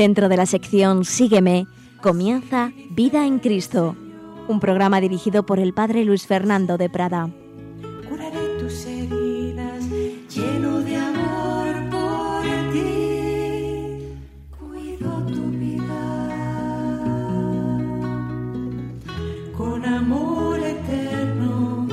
Dentro 0.00 0.30
de 0.30 0.38
la 0.38 0.46
sección 0.46 1.04
Sígueme, 1.04 1.66
comienza 2.00 2.72
Vida 2.88 3.26
en 3.26 3.38
Cristo, 3.38 3.94
un 4.48 4.58
programa 4.58 4.98
dirigido 4.98 5.44
por 5.44 5.58
el 5.58 5.74
Padre 5.74 6.06
Luis 6.06 6.26
Fernando 6.26 6.78
de 6.78 6.88
Prada. 6.88 7.28
Curaré 8.08 8.58
tus 8.58 8.86
heridas, 8.86 9.84
lleno 10.34 10.80
de 10.80 10.96
amor 10.96 11.90
por 11.90 12.72
ti. 12.72 14.16
Cuido 14.58 15.22
tu 15.26 15.50
vida 15.50 16.00
con 19.54 19.84
amor 19.84 20.60
eterno. 20.60 21.86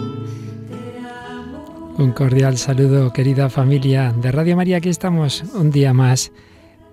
Te 0.70 1.00
amo. 1.06 1.94
Un 1.98 2.14
cordial 2.14 2.58
saludo, 2.58 3.12
querida 3.12 3.50
familia 3.50 4.14
de 4.14 4.32
Radio 4.32 4.56
María. 4.56 4.78
Aquí 4.78 4.88
estamos 4.88 5.44
un 5.54 5.72
día 5.72 5.92
más 5.92 6.32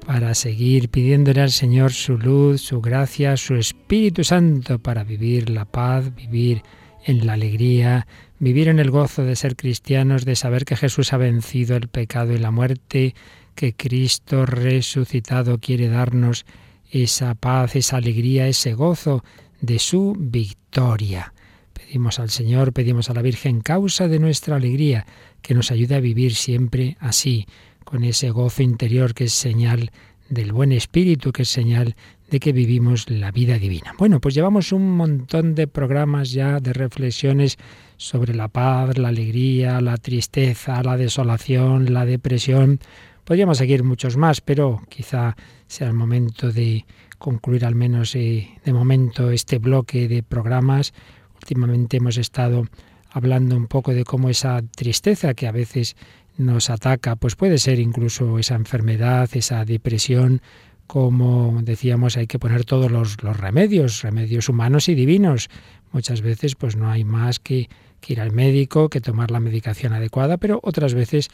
para 0.07 0.35
seguir 0.35 0.91
pidiéndole 0.91 1.41
al 1.41 1.51
Señor 1.51 1.93
su 1.93 2.19
luz, 2.19 2.61
su 2.61 2.81
gracia, 2.81 3.37
su 3.37 3.55
Espíritu 3.55 4.23
Santo 4.23 4.79
para 4.79 5.03
vivir 5.03 5.51
la 5.51 5.65
paz, 5.65 6.15
vivir 6.15 6.63
en 7.05 7.27
la 7.27 7.35
alegría, 7.35 8.07
vivir 8.39 8.69
en 8.69 8.79
el 8.79 8.91
gozo 8.91 9.25
de 9.25 9.37
ser 9.37 9.57
cristianos, 9.57 10.25
de 10.25 10.37
saber 10.37 10.65
que 10.65 10.77
Jesús 10.77 11.13
ha 11.13 11.17
vencido 11.17 11.77
el 11.77 11.89
pecado 11.89 12.33
y 12.33 12.39
la 12.39 12.51
muerte, 12.51 13.15
que 13.55 13.75
Cristo 13.75 14.47
resucitado 14.47 15.59
quiere 15.59 15.89
darnos 15.89 16.45
esa 16.91 17.35
paz, 17.35 17.77
esa 17.77 17.97
alegría, 17.97 18.47
ese 18.47 18.75
gozo 18.75 19.25
de 19.61 19.79
su 19.79 20.15
victoria. 20.19 21.33
Pedimos 21.73 22.19
al 22.19 22.31
Señor, 22.31 22.73
pedimos 22.73 23.11
a 23.11 23.15
la 23.15 23.23
Virgen, 23.23 23.61
causa 23.61 24.09
de 24.09 24.19
nuestra 24.19 24.57
alegría, 24.57 25.07
que 25.43 25.55
nos 25.55 25.71
ayude 25.71 25.95
a 25.95 26.01
vivir 26.01 26.35
siempre 26.35 26.97
así, 27.01 27.47
con 27.95 28.03
ese 28.03 28.31
gozo 28.31 28.65
interior 28.65 29.15
que 29.15 29.23
es 29.23 29.33
señal 29.33 29.93
del 30.29 30.51
buen 30.51 30.73
espíritu, 30.73 31.31
que 31.31 31.43
es 31.43 31.49
señal 31.49 31.95
de 32.29 32.41
que 32.41 32.53
vivimos 32.53 33.09
la 33.09 33.31
vida 33.31 33.57
divina. 33.57 33.95
Bueno, 33.97 34.21
pues 34.21 34.35
llevamos 34.35 34.73
un 34.73 34.97
montón 34.97 35.55
de 35.55 35.69
programas 35.69 36.33
ya, 36.33 36.59
de 36.59 36.73
reflexiones 36.73 37.57
sobre 37.97 38.35
la 38.35 38.49
paz, 38.49 38.99
la 38.99 39.11
alegría, 39.11 39.81
la 39.81 39.97
tristeza, 39.97 40.83
la 40.83 40.97
desolación, 40.97 41.95
la 41.95 42.05
depresión. 42.05 42.81
Podríamos 43.23 43.59
seguir 43.59 43.85
muchos 43.85 44.17
más, 44.17 44.41
pero 44.41 44.83
quizá 44.89 45.37
sea 45.69 45.87
el 45.87 45.95
momento 45.95 46.51
de 46.51 46.87
concluir 47.19 47.65
al 47.65 47.77
menos 47.77 48.17
eh, 48.17 48.59
de 48.65 48.73
momento 48.73 49.31
este 49.31 49.61
bloque 49.61 50.09
de 50.09 50.25
programas. 50.25 50.95
Últimamente 51.37 51.99
hemos 51.99 52.17
estado 52.17 52.67
hablando 53.13 53.57
un 53.57 53.69
poco 53.69 53.95
de 53.95 54.03
cómo 54.03 54.31
esa 54.31 54.63
tristeza 54.63 55.35
que 55.35 55.47
a 55.47 55.53
veces 55.53 55.95
nos 56.37 56.71
ataca, 56.71 57.17
pues 57.17 57.37
puede 57.37 57.59
ser 57.59 57.79
incluso 57.79 58.39
esa 58.39 58.55
enfermedad, 58.55 59.29
esa 59.35 59.65
depresión, 59.65 60.43
como 60.87 61.61
decíamos, 61.63 62.17
hay 62.17 62.27
que 62.27 62.39
poner 62.39 62.65
todos 62.65 62.91
los, 62.91 63.23
los, 63.23 63.37
remedios, 63.37 64.03
remedios 64.03 64.49
humanos 64.49 64.89
y 64.89 64.95
divinos. 64.95 65.49
Muchas 65.93 66.21
veces 66.21 66.55
pues 66.57 66.77
no 66.77 66.91
hay 66.91 67.05
más 67.05 67.39
que, 67.39 67.69
que 68.01 68.15
ir 68.15 68.21
al 68.21 68.33
médico, 68.33 68.91
que 68.91 69.01
tomar 69.01 69.31
la 69.31 69.41
medicación 69.41 69.93
adecuada, 69.93 70.37
pero 70.37 70.61
otras 70.63 70.95
veces 70.95 71.29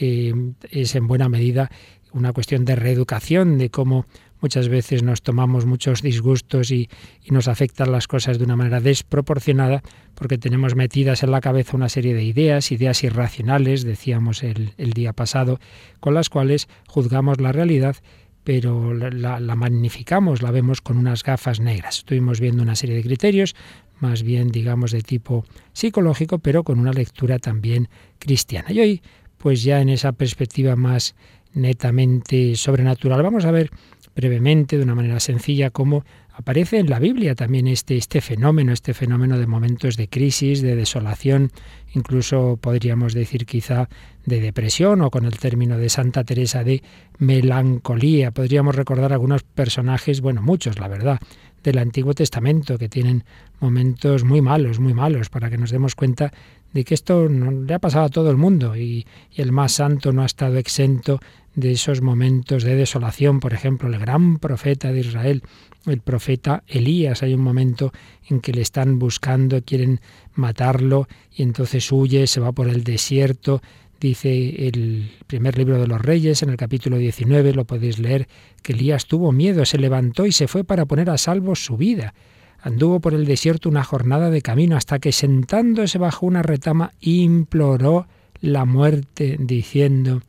eh, 0.00 0.32
es 0.70 0.94
en 0.94 1.06
buena 1.06 1.28
medida 1.28 1.70
una 2.12 2.32
cuestión 2.32 2.64
de 2.64 2.76
reeducación, 2.76 3.58
de 3.58 3.70
cómo 3.70 4.06
muchas 4.40 4.68
veces 4.68 5.02
nos 5.02 5.22
tomamos 5.22 5.66
muchos 5.66 6.02
disgustos 6.02 6.70
y, 6.70 6.88
y, 7.22 7.30
nos 7.30 7.48
afectan 7.48 7.92
las 7.92 8.06
cosas 8.06 8.38
de 8.38 8.44
una 8.44 8.56
manera 8.56 8.80
desproporcionada 8.80 9.82
porque 10.14 10.38
tenemos 10.38 10.74
metidas 10.74 11.22
en 11.22 11.30
la 11.30 11.40
cabeza 11.40 11.76
una 11.76 11.88
serie 11.88 12.14
de 12.14 12.24
ideas, 12.24 12.72
ideas 12.72 13.02
irracionales, 13.04 13.84
decíamos 13.84 14.42
el, 14.42 14.74
día 14.76 15.12
pasado, 15.12 15.58
con 16.00 16.14
las 16.14 16.28
cuales 16.28 16.68
juzgamos 16.86 17.40
la 17.40 17.52
realidad 17.52 17.96
pero 18.44 18.92
la, 18.92 19.40
la, 19.40 19.54
magnificamos, 19.54 20.42
la 20.42 20.50
vemos 20.50 20.82
con 20.82 20.98
unas 20.98 21.22
gafas 21.22 21.60
negras. 21.60 22.00
Estuvimos 22.00 22.40
viendo 22.40 22.62
una 22.62 22.76
serie 22.76 22.94
de 22.94 23.02
criterios, 23.02 23.56
más 24.00 24.22
bien 24.22 24.48
digamos 24.48 24.90
de 24.90 25.00
tipo 25.00 25.46
psicológico, 25.72 26.38
pero 26.38 26.62
con 26.62 26.78
una 26.78 26.92
lectura 26.92 27.38
también 27.38 27.88
cristiana. 28.18 28.70
Y 28.70 28.80
hoy, 28.80 29.02
pues 29.38 29.62
ya 29.62 29.80
en 29.80 29.88
esa 29.88 30.12
perspectiva 30.12 30.76
más 30.76 31.14
netamente 31.54 32.56
sobrenatural, 32.56 33.22
vamos 33.22 33.44
a 33.46 33.50
ver 33.50 33.70
brevemente, 34.14 34.76
de 34.76 34.84
una 34.84 34.94
manera 34.94 35.20
sencilla, 35.20 35.70
cómo 35.70 36.04
aparece 36.32 36.78
en 36.78 36.90
la 36.90 36.98
Biblia 36.98 37.34
también 37.34 37.68
este, 37.68 37.96
este 37.96 38.20
fenómeno, 38.20 38.72
este 38.72 38.92
fenómeno 38.92 39.38
de 39.38 39.46
momentos 39.46 39.96
de 39.96 40.08
crisis, 40.08 40.62
de 40.62 40.74
desolación, 40.74 41.52
incluso 41.94 42.58
podríamos 42.60 43.14
decir 43.14 43.46
quizá 43.46 43.88
de 44.26 44.40
depresión 44.40 45.00
o 45.02 45.10
con 45.10 45.24
el 45.24 45.38
término 45.38 45.78
de 45.78 45.88
Santa 45.88 46.24
Teresa 46.24 46.64
de 46.64 46.82
melancolía. 47.18 48.32
Podríamos 48.32 48.74
recordar 48.74 49.12
algunos 49.12 49.42
personajes, 49.42 50.20
bueno, 50.20 50.42
muchos, 50.42 50.78
la 50.78 50.88
verdad, 50.88 51.20
del 51.62 51.78
Antiguo 51.78 52.14
Testamento 52.14 52.78
que 52.78 52.88
tienen 52.88 53.24
momentos 53.60 54.24
muy 54.24 54.40
malos, 54.40 54.80
muy 54.80 54.92
malos, 54.92 55.30
para 55.30 55.50
que 55.50 55.56
nos 55.56 55.70
demos 55.70 55.94
cuenta 55.94 56.32
de 56.72 56.84
que 56.84 56.94
esto 56.94 57.28
no, 57.28 57.50
le 57.50 57.74
ha 57.74 57.78
pasado 57.78 58.06
a 58.06 58.10
todo 58.10 58.30
el 58.30 58.36
mundo 58.36 58.76
y, 58.76 59.06
y 59.30 59.40
el 59.40 59.52
más 59.52 59.72
santo 59.72 60.12
no 60.12 60.22
ha 60.22 60.26
estado 60.26 60.58
exento 60.58 61.20
de 61.54 61.72
esos 61.72 62.02
momentos 62.02 62.64
de 62.64 62.74
desolación, 62.74 63.40
por 63.40 63.52
ejemplo, 63.52 63.88
el 63.88 63.98
gran 63.98 64.38
profeta 64.38 64.92
de 64.92 65.00
Israel, 65.00 65.42
el 65.86 66.00
profeta 66.00 66.64
Elías, 66.66 67.22
hay 67.22 67.34
un 67.34 67.42
momento 67.42 67.92
en 68.28 68.40
que 68.40 68.52
le 68.52 68.62
están 68.62 68.98
buscando, 68.98 69.62
quieren 69.62 70.00
matarlo 70.34 71.06
y 71.32 71.42
entonces 71.42 71.90
huye, 71.92 72.26
se 72.26 72.40
va 72.40 72.52
por 72.52 72.68
el 72.68 72.82
desierto, 72.82 73.62
dice 74.00 74.66
el 74.66 75.10
primer 75.26 75.56
libro 75.56 75.78
de 75.78 75.86
los 75.86 76.00
reyes, 76.00 76.42
en 76.42 76.50
el 76.50 76.56
capítulo 76.56 76.98
19, 76.98 77.54
lo 77.54 77.64
podéis 77.64 77.98
leer, 77.98 78.28
que 78.62 78.72
Elías 78.72 79.06
tuvo 79.06 79.30
miedo, 79.32 79.64
se 79.64 79.78
levantó 79.78 80.26
y 80.26 80.32
se 80.32 80.48
fue 80.48 80.64
para 80.64 80.86
poner 80.86 81.10
a 81.10 81.18
salvo 81.18 81.54
su 81.54 81.76
vida. 81.76 82.14
Anduvo 82.60 83.00
por 83.00 83.14
el 83.14 83.26
desierto 83.26 83.68
una 83.68 83.84
jornada 83.84 84.30
de 84.30 84.40
camino 84.40 84.76
hasta 84.76 84.98
que 84.98 85.12
sentándose 85.12 85.98
bajo 85.98 86.26
una 86.26 86.42
retama 86.42 86.92
imploró 87.00 88.06
la 88.40 88.64
muerte, 88.64 89.36
diciendo, 89.38 90.22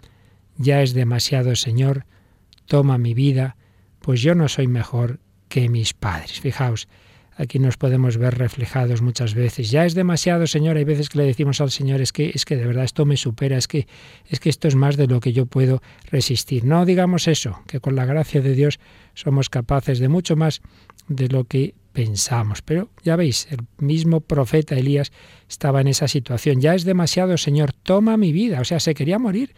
ya 0.58 0.82
es 0.82 0.94
demasiado, 0.94 1.56
Señor, 1.56 2.06
toma 2.66 2.98
mi 2.98 3.14
vida, 3.14 3.58
pues 4.00 4.22
yo 4.22 4.36
no 4.36 4.48
soy 4.48 4.68
mejor 4.68 5.20
que 5.50 5.70
mis 5.70 5.94
padres. 5.94 6.40
Fijaos, 6.40 6.88
aquí 7.38 7.60
nos 7.60 7.78
podemos 7.78 8.18
ver 8.18 8.38
reflejados 8.38 9.02
muchas 9.02 9.34
veces. 9.34 9.72
Ya 9.72 9.86
es 9.86 9.94
demasiado, 9.94 10.48
Señor. 10.48 10.78
Hay 10.78 10.84
veces 10.84 11.10
que 11.10 11.18
le 11.18 11.26
decimos 11.26 11.62
al 11.62 11.72
Señor, 11.72 12.02
es 12.02 12.12
que, 12.12 12.32
es 12.34 12.46
que 12.46 12.56
de 12.56 12.66
verdad 12.66 12.86
esto 12.86 13.06
me 13.06 13.18
supera, 13.18 13.58
es 13.58 13.68
que, 13.68 13.88
es 14.30 14.40
que 14.40 14.50
esto 14.50 14.68
es 14.68 14.76
más 14.76 14.98
de 14.98 15.08
lo 15.08 15.20
que 15.20 15.34
yo 15.34 15.46
puedo 15.46 15.82
resistir. 16.10 16.66
No 16.66 16.86
digamos 16.86 17.28
eso, 17.28 17.62
que 17.68 17.80
con 17.80 17.96
la 17.96 18.06
gracia 18.06 18.42
de 18.42 18.54
Dios 18.54 18.80
somos 19.14 19.50
capaces 19.50 20.00
de 20.00 20.10
mucho 20.10 20.36
más 20.36 20.62
de 21.08 21.28
lo 21.28 21.46
que 21.46 21.76
pensamos. 21.94 22.62
Pero 22.62 22.90
ya 23.04 23.16
veis, 23.16 23.48
el 23.52 23.60
mismo 23.80 24.22
profeta 24.22 24.76
Elías 24.76 25.12
estaba 25.50 25.82
en 25.82 25.88
esa 25.88 26.08
situación. 26.08 26.62
Ya 26.62 26.76
es 26.76 26.84
demasiado, 26.84 27.38
Señor, 27.38 27.74
toma 27.74 28.18
mi 28.18 28.32
vida. 28.32 28.62
O 28.62 28.66
sea, 28.66 28.80
se 28.80 28.94
quería 28.94 29.20
morir. 29.20 29.54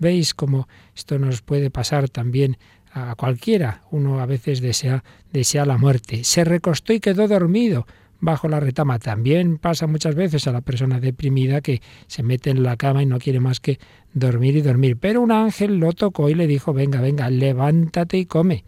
Veis 0.00 0.34
cómo 0.34 0.66
esto 0.96 1.18
nos 1.18 1.42
puede 1.42 1.70
pasar 1.70 2.08
también 2.08 2.56
a 2.92 3.14
cualquiera. 3.14 3.82
Uno 3.90 4.20
a 4.20 4.26
veces 4.26 4.60
desea, 4.60 5.04
desea 5.32 5.64
la 5.64 5.78
muerte. 5.78 6.24
Se 6.24 6.42
recostó 6.42 6.92
y 6.92 7.00
quedó 7.00 7.28
dormido 7.28 7.86
bajo 8.18 8.48
la 8.48 8.60
retama. 8.60 8.98
También 8.98 9.58
pasa 9.58 9.86
muchas 9.86 10.14
veces 10.14 10.46
a 10.46 10.52
la 10.52 10.62
persona 10.62 11.00
deprimida 11.00 11.60
que 11.60 11.82
se 12.06 12.22
mete 12.22 12.50
en 12.50 12.62
la 12.62 12.76
cama 12.76 13.02
y 13.02 13.06
no 13.06 13.18
quiere 13.18 13.40
más 13.40 13.60
que 13.60 13.78
dormir 14.12 14.56
y 14.56 14.62
dormir. 14.62 14.96
Pero 14.96 15.20
un 15.20 15.32
ángel 15.32 15.76
lo 15.76 15.92
tocó 15.92 16.28
y 16.28 16.34
le 16.34 16.46
dijo, 16.46 16.72
venga, 16.72 17.00
venga, 17.00 17.30
levántate 17.30 18.18
y 18.18 18.26
come. 18.26 18.64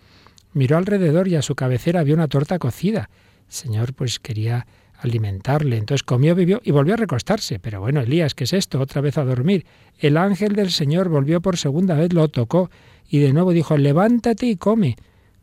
Miró 0.53 0.77
alrededor 0.77 1.29
y 1.29 1.37
a 1.37 1.43
su 1.43 1.55
cabecera 1.55 2.01
había 2.01 2.15
una 2.15 2.29
torta 2.29 2.59
cocida. 2.59 3.09
El 3.47 3.53
Señor 3.53 3.95
pues 3.95 4.19
quería 4.19 4.67
alimentarle. 5.03 5.77
Entonces 5.77 6.03
comió, 6.03 6.35
vivió 6.35 6.61
y 6.65 6.71
volvió 6.71 6.95
a 6.95 6.97
recostarse. 6.97 7.59
Pero 7.59 7.81
bueno, 7.81 8.01
Elías, 8.01 8.35
¿qué 8.35 8.45
es 8.45 8.53
esto? 8.53 8.81
Otra 8.81 9.01
vez 9.01 9.19
a 9.19 9.25
dormir. 9.25 9.67
El 9.99 10.17
ángel 10.17 10.55
del 10.55 10.71
Señor 10.71 11.09
volvió 11.09 11.41
por 11.41 11.57
segunda 11.57 11.95
vez, 11.95 12.13
lo 12.13 12.29
tocó 12.29 12.71
y 13.09 13.19
de 13.19 13.33
nuevo 13.33 13.53
dijo, 13.53 13.77
levántate 13.77 14.47
y 14.47 14.57
come, 14.57 14.97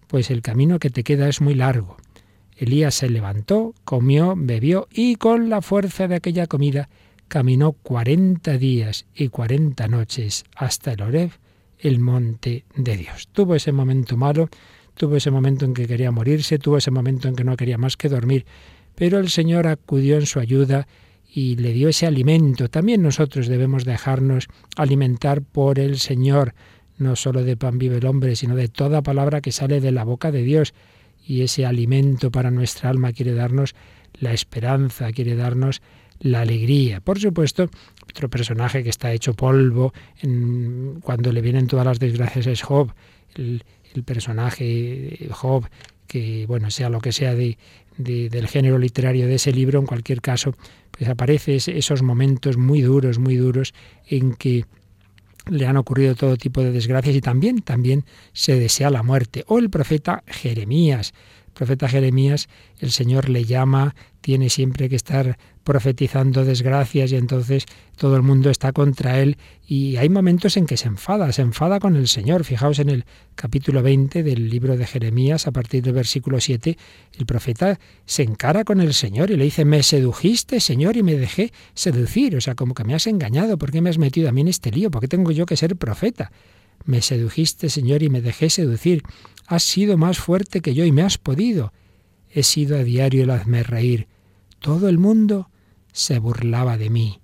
pues 0.07 0.31
el 0.31 0.41
camino 0.41 0.79
que 0.79 0.89
te 0.89 1.03
queda 1.03 1.29
es 1.29 1.41
muy 1.41 1.53
largo. 1.53 1.97
Elías 2.57 2.95
se 2.95 3.09
levantó, 3.09 3.73
comió, 3.85 4.33
bebió 4.35 4.87
y 4.91 5.15
con 5.15 5.49
la 5.49 5.61
fuerza 5.61 6.07
de 6.07 6.15
aquella 6.15 6.47
comida 6.47 6.89
caminó 7.29 7.73
cuarenta 7.73 8.57
días 8.57 9.05
y 9.15 9.29
cuarenta 9.29 9.87
noches 9.87 10.43
hasta 10.55 10.91
el 10.91 11.01
Oreb, 11.01 11.29
el 11.77 11.99
monte 11.99 12.65
de 12.75 12.97
Dios. 12.97 13.29
Tuvo 13.31 13.55
ese 13.55 13.71
momento 13.71 14.17
malo, 14.17 14.49
tuvo 14.95 15.15
ese 15.15 15.31
momento 15.31 15.63
en 15.63 15.73
que 15.73 15.87
quería 15.87 16.11
morirse, 16.11 16.59
tuvo 16.59 16.77
ese 16.77 16.91
momento 16.91 17.27
en 17.27 17.35
que 17.35 17.43
no 17.45 17.55
quería 17.55 17.77
más 17.77 17.95
que 17.95 18.09
dormir, 18.09 18.45
pero 18.99 19.17
el 19.17 19.29
Señor 19.29 19.65
acudió 19.65 20.17
en 20.17 20.25
su 20.25 20.41
ayuda 20.41 20.85
y 21.33 21.55
le 21.55 21.71
dio 21.71 21.87
ese 21.87 22.05
alimento. 22.05 22.67
También 22.69 23.01
nosotros 23.01 23.47
debemos 23.47 23.85
dejarnos 23.85 24.47
alimentar 24.75 25.41
por 25.41 25.79
el 25.79 25.99
Señor, 25.99 26.53
no 26.97 27.15
solo 27.15 27.45
de 27.45 27.55
pan 27.55 27.77
vive 27.77 27.99
el 27.99 28.05
hombre, 28.05 28.35
sino 28.35 28.57
de 28.57 28.67
toda 28.67 29.01
palabra 29.01 29.39
que 29.39 29.53
sale 29.53 29.79
de 29.79 29.93
la 29.93 30.03
boca 30.03 30.33
de 30.33 30.43
Dios. 30.43 30.73
Y 31.25 31.43
ese 31.43 31.65
alimento 31.65 32.29
para 32.29 32.51
nuestra 32.51 32.89
alma 32.89 33.13
quiere 33.13 33.33
darnos 33.33 33.73
la 34.19 34.33
esperanza, 34.33 35.13
quiere 35.13 35.37
darnos 35.37 35.81
la 36.19 36.41
alegría. 36.41 36.99
Por 36.99 37.21
supuesto, 37.21 37.69
otro 38.05 38.29
personaje 38.29 38.83
que 38.83 38.89
está 38.89 39.13
hecho 39.13 39.33
polvo 39.33 39.93
en, 40.21 40.99
cuando 41.01 41.31
le 41.31 41.41
vienen 41.41 41.67
todas 41.67 41.85
las 41.85 41.99
desgracias 41.99 42.47
es 42.47 42.63
Job. 42.63 42.91
el, 43.35 43.63
el 43.95 44.03
personaje 44.03 45.29
Job, 45.31 45.69
que 46.05 46.45
bueno, 46.47 46.69
sea 46.69 46.89
lo 46.89 46.99
que 46.99 47.13
sea 47.13 47.33
de, 47.33 47.57
del 47.99 48.47
género 48.47 48.79
literario 48.79 49.27
de 49.27 49.35
ese 49.35 49.51
libro, 49.51 49.79
en 49.79 49.85
cualquier 49.85 50.21
caso, 50.21 50.55
pues 50.91 51.09
aparece 51.09 51.55
esos 51.55 52.01
momentos 52.01 52.57
muy 52.57 52.81
duros, 52.81 53.19
muy 53.19 53.35
duros, 53.35 53.73
en 54.07 54.33
que 54.33 54.65
le 55.49 55.67
han 55.67 55.77
ocurrido 55.77 56.15
todo 56.15 56.37
tipo 56.37 56.61
de 56.61 56.71
desgracias 56.71 57.15
y 57.15 57.21
también, 57.21 57.61
también 57.61 58.05
se 58.31 58.57
desea 58.57 58.89
la 58.89 59.03
muerte. 59.03 59.43
O 59.47 59.59
el 59.59 59.69
profeta 59.69 60.23
Jeremías, 60.27 61.13
profeta 61.53 61.89
Jeremías, 61.89 62.47
el 62.79 62.91
Señor 62.91 63.27
le 63.27 63.43
llama, 63.43 63.95
tiene 64.21 64.49
siempre 64.49 64.87
que 64.87 64.95
estar 64.95 65.37
profetizando 65.69 66.45
desgracias 66.45 67.11
y 67.11 67.15
entonces 67.15 67.67
todo 67.95 68.15
el 68.15 68.23
mundo 68.23 68.49
está 68.49 68.71
contra 68.71 69.19
él 69.19 69.37
y 69.67 69.97
hay 69.97 70.09
momentos 70.09 70.57
en 70.57 70.65
que 70.65 70.77
se 70.77 70.87
enfada, 70.87 71.31
se 71.31 71.43
enfada 71.43 71.79
con 71.79 71.95
el 71.95 72.07
Señor. 72.07 72.43
Fijaos 72.43 72.79
en 72.79 72.89
el 72.89 73.05
capítulo 73.35 73.83
20 73.83 74.23
del 74.23 74.49
libro 74.49 74.77
de 74.77 74.87
Jeremías, 74.87 75.45
a 75.45 75.51
partir 75.51 75.83
del 75.83 75.93
versículo 75.93 76.39
7, 76.39 76.75
el 77.19 77.25
profeta 77.27 77.79
se 78.07 78.23
encara 78.23 78.63
con 78.63 78.81
el 78.81 78.95
Señor 78.95 79.29
y 79.29 79.37
le 79.37 79.43
dice, 79.43 79.63
me 79.63 79.83
sedujiste, 79.83 80.59
Señor, 80.59 80.97
y 80.97 81.03
me 81.03 81.15
dejé 81.15 81.53
seducir. 81.75 82.35
O 82.35 82.41
sea, 82.41 82.55
como 82.55 82.73
que 82.73 82.83
me 82.83 82.95
has 82.95 83.05
engañado, 83.05 83.59
¿por 83.59 83.69
qué 83.69 83.79
me 83.79 83.91
has 83.91 83.99
metido 83.99 84.27
a 84.27 84.31
mí 84.31 84.41
en 84.41 84.47
este 84.47 84.71
lío? 84.71 84.89
¿Por 84.89 85.01
qué 85.01 85.07
tengo 85.07 85.29
yo 85.29 85.45
que 85.45 85.55
ser 85.55 85.75
profeta? 85.75 86.31
Me 86.85 87.03
sedujiste, 87.03 87.69
Señor, 87.69 88.01
y 88.01 88.09
me 88.09 88.21
dejé 88.21 88.49
seducir. 88.49 89.03
Has 89.45 89.61
sido 89.61 89.97
más 89.97 90.17
fuerte 90.17 90.61
que 90.61 90.73
yo 90.73 90.83
y 90.83 90.91
me 90.91 91.03
has 91.03 91.19
podido. 91.19 91.73
He 92.31 92.41
sido 92.41 92.75
a 92.75 92.83
diario 92.83 93.21
el 93.21 93.29
hazme 93.29 93.61
reír. 93.61 94.07
Todo 94.59 94.89
el 94.89 94.97
mundo 94.97 95.48
se 95.91 96.19
burlaba 96.19 96.77
de 96.77 96.89
mí. 96.89 97.19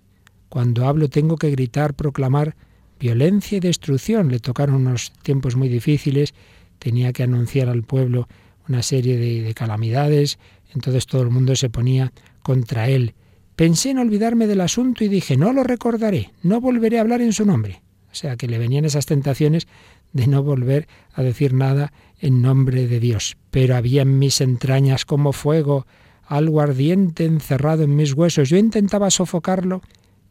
Cuando 0.50 0.88
hablo 0.88 1.10
tengo 1.10 1.38
que 1.38 1.52
gritar, 1.52 1.94
proclamar 1.94 2.56
violencia 3.00 3.58
y 3.58 3.62
destrucción. 3.62 4.30
Le 4.30 4.40
tocaron 4.40 4.76
unos 4.76 5.12
tiempos 5.22 5.56
muy 5.56 5.70
difíciles, 5.70 6.34
tenía 6.80 7.14
que 7.14 7.24
anunciar 7.24 7.70
al 7.70 7.84
pueblo 7.84 8.28
una 8.68 8.82
serie 8.82 9.18
de, 9.18 9.42
de, 9.42 9.54
calamidades, 9.54 10.40
entonces 10.74 11.06
todo 11.06 11.22
el 11.22 11.30
mundo 11.30 11.56
se 11.56 11.70
ponía 11.70 12.12
contra 12.42 12.90
él. 12.90 13.14
Pensé 13.56 13.92
en 13.92 14.00
olvidarme 14.00 14.48
del 14.48 14.62
asunto 14.62 15.04
y 15.04 15.08
dije, 15.08 15.38
no 15.38 15.54
lo 15.54 15.64
recordaré, 15.64 16.32
no 16.42 16.60
volveré 16.60 16.98
a 16.98 17.02
hablar 17.02 17.22
en 17.22 17.34
su 17.34 17.46
nombre. 17.46 17.82
O 18.12 18.16
sea, 18.16 18.38
que 18.38 18.48
le 18.48 18.58
venían 18.58 18.86
esas 18.86 19.06
tentaciones 19.06 19.68
de 20.14 20.28
no 20.28 20.42
volver 20.42 20.88
a 21.14 21.22
decir 21.22 21.54
nada 21.54 21.92
en 22.20 22.42
nombre 22.42 22.88
de 22.88 23.02
Dios. 23.02 23.36
Pero 23.52 23.76
había 23.76 24.04
en 24.04 24.20
mis 24.20 24.40
entrañas 24.40 25.04
como 25.04 25.34
fuego, 25.34 25.86
algo 26.26 26.62
ardiente 26.62 27.26
encerrado 27.26 27.84
en 27.84 27.96
mis 27.96 28.14
huesos. 28.14 28.50
Yo 28.50 28.58
intentaba 28.58 29.10
sofocarlo 29.12 29.82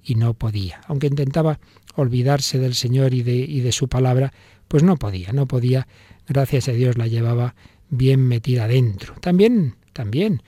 y 0.02 0.14
no 0.14 0.34
podía. 0.34 0.80
Aunque 0.86 1.06
intentaba 1.06 1.58
olvidarse 1.96 2.58
del 2.58 2.74
Señor 2.74 3.14
y 3.14 3.22
de, 3.22 3.36
y 3.36 3.60
de 3.60 3.72
su 3.72 3.88
palabra, 3.88 4.32
pues 4.68 4.82
no 4.82 4.96
podía, 4.96 5.32
no 5.32 5.46
podía. 5.46 5.86
Gracias 6.28 6.68
a 6.68 6.72
Dios 6.72 6.98
la 6.98 7.06
llevaba 7.06 7.54
bien 7.90 8.26
metida 8.26 8.66
dentro. 8.66 9.14
También, 9.20 9.76
también. 9.92 10.42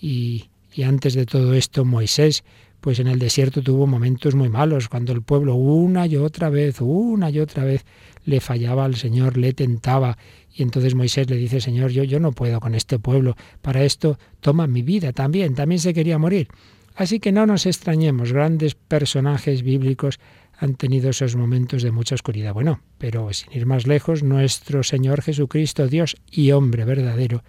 Y, 0.00 0.48
y 0.72 0.82
antes 0.82 1.14
de 1.14 1.26
todo 1.26 1.54
esto, 1.54 1.84
Moisés 1.84 2.44
pues 2.82 2.98
en 2.98 3.06
el 3.06 3.20
desierto 3.20 3.62
tuvo 3.62 3.86
momentos 3.86 4.34
muy 4.34 4.48
malos, 4.48 4.88
cuando 4.88 5.12
el 5.12 5.22
pueblo 5.22 5.54
una 5.54 6.04
y 6.08 6.16
otra 6.16 6.50
vez, 6.50 6.80
una 6.80 7.30
y 7.30 7.38
otra 7.38 7.62
vez 7.62 7.84
le 8.24 8.40
fallaba 8.40 8.84
al 8.84 8.96
Señor, 8.96 9.36
le 9.36 9.52
tentaba. 9.52 10.18
Y 10.54 10.62
entonces 10.62 10.94
Moisés 10.94 11.28
le 11.30 11.36
dice, 11.36 11.60
Señor, 11.60 11.90
yo, 11.90 12.04
yo 12.04 12.20
no 12.20 12.32
puedo 12.32 12.60
con 12.60 12.74
este 12.74 12.98
pueblo, 12.98 13.36
para 13.62 13.84
esto 13.84 14.18
toma 14.40 14.66
mi 14.66 14.82
vida 14.82 15.12
también, 15.12 15.54
también 15.54 15.78
se 15.78 15.94
quería 15.94 16.18
morir. 16.18 16.48
Así 16.94 17.20
que 17.20 17.32
no 17.32 17.46
nos 17.46 17.64
extrañemos, 17.66 18.32
grandes 18.32 18.74
personajes 18.74 19.62
bíblicos 19.62 20.20
han 20.58 20.74
tenido 20.74 21.10
esos 21.10 21.36
momentos 21.36 21.82
de 21.82 21.90
mucha 21.90 22.14
oscuridad. 22.14 22.52
Bueno, 22.52 22.80
pero 22.98 23.32
sin 23.32 23.52
ir 23.52 23.66
más 23.66 23.86
lejos, 23.86 24.22
nuestro 24.22 24.82
Señor 24.82 25.22
Jesucristo, 25.22 25.88
Dios 25.88 26.16
y 26.30 26.52
hombre 26.52 26.84
verdadero, 26.84 27.42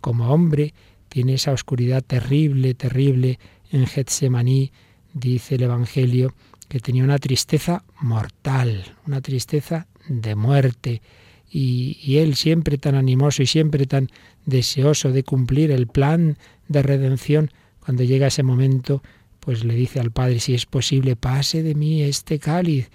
como 0.00 0.30
hombre, 0.30 0.72
tiene 1.08 1.34
esa 1.34 1.52
oscuridad 1.52 2.02
terrible, 2.02 2.74
terrible, 2.74 3.38
en 3.70 3.86
Getsemaní, 3.86 4.72
dice 5.12 5.56
el 5.56 5.62
Evangelio, 5.62 6.34
que 6.68 6.80
tenía 6.80 7.04
una 7.04 7.18
tristeza 7.18 7.84
mortal, 8.00 8.96
una 9.06 9.20
tristeza 9.20 9.86
de 10.08 10.34
muerte. 10.34 11.02
Y, 11.58 12.18
él 12.18 12.34
siempre 12.34 12.76
tan 12.76 12.96
animoso 12.96 13.42
y 13.42 13.46
siempre 13.46 13.86
tan 13.86 14.10
deseoso 14.44 15.10
de 15.10 15.22
cumplir 15.22 15.70
el 15.70 15.86
plan 15.86 16.36
de 16.68 16.82
redención, 16.82 17.50
cuando 17.80 18.04
llega 18.04 18.26
ese 18.26 18.42
momento, 18.42 19.02
pues 19.40 19.64
le 19.64 19.74
dice 19.74 19.98
al 19.98 20.10
Padre, 20.10 20.38
si 20.38 20.52
es 20.52 20.66
posible, 20.66 21.16
pase 21.16 21.62
de 21.62 21.74
mí 21.74 22.02
este 22.02 22.38
cáliz. 22.38 22.90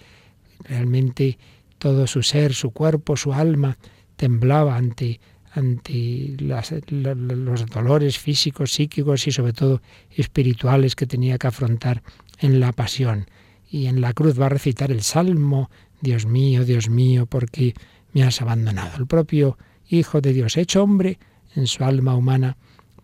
Realmente 0.64 1.40
todo 1.80 2.06
su 2.06 2.22
ser, 2.22 2.54
su 2.54 2.70
cuerpo, 2.70 3.18
su 3.18 3.34
alma 3.34 3.80
temblaba 4.16 4.78
ante 4.78 5.20
ante 5.54 6.36
los 6.38 7.66
dolores 7.66 8.20
físicos, 8.20 8.74
psíquicos 8.74 9.26
y 9.26 9.32
sobre 9.32 9.54
todo 9.54 9.82
espirituales 10.12 10.96
que 10.96 11.08
tenía 11.08 11.40
que 11.40 11.48
afrontar 11.48 12.04
en 12.38 12.60
la 12.60 12.74
pasión. 12.74 13.26
Y 13.70 13.88
en 13.88 14.02
la 14.02 14.14
cruz 14.14 14.40
va 14.40 14.46
a 14.46 14.50
recitar 14.50 14.92
el 14.92 15.02
Salmo, 15.02 15.72
Dios 16.00 16.26
mío, 16.26 16.64
Dios 16.64 16.90
mío, 16.90 17.26
porque 17.26 17.74
me 18.14 18.24
has 18.24 18.42
abandonado. 18.42 18.98
El 18.98 19.08
propio 19.08 19.58
Hijo 19.90 20.22
de 20.22 20.32
Dios, 20.32 20.56
hecho 20.56 20.84
hombre, 20.84 21.20
en 21.54 21.68
su 21.68 21.84
alma 21.84 22.16
humana, 22.16 22.56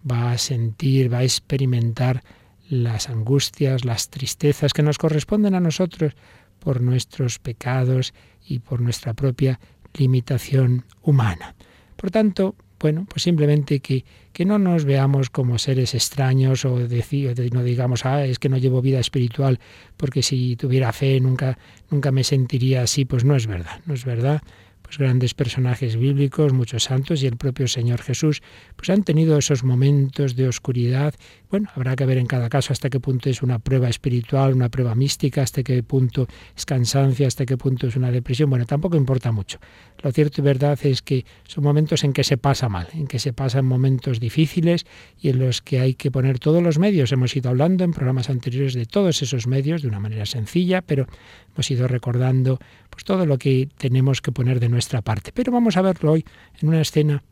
va 0.09 0.31
a 0.31 0.37
sentir, 0.37 1.11
va 1.11 1.19
a 1.19 1.23
experimentar 1.23 2.23
las 2.69 3.09
angustias, 3.09 3.83
las 3.83 4.09
tristezas 4.09 4.71
que 4.71 4.83
nos 4.83 4.97
corresponden 4.97 5.53
a 5.53 5.59
nosotros 5.59 6.13
por 6.59 6.81
nuestros 6.81 7.39
pecados 7.39 8.13
y 8.45 8.59
por 8.59 8.81
nuestra 8.81 9.13
propia 9.13 9.59
limitación 9.93 10.85
humana. 11.01 11.55
Por 11.95 12.11
tanto, 12.11 12.55
bueno, 12.79 13.05
pues 13.09 13.23
simplemente 13.23 13.79
que, 13.79 14.05
que 14.31 14.45
no 14.45 14.59
nos 14.59 14.85
veamos 14.85 15.29
como 15.29 15.57
seres 15.57 15.95
extraños 15.95 16.63
o 16.63 16.77
decir, 16.77 17.33
no 17.51 17.63
digamos, 17.63 18.05
ah, 18.05 18.25
es 18.25 18.37
que 18.37 18.49
no 18.49 18.57
llevo 18.57 18.81
vida 18.81 18.99
espiritual 18.99 19.59
porque 19.97 20.21
si 20.21 20.55
tuviera 20.55 20.93
fe 20.93 21.19
nunca, 21.19 21.57
nunca 21.89 22.11
me 22.11 22.23
sentiría 22.23 22.83
así. 22.83 23.05
Pues 23.05 23.25
no 23.25 23.35
es 23.35 23.47
verdad, 23.47 23.81
no 23.85 23.93
es 23.93 24.05
verdad 24.05 24.41
pues 24.87 24.99
grandes 24.99 25.33
personajes 25.33 25.97
bíblicos, 25.97 26.53
muchos 26.53 26.85
santos 26.85 27.21
y 27.21 27.27
el 27.27 27.35
propio 27.35 27.67
Señor 27.67 28.01
Jesús, 28.01 28.41
pues 28.77 28.89
han 28.89 29.03
tenido 29.03 29.37
esos 29.37 29.65
momentos 29.65 30.37
de 30.37 30.47
oscuridad. 30.47 31.13
Bueno, 31.49 31.67
habrá 31.75 31.97
que 31.97 32.05
ver 32.05 32.17
en 32.17 32.25
cada 32.25 32.47
caso 32.47 32.71
hasta 32.71 32.89
qué 32.89 33.01
punto 33.01 33.29
es 33.29 33.43
una 33.43 33.59
prueba 33.59 33.89
espiritual, 33.89 34.53
una 34.53 34.69
prueba 34.69 34.95
mística, 34.95 35.41
hasta 35.41 35.61
qué 35.61 35.83
punto 35.83 36.27
es 36.55 36.65
cansancio, 36.65 37.27
hasta 37.27 37.45
qué 37.45 37.57
punto 37.57 37.87
es 37.87 37.97
una 37.97 38.11
depresión. 38.11 38.49
Bueno, 38.49 38.65
tampoco 38.65 38.95
importa 38.95 39.33
mucho. 39.33 39.59
Lo 40.03 40.11
cierto 40.11 40.41
y 40.41 40.43
verdad 40.43 40.77
es 40.83 41.01
que 41.01 41.25
son 41.47 41.63
momentos 41.63 42.03
en 42.03 42.13
que 42.13 42.23
se 42.23 42.37
pasa 42.37 42.69
mal, 42.69 42.87
en 42.93 43.07
que 43.07 43.19
se 43.19 43.33
pasan 43.33 43.65
momentos 43.65 44.19
difíciles 44.19 44.85
y 45.19 45.29
en 45.29 45.39
los 45.39 45.61
que 45.61 45.79
hay 45.79 45.95
que 45.95 46.11
poner 46.11 46.39
todos 46.39 46.61
los 46.61 46.77
medios. 46.77 47.11
Hemos 47.11 47.35
ido 47.35 47.49
hablando 47.49 47.83
en 47.83 47.93
programas 47.93 48.29
anteriores 48.29 48.73
de 48.73 48.85
todos 48.85 49.21
esos 49.21 49.47
medios 49.47 49.81
de 49.81 49.87
una 49.87 49.99
manera 49.99 50.25
sencilla, 50.25 50.81
pero 50.81 51.07
hemos 51.53 51.71
ido 51.71 51.87
recordando 51.87 52.59
pues 52.89 53.03
todo 53.03 53.25
lo 53.25 53.37
que 53.37 53.69
tenemos 53.77 54.21
que 54.21 54.31
poner 54.31 54.59
de 54.59 54.69
nuestra 54.69 55.01
parte. 55.01 55.31
Pero 55.33 55.51
vamos 55.51 55.77
a 55.77 55.81
verlo 55.81 56.11
hoy 56.11 56.25
en 56.61 56.69
una 56.69 56.81
escena 56.81 57.23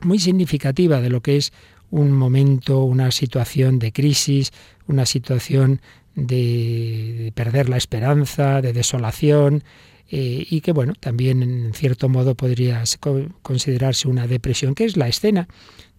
muy 0.00 0.18
significativa 0.18 1.00
de 1.00 1.10
lo 1.10 1.20
que 1.20 1.36
es 1.36 1.52
un 1.90 2.12
momento, 2.12 2.84
una 2.84 3.10
situación 3.10 3.78
de 3.78 3.92
crisis, 3.92 4.50
una 4.88 5.04
situación 5.04 5.80
de, 6.14 7.32
perder 7.34 7.68
la 7.68 7.76
esperanza, 7.76 8.62
de 8.62 8.72
desolación, 8.72 9.62
eh, 10.14 10.46
y 10.50 10.60
que 10.60 10.72
bueno, 10.72 10.92
también 11.00 11.42
en 11.42 11.72
cierto 11.72 12.10
modo 12.10 12.34
podría 12.34 12.84
considerarse 13.40 14.08
una 14.08 14.26
depresión, 14.26 14.74
que 14.74 14.84
es 14.84 14.98
la 14.98 15.08
escena 15.08 15.48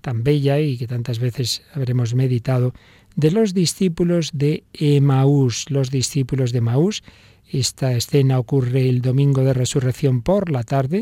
tan 0.01 0.23
bella 0.23 0.59
y 0.59 0.77
que 0.77 0.85
tantas 0.85 1.17
veces 1.17 1.63
habremos 1.73 2.13
meditado 2.13 2.75
de 3.15 3.31
los 3.31 3.55
discípulos 3.55 4.29
de 4.31 4.65
Emaús, 4.73 5.65
los 5.71 5.89
discípulos 5.89 6.51
de 6.51 6.59
Emaús. 6.59 7.03
Esta 7.49 7.93
escena 7.93 8.37
ocurre 8.37 8.87
el 8.87 9.01
domingo 9.01 9.43
de 9.43 9.53
resurrección 9.53 10.21
por 10.21 10.51
la 10.51 10.61
tarde 10.61 11.01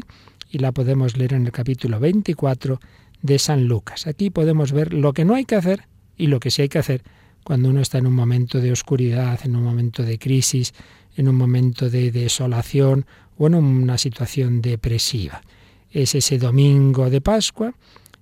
y 0.49 0.59
la 0.59 0.71
podemos 0.71 1.17
leer 1.17 1.33
en 1.33 1.45
el 1.45 1.51
capítulo 1.51 1.99
24 1.99 2.79
de 3.23 3.39
San 3.39 3.65
Lucas. 3.65 4.07
Aquí 4.07 4.29
podemos 4.29 4.71
ver 4.71 4.93
lo 4.93 5.11
que 5.11 5.25
no 5.25 5.35
hay 5.35 5.43
que 5.43 5.55
hacer 5.55 5.83
y 6.15 6.27
lo 6.27 6.39
que 6.39 6.49
sí 6.49 6.61
hay 6.61 6.69
que 6.69 6.79
hacer 6.79 7.03
cuando 7.43 7.69
uno 7.69 7.81
está 7.81 7.97
en 7.97 8.07
un 8.07 8.13
momento 8.13 8.59
de 8.59 8.71
oscuridad, 8.71 9.39
en 9.43 9.55
un 9.55 9.63
momento 9.63 10.03
de 10.03 10.17
crisis, 10.17 10.73
en 11.15 11.27
un 11.27 11.35
momento 11.35 11.89
de 11.89 12.11
desolación 12.11 13.05
o 13.37 13.47
en 13.47 13.55
una 13.55 13.97
situación 13.97 14.61
depresiva. 14.61 15.41
Es 15.89 16.15
ese 16.15 16.37
domingo 16.37 17.09
de 17.09 17.21
Pascua 17.21 17.73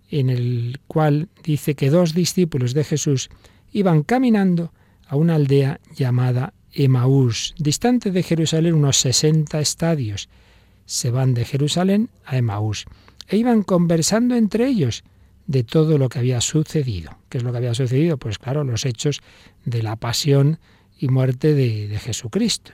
en 0.09 0.29
el 0.29 0.79
cual 0.87 1.29
dice 1.43 1.75
que 1.75 1.89
dos 1.89 2.13
discípulos 2.13 2.73
de 2.73 2.83
Jesús 2.83 3.29
iban 3.71 4.03
caminando 4.03 4.73
a 5.07 5.15
una 5.15 5.35
aldea 5.35 5.79
llamada 5.95 6.53
Emaús, 6.71 7.55
distante 7.57 8.11
de 8.11 8.23
Jerusalén 8.23 8.73
unos 8.73 8.97
60 8.97 9.59
estadios. 9.59 10.29
Se 10.85 11.11
van 11.11 11.33
de 11.33 11.45
Jerusalén 11.45 12.09
a 12.25 12.37
Emaús 12.37 12.85
e 13.27 13.37
iban 13.37 13.63
conversando 13.63 14.35
entre 14.35 14.67
ellos 14.67 15.03
de 15.45 15.63
todo 15.63 15.97
lo 15.97 16.09
que 16.09 16.19
había 16.19 16.41
sucedido. 16.41 17.17
¿Qué 17.29 17.39
es 17.39 17.43
lo 17.43 17.51
que 17.51 17.57
había 17.57 17.73
sucedido? 17.73 18.17
Pues 18.17 18.37
claro, 18.37 18.63
los 18.63 18.85
hechos 18.85 19.21
de 19.65 19.81
la 19.81 19.95
pasión 19.95 20.59
y 20.99 21.07
muerte 21.07 21.53
de, 21.53 21.87
de 21.87 21.99
Jesucristo. 21.99 22.71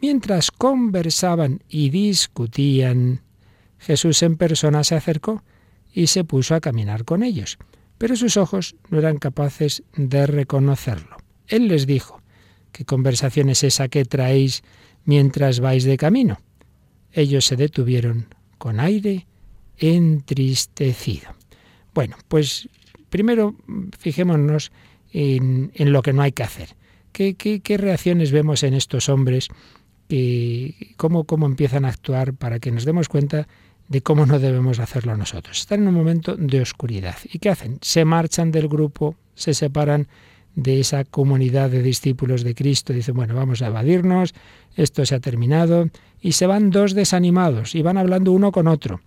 Mientras 0.00 0.50
conversaban 0.50 1.62
y 1.68 1.90
discutían, 1.90 3.22
Jesús 3.78 4.22
en 4.22 4.36
persona 4.36 4.84
se 4.84 4.94
acercó 4.94 5.42
y 5.92 6.08
se 6.08 6.24
puso 6.24 6.54
a 6.54 6.60
caminar 6.60 7.04
con 7.04 7.22
ellos, 7.22 7.58
pero 7.98 8.16
sus 8.16 8.36
ojos 8.36 8.76
no 8.90 8.98
eran 8.98 9.18
capaces 9.18 9.82
de 9.96 10.26
reconocerlo. 10.26 11.16
Él 11.46 11.68
les 11.68 11.86
dijo, 11.86 12.20
¿qué 12.72 12.84
conversación 12.84 13.48
es 13.48 13.62
esa 13.62 13.88
que 13.88 14.04
traéis 14.04 14.62
mientras 15.04 15.60
vais 15.60 15.84
de 15.84 15.96
camino? 15.96 16.40
Ellos 17.12 17.44
se 17.44 17.56
detuvieron 17.56 18.34
con 18.58 18.80
aire 18.80 19.26
entristecido. 19.76 21.34
Bueno, 21.94 22.16
pues 22.28 22.68
primero 23.10 23.54
fijémonos 23.98 24.72
en, 25.12 25.70
lo 25.92 26.02
que 26.02 26.12
no 26.12 26.22
hay 26.22 26.32
que 26.32 26.42
hacer. 26.42 26.68
¿Qué, 27.12 27.34
qué, 27.34 27.76
reacciones 27.76 28.32
vemos 28.32 28.62
en 28.62 28.74
estos 28.74 29.08
hombres? 29.08 29.48
cómo, 30.96 31.24
¿Cómo 31.24 31.46
empiezan 31.46 31.84
a 31.84 31.88
actuar 31.88 32.34
para 32.34 32.58
que 32.58 32.70
nos 32.70 32.84
demos 32.84 33.08
cuenta 33.08 33.48
de 33.88 34.02
cómo 34.02 34.26
no 34.26 34.38
debemos 34.38 34.78
hacerlo 34.78 35.16
nosotros? 35.16 35.58
Están 35.58 35.82
en 35.82 35.88
un 35.88 35.94
momento 35.94 36.36
de 36.36 36.60
oscuridad. 36.60 37.16
¿Y 37.32 37.38
qué 37.38 37.50
hacen? 37.50 37.78
Se 37.80 38.04
marchan 38.04 38.50
del 38.50 38.68
grupo, 38.68 39.16
se 39.34 39.54
separan 39.54 40.08
de 40.54 40.80
esa 40.80 41.04
comunidad 41.04 41.70
de 41.70 41.82
discípulos 41.82 42.44
de 42.44 42.54
Cristo. 42.54 42.92
Dicen, 42.92 43.14
bueno, 43.14 43.34
vamos 43.34 43.62
a 43.62 43.68
evadirnos, 43.68 44.34
esto 44.76 45.04
se 45.06 45.14
ha 45.14 45.20
terminado, 45.20 45.88
y 46.20 46.32
se 46.32 46.46
van 46.46 46.70
dos 46.70 46.94
desanimados 46.94 47.74
y 47.74 47.82
van 47.82 47.98
hablando 47.98 48.32
uno 48.32 48.52
con 48.52 48.68
otro. 48.68 49.00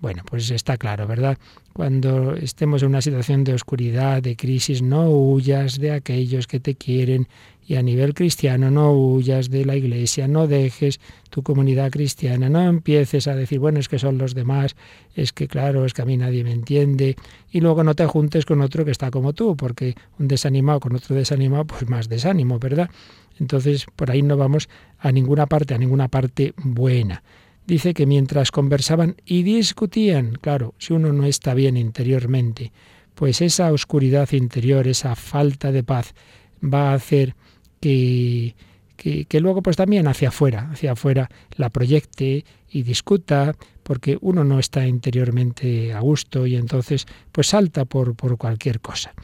Bueno, 0.00 0.22
pues 0.24 0.50
está 0.50 0.78
claro, 0.78 1.06
¿verdad? 1.06 1.36
Cuando 1.74 2.34
estemos 2.34 2.82
en 2.82 2.88
una 2.88 3.02
situación 3.02 3.44
de 3.44 3.52
oscuridad, 3.52 4.22
de 4.22 4.34
crisis, 4.34 4.80
no 4.80 5.10
huyas 5.10 5.78
de 5.78 5.92
aquellos 5.92 6.46
que 6.46 6.58
te 6.58 6.74
quieren 6.74 7.28
y 7.66 7.76
a 7.76 7.82
nivel 7.82 8.14
cristiano 8.14 8.70
no 8.70 8.92
huyas 8.92 9.50
de 9.50 9.66
la 9.66 9.76
iglesia, 9.76 10.26
no 10.26 10.46
dejes 10.46 11.00
tu 11.28 11.42
comunidad 11.42 11.90
cristiana, 11.90 12.48
no 12.48 12.62
empieces 12.62 13.28
a 13.28 13.36
decir, 13.36 13.58
bueno, 13.58 13.78
es 13.78 13.88
que 13.88 13.98
son 13.98 14.16
los 14.16 14.34
demás, 14.34 14.74
es 15.14 15.34
que 15.34 15.46
claro, 15.46 15.84
es 15.84 15.92
que 15.92 16.00
a 16.00 16.06
mí 16.06 16.16
nadie 16.16 16.44
me 16.44 16.52
entiende 16.52 17.14
y 17.52 17.60
luego 17.60 17.84
no 17.84 17.94
te 17.94 18.06
juntes 18.06 18.46
con 18.46 18.62
otro 18.62 18.86
que 18.86 18.90
está 18.90 19.10
como 19.10 19.34
tú, 19.34 19.54
porque 19.54 19.94
un 20.18 20.28
desanimado 20.28 20.80
con 20.80 20.96
otro 20.96 21.14
desanimado, 21.14 21.66
pues 21.66 21.88
más 21.88 22.08
desánimo, 22.08 22.58
¿verdad? 22.58 22.90
Entonces, 23.38 23.86
por 23.96 24.10
ahí 24.10 24.22
no 24.22 24.38
vamos 24.38 24.68
a 24.98 25.12
ninguna 25.12 25.46
parte, 25.46 25.74
a 25.74 25.78
ninguna 25.78 26.08
parte 26.08 26.54
buena 26.56 27.22
dice 27.70 27.94
que 27.94 28.04
mientras 28.04 28.50
conversaban 28.50 29.14
y 29.24 29.44
discutían, 29.44 30.32
claro, 30.40 30.74
si 30.78 30.92
uno 30.92 31.12
no 31.12 31.24
está 31.24 31.54
bien 31.54 31.76
interiormente, 31.76 32.72
pues 33.14 33.40
esa 33.40 33.72
oscuridad 33.72 34.28
interior, 34.32 34.88
esa 34.88 35.14
falta 35.14 35.70
de 35.70 35.84
paz, 35.84 36.12
va 36.62 36.90
a 36.90 36.94
hacer 36.94 37.36
que, 37.80 38.56
que, 38.96 39.40
luego 39.40 39.62
pues 39.62 39.76
también 39.76 40.08
hacia 40.08 40.30
afuera, 40.30 40.68
hacia 40.72 40.92
afuera 40.92 41.30
la 41.54 41.70
proyecte 41.70 42.44
y 42.68 42.82
discuta, 42.82 43.54
porque 43.84 44.18
uno 44.20 44.42
no 44.42 44.58
está 44.58 44.84
interiormente 44.88 45.92
a 45.92 46.00
gusto 46.00 46.48
y 46.48 46.56
entonces 46.56 47.06
pues 47.30 47.46
salta 47.46 47.84
por, 47.84 48.16
por 48.16 48.36
cualquier 48.36 48.80
cosa. 48.80 49.14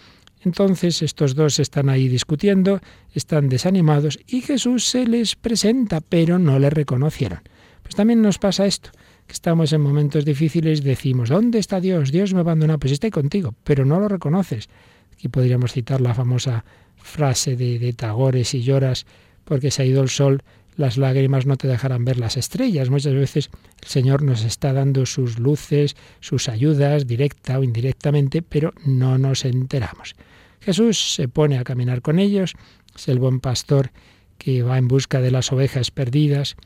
Entonces 0.45 1.03
estos 1.03 1.35
dos 1.35 1.59
están 1.59 1.89
ahí 1.89 2.07
discutiendo, 2.07 2.81
están 3.13 3.49
desanimados 3.49 4.21
y 4.29 4.43
Jesús 4.43 4.85
se 4.85 5.05
les 5.05 5.35
presenta, 5.35 6.01
pero 6.01 6.39
no 6.39 6.61
le 6.61 6.71
reconocieron. 6.71 7.41
Pues 7.87 7.95
también 7.95 8.21
nos 8.21 8.39
pasa 8.39 8.67
esto, 8.67 8.91
que 9.29 9.33
estamos 9.33 9.73
en 9.73 9.81
momentos 9.81 10.25
difíciles 10.25 10.81
y 10.81 10.83
decimos, 10.83 11.29
¿dónde 11.29 11.61
está 11.61 11.81
Dios? 11.81 12.11
Dios 12.11 12.35
me 12.35 12.41
abandona, 12.41 12.79
pues 12.79 12.93
está 12.93 13.09
contigo, 13.11 13.55
pero 13.63 13.85
no 13.85 14.01
lo 14.01 14.09
reconoces. 14.09 14.69
Aquí 15.13 15.29
podríamos 15.29 15.73
citar 15.73 16.01
la 16.01 16.13
famosa 16.13 16.65
frase 16.97 17.55
de, 17.55 17.79
de 17.79 17.93
Tagore, 17.93 18.43
si 18.43 18.63
lloras 18.63 19.07
porque 19.45 19.71
se 19.71 19.83
ha 19.83 19.85
ido 19.85 20.03
el 20.03 20.09
sol, 20.09 20.43
las 20.77 20.99
lágrimas 20.99 21.47
no 21.47 21.57
te 21.57 21.69
dejarán 21.69 22.05
ver 22.05 22.19
las 22.19 22.37
estrellas. 22.37 22.91
Muchas 22.91 23.15
veces 23.15 23.51
el 23.83 23.89
Señor 23.89 24.23
nos 24.23 24.45
está 24.45 24.73
dando 24.73 25.07
sus 25.07 25.39
luces, 25.39 25.95
sus 26.19 26.49
ayudas, 26.49 27.07
directa 27.07 27.61
o 27.61 27.63
indirectamente, 27.63 28.43
pero 28.43 28.75
no 28.85 29.17
nos 29.17 29.45
enteramos. 29.45 30.17
Jesús 30.59 31.15
se 31.15 31.29
pone 31.29 31.57
a 31.57 31.63
caminar 31.63 32.03
con 32.03 32.19
ellos, 32.19 32.55
es 32.97 33.07
el 33.07 33.21
buen 33.21 33.39
pastor 33.39 33.93
que 34.39 34.65
va 34.65 34.77
en 34.77 34.89
busca 34.89 35.21
de 35.21 35.31
las 35.31 35.53
ovejas 35.53 35.93
perdidas, 35.93 36.57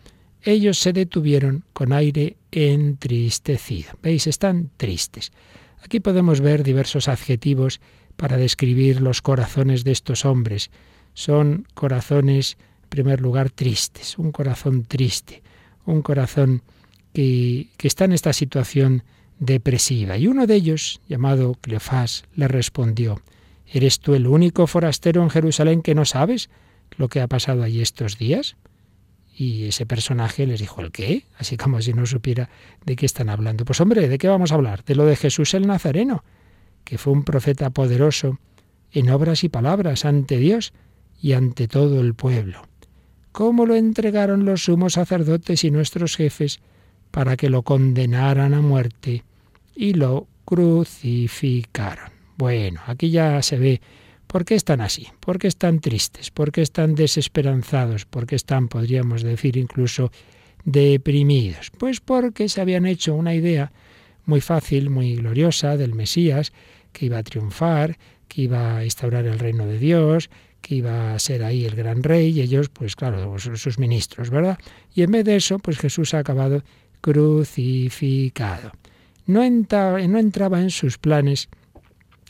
ellos 0.42 0.78
se 0.78 0.92
detuvieron 0.92 1.64
con 1.72 1.92
aire 1.92 2.36
entristecido. 2.50 3.92
¿Veis? 4.02 4.26
Están 4.26 4.70
tristes. 4.76 5.32
Aquí 5.82 6.00
podemos 6.00 6.40
ver 6.40 6.62
diversos 6.62 7.08
adjetivos 7.08 7.80
para 8.16 8.36
describir 8.36 9.00
los 9.00 9.22
corazones 9.22 9.84
de 9.84 9.92
estos 9.92 10.24
hombres. 10.24 10.70
Son 11.14 11.66
corazones, 11.74 12.56
en 12.82 12.88
primer 12.88 13.20
lugar, 13.20 13.50
tristes, 13.50 14.18
un 14.18 14.32
corazón 14.32 14.84
triste, 14.84 15.42
un 15.86 16.02
corazón 16.02 16.62
que, 17.12 17.68
que 17.76 17.88
está 17.88 18.04
en 18.04 18.12
esta 18.12 18.32
situación 18.32 19.04
depresiva. 19.38 20.18
Y 20.18 20.26
uno 20.26 20.46
de 20.46 20.54
ellos, 20.54 21.00
llamado 21.08 21.54
Cleofás, 21.60 22.24
le 22.34 22.46
respondió, 22.46 23.22
¿Eres 23.72 24.00
tú 24.00 24.14
el 24.14 24.26
único 24.26 24.66
forastero 24.66 25.22
en 25.22 25.30
Jerusalén 25.30 25.82
que 25.82 25.94
no 25.94 26.04
sabes 26.04 26.50
lo 26.96 27.08
que 27.08 27.20
ha 27.20 27.28
pasado 27.28 27.62
allí 27.62 27.80
estos 27.80 28.18
días? 28.18 28.56
Y 29.40 29.68
ese 29.68 29.86
personaje 29.86 30.46
les 30.46 30.60
dijo, 30.60 30.82
¿el 30.82 30.92
qué? 30.92 31.24
Así 31.38 31.56
como 31.56 31.80
si 31.80 31.94
no 31.94 32.04
supiera 32.04 32.50
de 32.84 32.94
qué 32.94 33.06
están 33.06 33.30
hablando. 33.30 33.64
Pues 33.64 33.80
hombre, 33.80 34.06
¿de 34.06 34.18
qué 34.18 34.28
vamos 34.28 34.52
a 34.52 34.56
hablar? 34.56 34.84
De 34.84 34.94
lo 34.94 35.06
de 35.06 35.16
Jesús 35.16 35.54
el 35.54 35.66
Nazareno, 35.66 36.24
que 36.84 36.98
fue 36.98 37.14
un 37.14 37.24
profeta 37.24 37.70
poderoso 37.70 38.38
en 38.92 39.08
obras 39.08 39.42
y 39.42 39.48
palabras 39.48 40.04
ante 40.04 40.36
Dios 40.36 40.74
y 41.22 41.32
ante 41.32 41.68
todo 41.68 42.02
el 42.02 42.12
pueblo. 42.12 42.68
¿Cómo 43.32 43.64
lo 43.64 43.76
entregaron 43.76 44.44
los 44.44 44.64
sumos 44.64 44.92
sacerdotes 44.92 45.64
y 45.64 45.70
nuestros 45.70 46.16
jefes 46.16 46.60
para 47.10 47.38
que 47.38 47.48
lo 47.48 47.62
condenaran 47.62 48.52
a 48.52 48.60
muerte 48.60 49.24
y 49.74 49.94
lo 49.94 50.26
crucificaron? 50.44 52.10
Bueno, 52.36 52.82
aquí 52.86 53.08
ya 53.08 53.40
se 53.40 53.56
ve 53.56 53.80
¿Por 54.30 54.44
qué 54.44 54.54
están 54.54 54.80
así? 54.80 55.08
¿Por 55.18 55.40
qué 55.40 55.48
están 55.48 55.80
tristes? 55.80 56.30
¿Por 56.30 56.52
qué 56.52 56.62
están 56.62 56.94
desesperanzados? 56.94 58.04
¿Por 58.04 58.28
qué 58.28 58.36
están, 58.36 58.68
podríamos 58.68 59.24
decir, 59.24 59.56
incluso 59.56 60.12
deprimidos? 60.64 61.72
Pues 61.76 61.98
porque 61.98 62.48
se 62.48 62.60
habían 62.60 62.86
hecho 62.86 63.16
una 63.16 63.34
idea 63.34 63.72
muy 64.26 64.40
fácil, 64.40 64.88
muy 64.88 65.16
gloriosa 65.16 65.76
del 65.76 65.96
Mesías, 65.96 66.52
que 66.92 67.06
iba 67.06 67.18
a 67.18 67.24
triunfar, 67.24 67.98
que 68.28 68.42
iba 68.42 68.76
a 68.76 68.84
instaurar 68.84 69.26
el 69.26 69.40
reino 69.40 69.66
de 69.66 69.80
Dios, 69.80 70.30
que 70.60 70.76
iba 70.76 71.12
a 71.12 71.18
ser 71.18 71.42
ahí 71.42 71.64
el 71.64 71.74
gran 71.74 72.04
rey, 72.04 72.30
y 72.30 72.40
ellos, 72.40 72.68
pues 72.68 72.94
claro, 72.94 73.36
sus 73.36 73.80
ministros, 73.80 74.30
¿verdad? 74.30 74.60
Y 74.94 75.02
en 75.02 75.10
vez 75.10 75.24
de 75.24 75.34
eso, 75.34 75.58
pues 75.58 75.76
Jesús 75.76 76.14
ha 76.14 76.20
acabado 76.20 76.62
crucificado. 77.00 78.70
No 79.26 79.40
no 79.40 80.18
entraba 80.20 80.60
en 80.60 80.70
sus 80.70 80.98
planes 80.98 81.48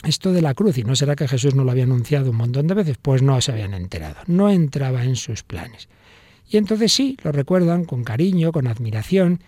esto 0.03 0.33
de 0.33 0.41
la 0.41 0.53
cruz, 0.53 0.77
¿y 0.77 0.83
no 0.83 0.95
será 0.95 1.15
que 1.15 1.27
Jesús 1.27 1.55
no 1.55 1.63
lo 1.63 1.71
había 1.71 1.83
anunciado 1.83 2.31
un 2.31 2.37
montón 2.37 2.67
de 2.67 2.73
veces? 2.73 2.97
Pues 3.01 3.21
no 3.21 3.39
se 3.41 3.51
habían 3.51 3.73
enterado, 3.73 4.17
no 4.27 4.49
entraba 4.49 5.03
en 5.03 5.15
sus 5.15 5.43
planes. 5.43 5.89
Y 6.49 6.57
entonces 6.57 6.91
sí, 6.91 7.17
lo 7.23 7.31
recuerdan 7.31 7.85
con 7.85 8.03
cariño, 8.03 8.51
con 8.51 8.67
admiración, 8.67 9.41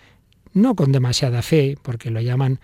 no 0.54 0.76
con 0.76 0.92
demasiada 0.92 1.42
fe, 1.42 1.78
porque 1.82 2.12
lo 2.12 2.22
llaman 2.22 2.60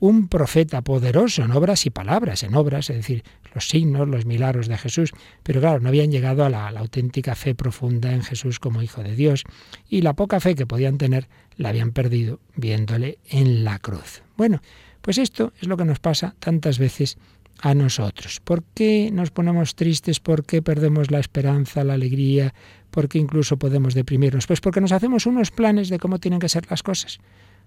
un 0.00 0.28
profeta 0.28 0.82
poderoso 0.82 1.42
en 1.44 1.52
obras 1.52 1.86
y 1.86 1.90
palabras, 1.90 2.42
en 2.42 2.54
obras, 2.54 2.90
es 2.90 2.96
decir, 2.96 3.22
los 3.54 3.68
signos, 3.68 4.08
los 4.08 4.26
milagros 4.26 4.66
de 4.66 4.76
Jesús, 4.76 5.12
pero 5.42 5.60
claro, 5.60 5.80
no 5.80 5.88
habían 5.88 6.10
llegado 6.10 6.44
a 6.44 6.50
la, 6.50 6.70
la, 6.72 6.80
auténtica 6.80 7.34
fe 7.34 7.54
profunda 7.54 8.12
en 8.12 8.22
Jesús 8.22 8.58
como 8.58 8.82
Hijo 8.82 9.02
de 9.02 9.14
Dios, 9.14 9.44
y 9.88 10.02
la 10.02 10.14
poca 10.14 10.40
fe 10.40 10.56
que 10.56 10.66
podían 10.66 10.98
tener 10.98 11.28
la 11.56 11.68
habían 11.68 11.92
perdido 11.92 12.40
viéndole 12.56 13.18
en 13.28 13.64
la 13.64 13.78
cruz. 13.78 14.22
Bueno, 14.36 14.60
pues 15.00 15.18
esto 15.18 15.52
es 15.60 15.68
lo 15.68 15.76
que 15.76 15.84
nos 15.84 16.00
pasa 16.00 16.34
tantas 16.38 16.78
veces 16.78 17.18
a 17.60 17.74
nosotros. 17.74 18.40
¿Por 18.40 18.62
qué 18.74 19.10
nos 19.12 19.30
ponemos 19.30 19.74
tristes? 19.74 20.20
¿Por 20.20 20.44
qué 20.44 20.62
perdemos 20.62 21.10
la 21.10 21.18
esperanza, 21.18 21.84
la 21.84 21.94
alegría? 21.94 22.54
¿Por 22.90 23.08
qué 23.08 23.18
incluso 23.18 23.56
podemos 23.56 23.94
deprimirnos? 23.94 24.46
Pues 24.46 24.60
porque 24.60 24.80
nos 24.80 24.92
hacemos 24.92 25.26
unos 25.26 25.50
planes 25.50 25.88
de 25.88 25.98
cómo 25.98 26.18
tienen 26.18 26.40
que 26.40 26.48
ser 26.48 26.70
las 26.70 26.82
cosas. 26.82 27.18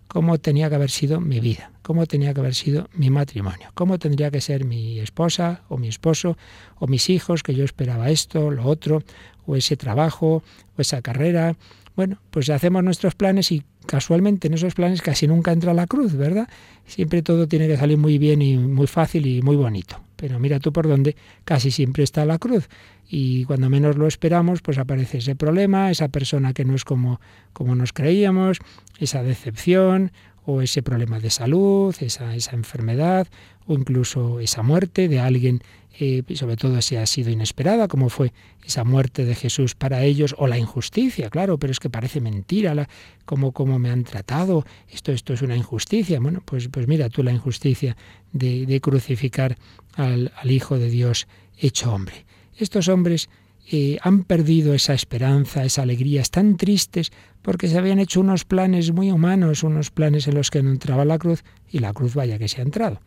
Cómo 0.07 0.37
tenía 0.37 0.69
que 0.69 0.75
haber 0.75 0.89
sido 0.89 1.19
mi 1.19 1.41
vida, 1.41 1.71
cómo 1.81 2.05
tenía 2.05 2.33
que 2.33 2.39
haber 2.39 2.55
sido 2.55 2.89
mi 2.93 3.09
matrimonio, 3.09 3.71
cómo 3.73 3.99
tendría 3.99 4.31
que 4.31 4.39
ser 4.39 4.63
mi 4.63 4.99
esposa 4.99 5.63
o 5.67 5.77
mi 5.77 5.89
esposo 5.89 6.37
o 6.79 6.87
mis 6.87 7.09
hijos, 7.09 7.43
que 7.43 7.53
yo 7.53 7.65
esperaba 7.65 8.09
esto, 8.09 8.49
lo 8.49 8.63
otro, 8.65 9.03
o 9.45 9.57
ese 9.57 9.75
trabajo, 9.75 10.43
o 10.77 10.81
esa 10.81 11.01
carrera. 11.01 11.57
Bueno, 11.97 12.21
pues 12.31 12.49
hacemos 12.49 12.85
nuestros 12.85 13.15
planes 13.15 13.51
y 13.51 13.63
casualmente 13.87 14.47
en 14.47 14.53
esos 14.53 14.75
planes 14.75 15.01
casi 15.01 15.27
nunca 15.27 15.51
entra 15.51 15.73
la 15.73 15.87
cruz, 15.87 16.13
¿verdad? 16.13 16.47
Siempre 16.85 17.23
todo 17.23 17.47
tiene 17.47 17.67
que 17.67 17.77
salir 17.77 17.97
muy 17.97 18.17
bien 18.19 18.41
y 18.41 18.57
muy 18.57 18.87
fácil 18.87 19.25
y 19.25 19.41
muy 19.41 19.55
bonito. 19.55 19.99
Pero 20.15 20.39
mira 20.39 20.59
tú 20.59 20.71
por 20.71 20.87
dónde 20.87 21.15
casi 21.43 21.71
siempre 21.71 22.03
está 22.03 22.25
la 22.25 22.37
cruz. 22.37 22.69
Y 23.09 23.45
cuando 23.45 23.69
menos 23.69 23.95
lo 23.97 24.07
esperamos, 24.07 24.61
pues 24.61 24.77
aparece 24.77 25.19
ese 25.19 25.35
problema, 25.35 25.89
esa 25.89 26.09
persona 26.09 26.53
que 26.53 26.65
no 26.65 26.75
es 26.75 26.83
como, 26.83 27.21
como 27.53 27.73
nos 27.75 27.93
creíamos, 27.93 28.59
esa 28.99 29.23
decepción, 29.23 30.11
o 30.47 30.61
ese 30.61 30.81
problema 30.81 31.19
de 31.19 31.29
salud, 31.29 31.93
esa, 31.99 32.33
esa 32.33 32.55
enfermedad, 32.55 33.27
o 33.65 33.73
incluso 33.73 34.39
esa 34.39 34.63
muerte 34.63 35.09
de 35.09 35.19
alguien, 35.19 35.61
eh, 35.99 36.23
sobre 36.35 36.55
todo 36.55 36.81
si 36.81 36.95
ha 36.95 37.05
sido 37.05 37.29
inesperada, 37.29 37.89
como 37.89 38.07
fue 38.07 38.31
esa 38.65 38.85
muerte 38.85 39.25
de 39.25 39.35
Jesús 39.35 39.75
para 39.75 40.05
ellos, 40.05 40.33
o 40.37 40.47
la 40.47 40.57
injusticia, 40.57 41.29
claro, 41.29 41.57
pero 41.57 41.71
es 41.71 41.81
que 41.81 41.89
parece 41.89 42.21
mentira, 42.21 42.73
la, 42.73 42.87
como, 43.25 43.51
me 43.77 43.89
han 43.89 44.05
tratado, 44.05 44.65
esto, 44.89 45.11
esto 45.11 45.33
es 45.33 45.41
una 45.41 45.57
injusticia. 45.57 46.21
Bueno, 46.21 46.41
pues, 46.45 46.69
pues 46.69 46.87
mira 46.87 47.09
tú 47.09 47.23
la 47.23 47.33
injusticia 47.33 47.97
de, 48.31 48.65
de 48.65 48.79
crucificar 48.79 49.57
al 49.97 50.31
Hijo 50.49 50.79
de 50.79 50.89
Dios 50.89 51.27
hecho 51.57 51.93
hombre. 51.93 52.25
Estos 52.55 52.87
hombres 52.87 53.29
eh, 53.69 53.97
han 54.01 54.23
perdido 54.23 54.73
esa 54.73 54.93
esperanza, 54.93 55.65
esa 55.65 55.81
alegría, 55.81 56.21
están 56.21 56.55
tristes 56.55 57.11
porque 57.41 57.67
se 57.67 57.77
habían 57.77 57.99
hecho 57.99 58.21
unos 58.21 58.45
planes 58.45 58.93
muy 58.93 59.11
humanos, 59.11 59.63
unos 59.63 59.91
planes 59.91 60.27
en 60.27 60.35
los 60.35 60.49
que 60.49 60.63
no 60.63 60.71
entraba 60.71 61.03
la 61.03 61.17
cruz 61.17 61.43
y 61.69 61.79
la 61.79 61.91
cruz 61.93 62.13
vaya 62.13 62.39
que 62.39 62.47
se 62.47 62.61
ha 62.61 62.63
entrado. 62.63 63.01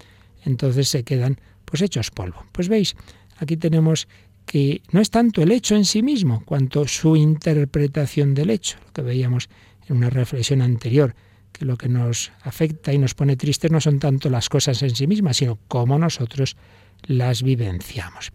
Entonces 0.45 0.89
se 0.89 1.03
quedan 1.03 1.41
pues 1.65 1.81
hechos 1.83 2.11
polvo. 2.11 2.45
Pues 2.53 2.69
veis, 2.69 2.95
aquí 3.39 3.57
tenemos 3.57 4.07
que 4.45 4.83
no 4.91 5.01
es 5.01 5.11
tanto 5.11 5.43
el 5.43 5.53
hecho 5.53 5.77
en 5.77 5.85
sí 5.85 6.03
mismo, 6.03 6.43
cuanto 6.45 6.87
su 6.87 7.17
interpretación 7.17 8.35
del 8.35 8.51
hecho, 8.51 8.79
lo 8.85 8.93
que 8.93 9.03
veíamos 9.03 9.49
en 9.89 9.97
una 9.97 10.11
reflexión 10.11 10.61
anterior, 10.61 11.15
que 11.53 11.65
lo 11.65 11.77
que 11.77 11.89
nos 11.89 12.33
afecta 12.43 12.93
y 12.93 12.99
nos 12.99 13.15
pone 13.15 13.37
tristes 13.37 13.71
no 13.71 13.81
son 13.81 13.99
tanto 13.99 14.29
las 14.29 14.49
cosas 14.49 14.83
en 14.83 14.95
sí 14.95 15.07
mismas, 15.07 15.39
sino 15.39 15.59
cómo 15.69 15.99
nosotros 15.99 16.57
las 17.03 17.43
vivenciamos. 17.43 18.33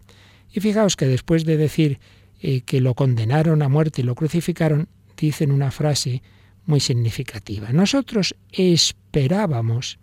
Y 0.52 0.60
fijaos 0.60 0.96
que 0.96 1.06
después 1.06 1.44
de 1.44 1.56
decir 1.56 1.98
eh, 2.40 2.60
que 2.62 2.80
lo 2.80 2.94
condenaron 2.94 3.62
a 3.62 3.68
muerte 3.68 4.02
y 4.02 4.04
lo 4.04 4.14
crucificaron, 4.14 4.88
dicen 5.16 5.50
una 5.50 5.70
frase 5.70 6.22
muy 6.66 6.80
significativa. 6.80 7.72
Nosotros 7.72 8.34
esperábamos 8.52 9.98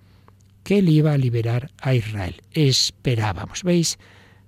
que 0.63 0.80
él 0.80 0.90
iba 0.90 1.12
a 1.12 1.18
liberar 1.18 1.72
a 1.82 1.94
Israel. 1.94 2.42
Esperábamos. 2.52 3.63
¿Veis? 3.63 4.00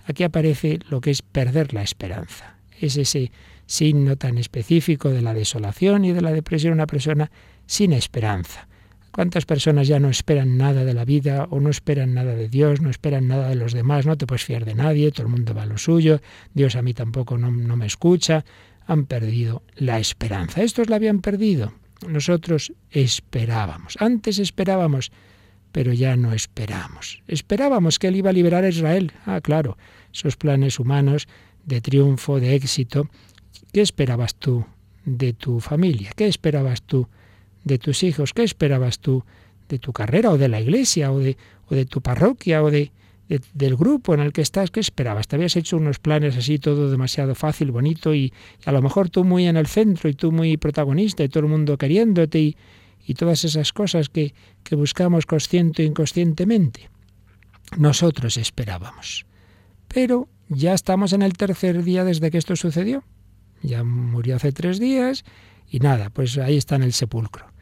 Aquí 0.06 0.24
aparece 0.24 0.80
lo 0.90 1.02
que 1.02 1.12
es 1.12 1.22
perder 1.22 1.74
la 1.74 1.84
esperanza. 1.84 2.58
Es 2.80 2.96
ese 2.98 3.32
signo 3.66 4.16
tan 4.16 4.38
específico 4.38 5.10
de 5.10 5.22
la 5.22 5.34
desolación 5.34 6.06
y 6.06 6.14
de 6.14 6.22
la 6.22 6.32
depresión, 6.32 6.74
una 6.74 6.88
persona 6.88 7.32
sin 7.66 7.94
esperanza. 7.94 8.68
¿Cuántas 9.16 9.46
personas 9.46 9.88
ya 9.88 9.98
no 9.98 10.10
esperan 10.10 10.58
nada 10.58 10.84
de 10.84 10.94
la 10.94 11.06
vida 11.06 11.48
o 11.50 11.62
no 11.62 11.70
esperan 11.70 12.14
nada 12.14 12.36
de 12.36 12.50
Dios, 12.50 12.82
no 12.82 12.90
esperan 12.90 13.30
nada 13.30 13.48
de 13.48 13.56
los 13.56 13.72
demás? 13.72 14.06
No 14.06 14.18
te 14.18 14.28
puedes 14.28 14.44
fiar 14.44 14.66
de 14.66 14.76
nadie, 14.76 15.10
todo 15.14 15.28
el 15.28 15.32
mundo 15.32 15.54
va 15.54 15.62
a 15.62 15.66
lo 15.66 15.78
suyo, 15.78 16.20
Dios 16.54 16.76
a 16.76 16.82
mí 16.82 16.94
tampoco 16.94 17.38
no, 17.38 17.50
no 17.50 17.78
me 17.78 17.86
escucha. 17.86 18.44
Han 18.88 19.06
perdido 19.06 19.64
la 19.78 20.00
esperanza. 20.00 20.64
Estos 20.64 20.90
la 20.90 20.98
habían 20.98 21.22
perdido. 21.22 21.72
Nosotros 22.06 22.74
esperábamos. 22.92 23.96
Antes 24.02 24.38
esperábamos, 24.38 25.14
pero 25.72 25.94
ya 25.94 26.18
no 26.18 26.34
esperamos. 26.34 27.24
Esperábamos 27.30 28.00
que 28.00 28.10
Él 28.10 28.18
iba 28.18 28.32
a 28.32 28.34
liberar 28.34 28.66
a 28.66 28.70
Israel. 28.70 29.14
Ah, 29.26 29.40
claro, 29.40 29.78
esos 30.14 30.36
planes 30.36 30.78
humanos 30.78 31.30
de 31.64 31.80
triunfo, 31.80 32.42
de 32.42 32.54
éxito. 32.54 33.10
¿Qué 33.72 33.80
esperabas 33.80 34.36
tú 34.36 34.66
de 35.06 35.32
tu 35.32 35.62
familia? 35.62 36.12
¿Qué 36.18 36.28
esperabas 36.28 36.82
tú? 36.82 37.08
De 37.66 37.78
tus 37.78 38.04
hijos. 38.04 38.32
¿Qué 38.34 38.44
esperabas 38.44 39.00
tú 39.00 39.26
de 39.68 39.80
tu 39.80 39.92
carrera 39.92 40.32
o 40.32 40.38
de 40.38 40.48
la 40.48 40.62
iglesia 40.62 41.12
o 41.12 41.20
de, 41.20 41.36
o 41.68 41.76
de 41.76 41.86
tu 41.86 42.00
parroquia 42.00 42.64
o 42.64 42.72
de, 42.72 42.92
del 43.28 43.76
grupo 43.76 44.14
en 44.14 44.22
el 44.22 44.32
que 44.32 44.42
estás? 44.42 44.72
¿Qué 44.72 44.80
esperabas? 44.80 45.28
Te 45.28 45.36
habías 45.36 45.58
hecho 45.58 45.76
unos 45.76 46.00
planes 46.00 46.38
así, 46.38 46.60
todo 46.60 46.90
demasiado 46.90 47.36
fácil, 47.36 47.72
bonito 47.72 48.16
y, 48.16 48.32
a 48.66 48.72
lo 48.72 48.82
mejor 48.82 49.10
tú 49.10 49.26
muy 49.26 49.48
en 49.48 49.58
el 49.58 49.68
centro 49.68 50.10
y 50.10 50.14
tú 50.14 50.32
muy 50.32 50.56
protagonista 50.56 51.24
y 51.24 51.30
todo 51.30 51.44
el 51.44 51.50
mundo 51.50 51.78
queriéndote 51.78 52.40
y, 52.40 52.58
y 53.06 53.16
todas 53.16 53.44
esas 53.44 53.74
cosas 53.74 54.08
que, 54.08 54.34
que 54.64 54.76
buscamos 54.76 55.26
consciente 55.26 55.84
e 55.84 55.88
inconscientemente. 55.88 56.90
Nosotros 57.78 58.38
esperábamos. 58.38 59.26
Pero 59.88 60.30
ya 60.50 60.74
estamos 60.74 61.14
en 61.14 61.24
el 61.24 61.34
tercer 61.34 61.84
día 61.84 62.04
desde 62.04 62.30
que 62.30 62.38
esto 62.38 62.56
sucedió. 62.56 63.04
Ya 63.64 63.84
murió 63.84 64.36
hace 64.36 64.52
tres 64.52 64.80
días 64.80 65.26
y 65.68 65.80
nada, 65.80 66.12
pues 66.12 66.38
ahí 66.38 66.58
está 66.58 66.76
en 66.76 66.84
el 66.84 66.94
sepulcro. 66.94 67.55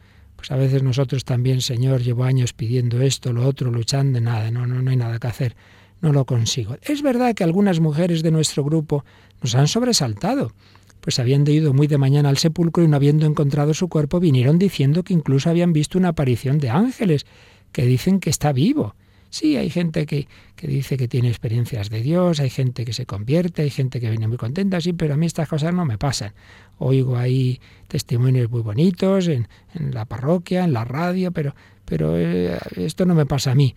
Pues 0.44 0.50
a 0.50 0.56
veces 0.56 0.82
nosotros 0.82 1.24
también, 1.24 1.62
Señor, 1.62 2.02
llevo 2.02 2.24
años 2.24 2.52
pidiendo 2.52 3.00
esto, 3.00 3.32
lo 3.32 3.48
otro, 3.48 3.70
luchando, 3.70 4.20
nada, 4.20 4.50
no, 4.50 4.66
no, 4.66 4.82
no 4.82 4.90
hay 4.90 4.96
nada 4.98 5.18
que 5.18 5.26
hacer, 5.26 5.56
no 6.02 6.12
lo 6.12 6.26
consigo. 6.26 6.76
Es 6.82 7.00
verdad 7.00 7.34
que 7.34 7.44
algunas 7.44 7.80
mujeres 7.80 8.22
de 8.22 8.30
nuestro 8.30 8.62
grupo 8.62 9.06
nos 9.40 9.54
han 9.54 9.68
sobresaltado, 9.68 10.52
pues 11.00 11.18
habían 11.18 11.48
ido 11.48 11.72
muy 11.72 11.86
de 11.86 11.96
mañana 11.96 12.28
al 12.28 12.36
sepulcro 12.36 12.84
y 12.84 12.88
no 12.88 12.96
habiendo 12.96 13.24
encontrado 13.24 13.72
su 13.72 13.88
cuerpo 13.88 14.20
vinieron 14.20 14.58
diciendo 14.58 15.02
que 15.02 15.14
incluso 15.14 15.48
habían 15.48 15.72
visto 15.72 15.96
una 15.96 16.08
aparición 16.08 16.58
de 16.58 16.68
ángeles, 16.68 17.24
que 17.72 17.86
dicen 17.86 18.20
que 18.20 18.28
está 18.28 18.52
vivo. 18.52 18.96
Sí, 19.34 19.56
hay 19.56 19.68
gente 19.68 20.06
que, 20.06 20.28
que, 20.54 20.68
dice 20.68 20.96
que 20.96 21.08
tiene 21.08 21.26
experiencias 21.26 21.90
de 21.90 22.02
Dios, 22.02 22.38
hay 22.38 22.50
gente 22.50 22.84
que 22.84 22.92
se 22.92 23.04
convierte, 23.04 23.62
hay 23.62 23.70
gente 23.70 23.98
que 23.98 24.08
viene 24.08 24.28
muy 24.28 24.36
contenta, 24.36 24.80
sí, 24.80 24.92
pero 24.92 25.14
a 25.14 25.16
mí 25.16 25.26
estas 25.26 25.48
cosas 25.48 25.74
no 25.74 25.84
me 25.84 25.98
pasan. 25.98 26.34
Oigo 26.78 27.16
ahí 27.16 27.60
testimonios 27.88 28.48
muy 28.48 28.62
bonitos 28.62 29.26
en, 29.26 29.48
en 29.74 29.92
la 29.92 30.04
parroquia, 30.04 30.62
en 30.62 30.72
la 30.72 30.84
radio, 30.84 31.32
pero, 31.32 31.52
pero 31.84 32.16
eh, 32.16 32.56
esto 32.76 33.06
no 33.06 33.16
me 33.16 33.26
pasa 33.26 33.50
a 33.50 33.54
mí. 33.56 33.74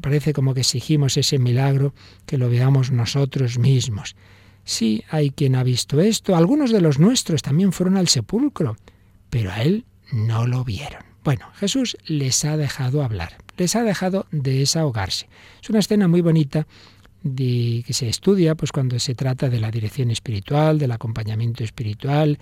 parece 0.00 0.32
como 0.32 0.54
que 0.54 0.60
exigimos 0.60 1.16
ese 1.16 1.40
milagro 1.40 1.94
que 2.26 2.38
lo 2.38 2.48
veamos 2.48 2.92
nosotros 2.92 3.58
mismos. 3.58 4.14
Sí, 4.62 5.02
hay 5.10 5.30
quien 5.30 5.56
ha 5.56 5.64
visto 5.64 6.00
esto, 6.00 6.36
algunos 6.36 6.70
de 6.70 6.80
los 6.80 7.00
nuestros 7.00 7.42
también 7.42 7.72
fueron 7.72 7.96
al 7.96 8.06
sepulcro, 8.06 8.76
pero 9.30 9.50
a 9.50 9.62
él 9.62 9.84
no 10.12 10.46
lo 10.46 10.62
vieron. 10.62 11.02
Bueno, 11.24 11.48
Jesús 11.54 11.96
les 12.06 12.44
ha 12.44 12.56
dejado 12.56 13.02
hablar, 13.02 13.38
les 13.56 13.76
ha 13.76 13.82
dejado 13.82 14.26
desahogarse. 14.30 15.28
Es 15.62 15.70
una 15.70 15.78
escena 15.78 16.08
muy 16.08 16.20
bonita 16.20 16.66
de, 17.22 17.82
que 17.86 17.92
se 17.92 18.08
estudia 18.08 18.54
pues 18.54 18.72
cuando 18.72 18.98
se 18.98 19.14
trata 19.14 19.48
de 19.48 19.60
la 19.60 19.70
dirección 19.70 20.10
espiritual, 20.10 20.78
del 20.78 20.92
acompañamiento 20.92 21.64
espiritual. 21.64 22.38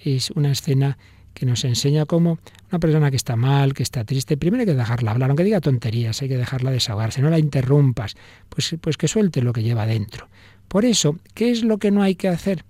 Es 0.00 0.30
una 0.30 0.52
escena 0.52 0.98
que 1.34 1.46
nos 1.46 1.64
enseña 1.64 2.06
cómo 2.06 2.38
una 2.70 2.78
persona 2.78 3.10
que 3.10 3.16
está 3.16 3.36
mal, 3.36 3.74
que 3.74 3.82
está 3.82 4.04
triste, 4.04 4.36
primero 4.36 4.62
hay 4.62 4.66
que 4.66 4.74
dejarla 4.74 5.12
hablar, 5.12 5.30
aunque 5.30 5.44
diga 5.44 5.60
tonterías, 5.60 6.20
hay 6.22 6.28
que 6.28 6.36
dejarla 6.36 6.70
desahogarse, 6.70 7.22
no 7.22 7.30
la 7.30 7.38
interrumpas, 7.38 8.16
pues, 8.48 8.76
pues 8.80 8.96
que 8.96 9.08
suelte 9.08 9.42
lo 9.42 9.52
que 9.52 9.62
lleva 9.62 9.86
dentro. 9.86 10.28
Por 10.68 10.84
eso, 10.84 11.18
¿qué 11.34 11.50
es 11.50 11.64
lo 11.64 11.78
que 11.78 11.90
no 11.90 12.02
hay 12.02 12.14
que 12.14 12.28
hacer? 12.28 12.64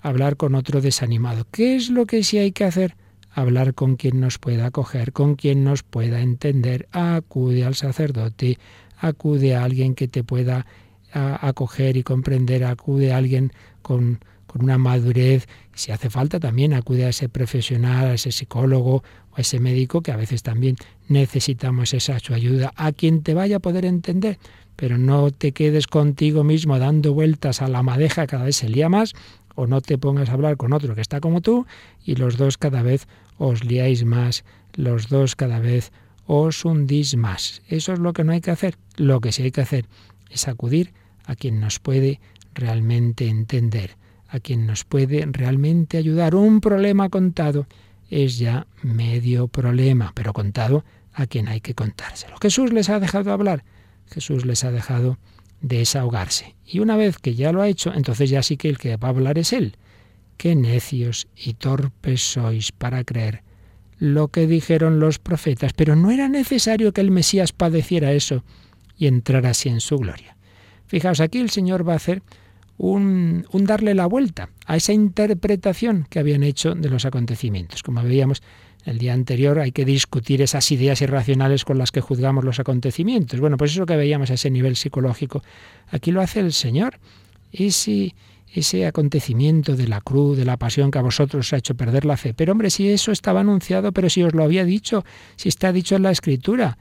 Hablar 0.00 0.36
con 0.36 0.54
otro 0.54 0.80
desanimado. 0.80 1.46
¿Qué 1.50 1.76
es 1.76 1.90
lo 1.90 2.06
que 2.06 2.22
sí 2.22 2.38
hay 2.38 2.52
que 2.52 2.64
hacer? 2.64 2.94
Hablar 3.30 3.74
con 3.74 3.96
quien 3.96 4.20
nos 4.20 4.38
pueda 4.38 4.66
acoger, 4.66 5.12
con 5.12 5.36
quien 5.36 5.64
nos 5.64 5.82
pueda 5.82 6.20
entender. 6.20 6.88
Acude 6.92 7.64
al 7.64 7.74
sacerdote, 7.74 8.58
acude 8.98 9.54
a 9.54 9.64
alguien 9.64 9.94
que 9.94 10.08
te 10.08 10.24
pueda 10.24 10.66
acoger 11.12 11.96
y 11.96 12.02
comprender, 12.02 12.64
acude 12.64 13.12
a 13.12 13.16
alguien 13.16 13.52
con, 13.82 14.20
con 14.46 14.62
una 14.64 14.78
madurez. 14.78 15.46
Si 15.74 15.92
hace 15.92 16.10
falta 16.10 16.40
también 16.40 16.74
acude 16.74 17.04
a 17.04 17.10
ese 17.10 17.28
profesional, 17.28 18.06
a 18.06 18.14
ese 18.14 18.32
psicólogo 18.32 18.96
o 19.30 19.36
a 19.36 19.40
ese 19.40 19.60
médico 19.60 20.02
que 20.02 20.12
a 20.12 20.16
veces 20.16 20.42
también 20.42 20.76
necesitamos 21.08 21.94
esa 21.94 22.18
su 22.18 22.34
ayuda, 22.34 22.72
a 22.76 22.92
quien 22.92 23.22
te 23.22 23.34
vaya 23.34 23.56
a 23.56 23.60
poder 23.60 23.84
entender. 23.84 24.38
Pero 24.76 24.96
no 24.96 25.30
te 25.30 25.52
quedes 25.52 25.86
contigo 25.86 26.44
mismo 26.44 26.78
dando 26.78 27.12
vueltas 27.12 27.62
a 27.62 27.68
la 27.68 27.82
madeja, 27.82 28.26
cada 28.26 28.44
vez 28.44 28.56
se 28.56 28.68
lía 28.68 28.88
más, 28.88 29.14
o 29.58 29.66
no 29.66 29.80
te 29.80 29.98
pongas 29.98 30.28
a 30.28 30.34
hablar 30.34 30.56
con 30.56 30.72
otro 30.72 30.94
que 30.94 31.00
está 31.00 31.18
como 31.18 31.40
tú 31.40 31.66
y 32.04 32.14
los 32.14 32.36
dos 32.36 32.58
cada 32.58 32.82
vez 32.82 33.08
os 33.38 33.64
liáis 33.64 34.04
más, 34.04 34.44
los 34.74 35.08
dos 35.08 35.34
cada 35.34 35.58
vez 35.58 35.90
os 36.28 36.64
hundís 36.64 37.16
más. 37.16 37.60
Eso 37.66 37.92
es 37.92 37.98
lo 37.98 38.12
que 38.12 38.22
no 38.22 38.30
hay 38.30 38.40
que 38.40 38.52
hacer. 38.52 38.76
Lo 38.96 39.20
que 39.20 39.32
sí 39.32 39.42
hay 39.42 39.50
que 39.50 39.62
hacer 39.62 39.86
es 40.30 40.46
acudir 40.46 40.92
a 41.24 41.34
quien 41.34 41.58
nos 41.58 41.80
puede 41.80 42.20
realmente 42.54 43.26
entender, 43.26 43.96
a 44.28 44.38
quien 44.38 44.64
nos 44.64 44.84
puede 44.84 45.26
realmente 45.28 45.98
ayudar. 45.98 46.36
Un 46.36 46.60
problema 46.60 47.08
contado 47.08 47.66
es 48.10 48.38
ya 48.38 48.68
medio 48.84 49.48
problema, 49.48 50.12
pero 50.14 50.32
contado 50.32 50.84
a 51.12 51.26
quien 51.26 51.48
hay 51.48 51.60
que 51.60 51.74
contárselo. 51.74 52.36
Jesús 52.40 52.72
les 52.72 52.90
ha 52.90 53.00
dejado 53.00 53.32
hablar, 53.32 53.64
Jesús 54.06 54.46
les 54.46 54.62
ha 54.62 54.70
dejado 54.70 55.18
desahogarse. 55.60 56.54
Y 56.64 56.80
una 56.80 56.96
vez 56.96 57.18
que 57.18 57.34
ya 57.34 57.52
lo 57.52 57.62
ha 57.62 57.68
hecho, 57.68 57.92
entonces 57.94 58.30
ya 58.30 58.42
sí 58.42 58.56
que 58.56 58.68
el 58.68 58.78
que 58.78 58.96
va 58.96 59.08
a 59.08 59.10
hablar 59.10 59.38
es 59.38 59.52
Él. 59.52 59.76
Qué 60.36 60.54
necios 60.54 61.28
y 61.36 61.54
torpes 61.54 62.22
sois 62.22 62.72
para 62.72 63.04
creer 63.04 63.42
lo 63.98 64.28
que 64.28 64.46
dijeron 64.46 65.00
los 65.00 65.18
profetas, 65.18 65.72
pero 65.72 65.96
no 65.96 66.10
era 66.10 66.28
necesario 66.28 66.92
que 66.92 67.00
el 67.00 67.10
Mesías 67.10 67.52
padeciera 67.52 68.12
eso 68.12 68.44
y 68.96 69.06
entrara 69.06 69.50
así 69.50 69.68
en 69.68 69.80
su 69.80 69.98
gloria. 69.98 70.36
Fijaos, 70.86 71.20
aquí 71.20 71.38
el 71.38 71.50
Señor 71.50 71.86
va 71.86 71.94
a 71.94 71.96
hacer 71.96 72.22
un, 72.76 73.44
un, 73.50 73.64
darle 73.64 73.94
la 73.94 74.06
vuelta 74.06 74.50
a 74.66 74.76
esa 74.76 74.92
interpretación 74.92 76.06
que 76.08 76.20
habían 76.20 76.44
hecho 76.44 76.74
de 76.74 76.88
los 76.88 77.04
acontecimientos. 77.04 77.82
Como 77.82 78.02
veíamos, 78.02 78.42
el 78.88 78.98
día 78.98 79.12
anterior 79.12 79.58
hay 79.58 79.72
que 79.72 79.84
discutir 79.84 80.40
esas 80.40 80.72
ideas 80.72 81.02
irracionales 81.02 81.64
con 81.64 81.78
las 81.78 81.92
que 81.92 82.00
juzgamos 82.00 82.44
los 82.44 82.58
acontecimientos. 82.58 83.38
Bueno, 83.38 83.56
pues 83.56 83.72
eso 83.72 83.84
que 83.84 83.96
veíamos 83.96 84.30
a 84.30 84.34
ese 84.34 84.50
nivel 84.50 84.76
psicológico, 84.76 85.42
aquí 85.90 86.10
lo 86.10 86.22
hace 86.22 86.40
el 86.40 86.52
Señor. 86.52 86.98
Y 87.52 87.72
si, 87.72 88.14
ese 88.52 88.86
acontecimiento 88.86 89.76
de 89.76 89.88
la 89.88 90.00
cruz, 90.00 90.38
de 90.38 90.44
la 90.44 90.56
pasión 90.56 90.90
que 90.90 90.98
a 90.98 91.02
vosotros 91.02 91.46
os 91.46 91.52
ha 91.52 91.58
hecho 91.58 91.74
perder 91.74 92.04
la 92.04 92.16
fe. 92.16 92.32
Pero 92.32 92.52
hombre, 92.52 92.70
si 92.70 92.88
eso 92.88 93.12
estaba 93.12 93.40
anunciado, 93.40 93.92
pero 93.92 94.08
si 94.08 94.22
os 94.22 94.34
lo 94.34 94.42
había 94.42 94.64
dicho, 94.64 95.04
si 95.36 95.48
está 95.48 95.70
dicho 95.72 95.96
en 95.96 96.02
la 96.02 96.10
Escritura, 96.10 96.78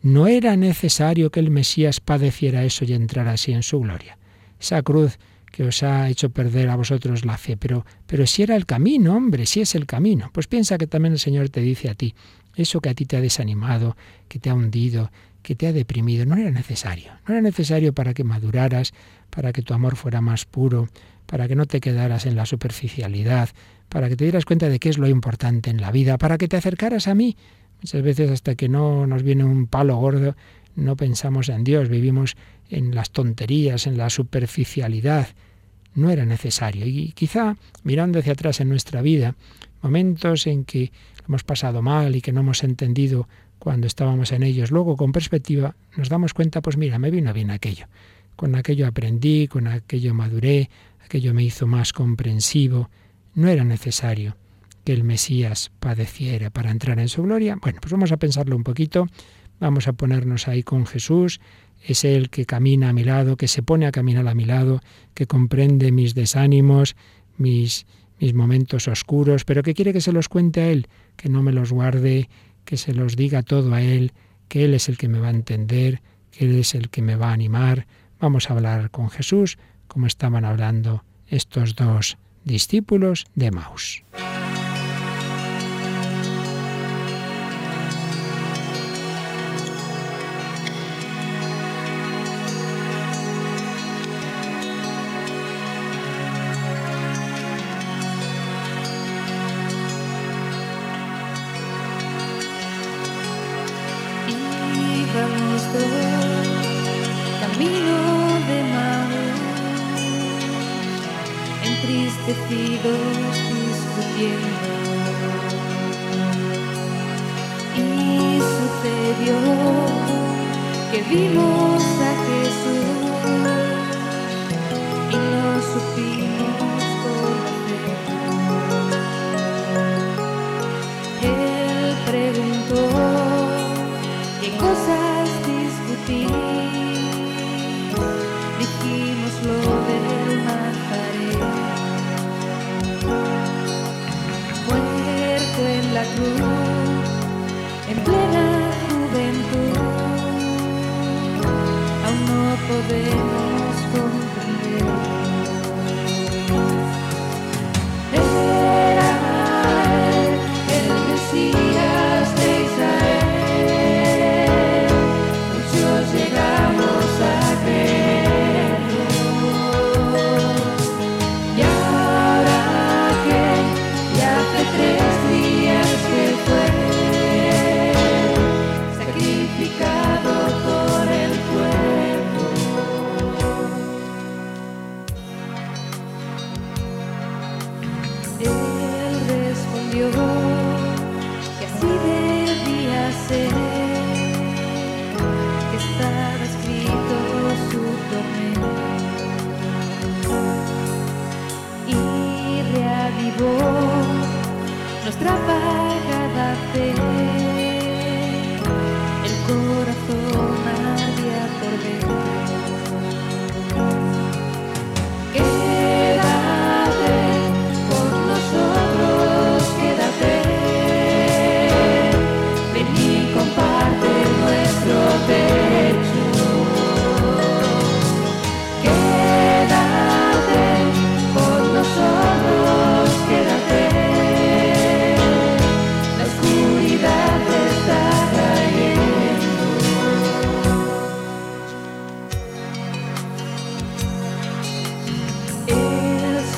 no 0.00 0.28
era 0.28 0.56
necesario 0.56 1.30
que 1.30 1.40
el 1.40 1.50
Mesías 1.50 2.00
padeciera 2.00 2.64
eso 2.64 2.84
y 2.84 2.94
entrara 2.94 3.32
así 3.32 3.52
en 3.52 3.62
su 3.62 3.80
gloria. 3.80 4.18
Esa 4.58 4.82
cruz 4.82 5.18
que 5.58 5.64
os 5.64 5.82
ha 5.82 6.08
hecho 6.08 6.30
perder 6.30 6.68
a 6.68 6.76
vosotros 6.76 7.24
la 7.24 7.36
fe, 7.36 7.56
pero, 7.56 7.84
pero 8.06 8.28
si 8.28 8.44
era 8.44 8.54
el 8.54 8.64
camino, 8.64 9.16
hombre, 9.16 9.44
si 9.44 9.60
es 9.60 9.74
el 9.74 9.86
camino, 9.86 10.30
pues 10.32 10.46
piensa 10.46 10.78
que 10.78 10.86
también 10.86 11.14
el 11.14 11.18
Señor 11.18 11.48
te 11.48 11.60
dice 11.60 11.90
a 11.90 11.96
ti, 11.96 12.14
eso 12.54 12.80
que 12.80 12.90
a 12.90 12.94
ti 12.94 13.06
te 13.06 13.16
ha 13.16 13.20
desanimado, 13.20 13.96
que 14.28 14.38
te 14.38 14.50
ha 14.50 14.54
hundido, 14.54 15.10
que 15.42 15.56
te 15.56 15.66
ha 15.66 15.72
deprimido, 15.72 16.26
no 16.26 16.36
era 16.36 16.52
necesario, 16.52 17.10
no 17.26 17.34
era 17.34 17.42
necesario 17.42 17.92
para 17.92 18.14
que 18.14 18.22
maduraras, 18.22 18.94
para 19.30 19.52
que 19.52 19.62
tu 19.62 19.74
amor 19.74 19.96
fuera 19.96 20.20
más 20.20 20.44
puro, 20.44 20.90
para 21.26 21.48
que 21.48 21.56
no 21.56 21.66
te 21.66 21.80
quedaras 21.80 22.24
en 22.26 22.36
la 22.36 22.46
superficialidad, 22.46 23.48
para 23.88 24.08
que 24.08 24.14
te 24.14 24.26
dieras 24.26 24.44
cuenta 24.44 24.68
de 24.68 24.78
qué 24.78 24.90
es 24.90 24.98
lo 24.98 25.08
importante 25.08 25.70
en 25.70 25.80
la 25.80 25.90
vida, 25.90 26.18
para 26.18 26.38
que 26.38 26.46
te 26.46 26.56
acercaras 26.56 27.08
a 27.08 27.16
mí. 27.16 27.36
Muchas 27.82 28.02
veces 28.02 28.30
hasta 28.30 28.54
que 28.54 28.68
no 28.68 29.08
nos 29.08 29.24
viene 29.24 29.42
un 29.42 29.66
palo 29.66 29.96
gordo, 29.96 30.36
no 30.76 30.96
pensamos 30.96 31.48
en 31.48 31.64
Dios, 31.64 31.88
vivimos 31.88 32.36
en 32.70 32.94
las 32.94 33.10
tonterías, 33.10 33.88
en 33.88 33.98
la 33.98 34.08
superficialidad. 34.08 35.26
No 35.98 36.10
era 36.10 36.24
necesario. 36.24 36.86
Y 36.86 37.10
quizá, 37.12 37.56
mirando 37.82 38.20
hacia 38.20 38.34
atrás 38.34 38.60
en 38.60 38.68
nuestra 38.68 39.02
vida, 39.02 39.34
momentos 39.82 40.46
en 40.46 40.64
que 40.64 40.92
hemos 41.26 41.42
pasado 41.42 41.82
mal 41.82 42.14
y 42.14 42.20
que 42.20 42.30
no 42.30 42.40
hemos 42.40 42.62
entendido 42.62 43.28
cuando 43.58 43.88
estábamos 43.88 44.30
en 44.30 44.44
ellos, 44.44 44.70
luego 44.70 44.96
con 44.96 45.10
perspectiva 45.10 45.74
nos 45.96 46.08
damos 46.08 46.34
cuenta, 46.34 46.62
pues 46.62 46.76
mira, 46.76 47.00
me 47.00 47.10
vino 47.10 47.32
bien 47.32 47.50
aquello. 47.50 47.86
Con 48.36 48.54
aquello 48.54 48.86
aprendí, 48.86 49.48
con 49.48 49.66
aquello 49.66 50.14
maduré, 50.14 50.70
aquello 51.04 51.34
me 51.34 51.42
hizo 51.42 51.66
más 51.66 51.92
comprensivo. 51.92 52.90
No 53.34 53.48
era 53.48 53.64
necesario 53.64 54.36
que 54.84 54.92
el 54.92 55.02
Mesías 55.02 55.72
padeciera 55.80 56.50
para 56.50 56.70
entrar 56.70 57.00
en 57.00 57.08
su 57.08 57.24
gloria. 57.24 57.58
Bueno, 57.60 57.80
pues 57.82 57.90
vamos 57.90 58.12
a 58.12 58.18
pensarlo 58.18 58.54
un 58.54 58.62
poquito, 58.62 59.08
vamos 59.58 59.88
a 59.88 59.94
ponernos 59.94 60.46
ahí 60.46 60.62
con 60.62 60.86
Jesús, 60.86 61.40
es 61.82 62.04
Él 62.04 62.30
que 62.30 62.46
camina 62.46 62.88
a 62.88 62.92
mi 62.92 63.04
lado, 63.04 63.36
que 63.36 63.48
se 63.48 63.62
pone 63.62 63.86
a 63.86 63.92
caminar 63.92 64.26
a 64.28 64.34
mi 64.34 64.44
lado, 64.44 64.80
que 65.14 65.26
comprende 65.26 65.92
mis 65.92 66.14
desánimos, 66.14 66.96
mis, 67.36 67.86
mis 68.20 68.34
momentos 68.34 68.88
oscuros, 68.88 69.44
pero 69.44 69.62
que 69.62 69.74
quiere 69.74 69.92
que 69.92 70.00
se 70.00 70.12
los 70.12 70.28
cuente 70.28 70.60
a 70.60 70.68
Él, 70.70 70.88
que 71.16 71.28
no 71.28 71.42
me 71.42 71.52
los 71.52 71.72
guarde, 71.72 72.28
que 72.64 72.76
se 72.76 72.92
los 72.92 73.16
diga 73.16 73.42
todo 73.42 73.74
a 73.74 73.82
Él, 73.82 74.12
que 74.48 74.64
Él 74.64 74.74
es 74.74 74.88
el 74.88 74.98
que 74.98 75.08
me 75.08 75.18
va 75.18 75.28
a 75.28 75.30
entender, 75.30 76.02
que 76.30 76.44
Él 76.44 76.58
es 76.58 76.74
el 76.74 76.90
que 76.90 77.02
me 77.02 77.16
va 77.16 77.30
a 77.30 77.32
animar, 77.32 77.86
Vamos 78.20 78.50
a 78.50 78.54
hablar 78.54 78.90
con 78.90 79.10
Jesús 79.10 79.58
como 79.86 80.06
estaban 80.06 80.44
hablando 80.44 81.04
estos 81.28 81.76
dos 81.76 82.18
discípulos 82.44 83.26
de 83.34 83.50
Maus. 83.50 84.02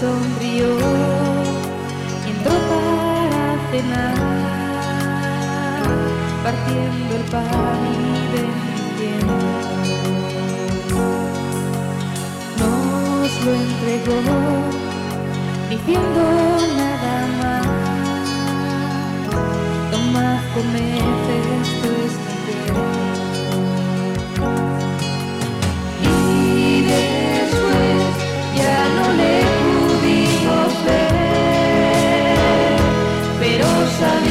sonrió, 0.01 0.69
entró 2.27 2.55
para 2.71 3.43
cenar, 3.71 4.17
partiendo 6.43 7.13
el 7.17 7.25
pan 7.31 7.81
y 7.93 8.09
bendiciendo. 8.33 9.35
Nos 12.61 13.31
lo 13.45 13.51
entregó, 13.53 14.21
diciendo 15.69 16.21
nada 16.79 17.15
más, 17.41 17.67
toma, 19.91 20.29
comed, 20.55 21.25
esto 21.61 21.89
es 22.07 22.15
shall 34.01 34.30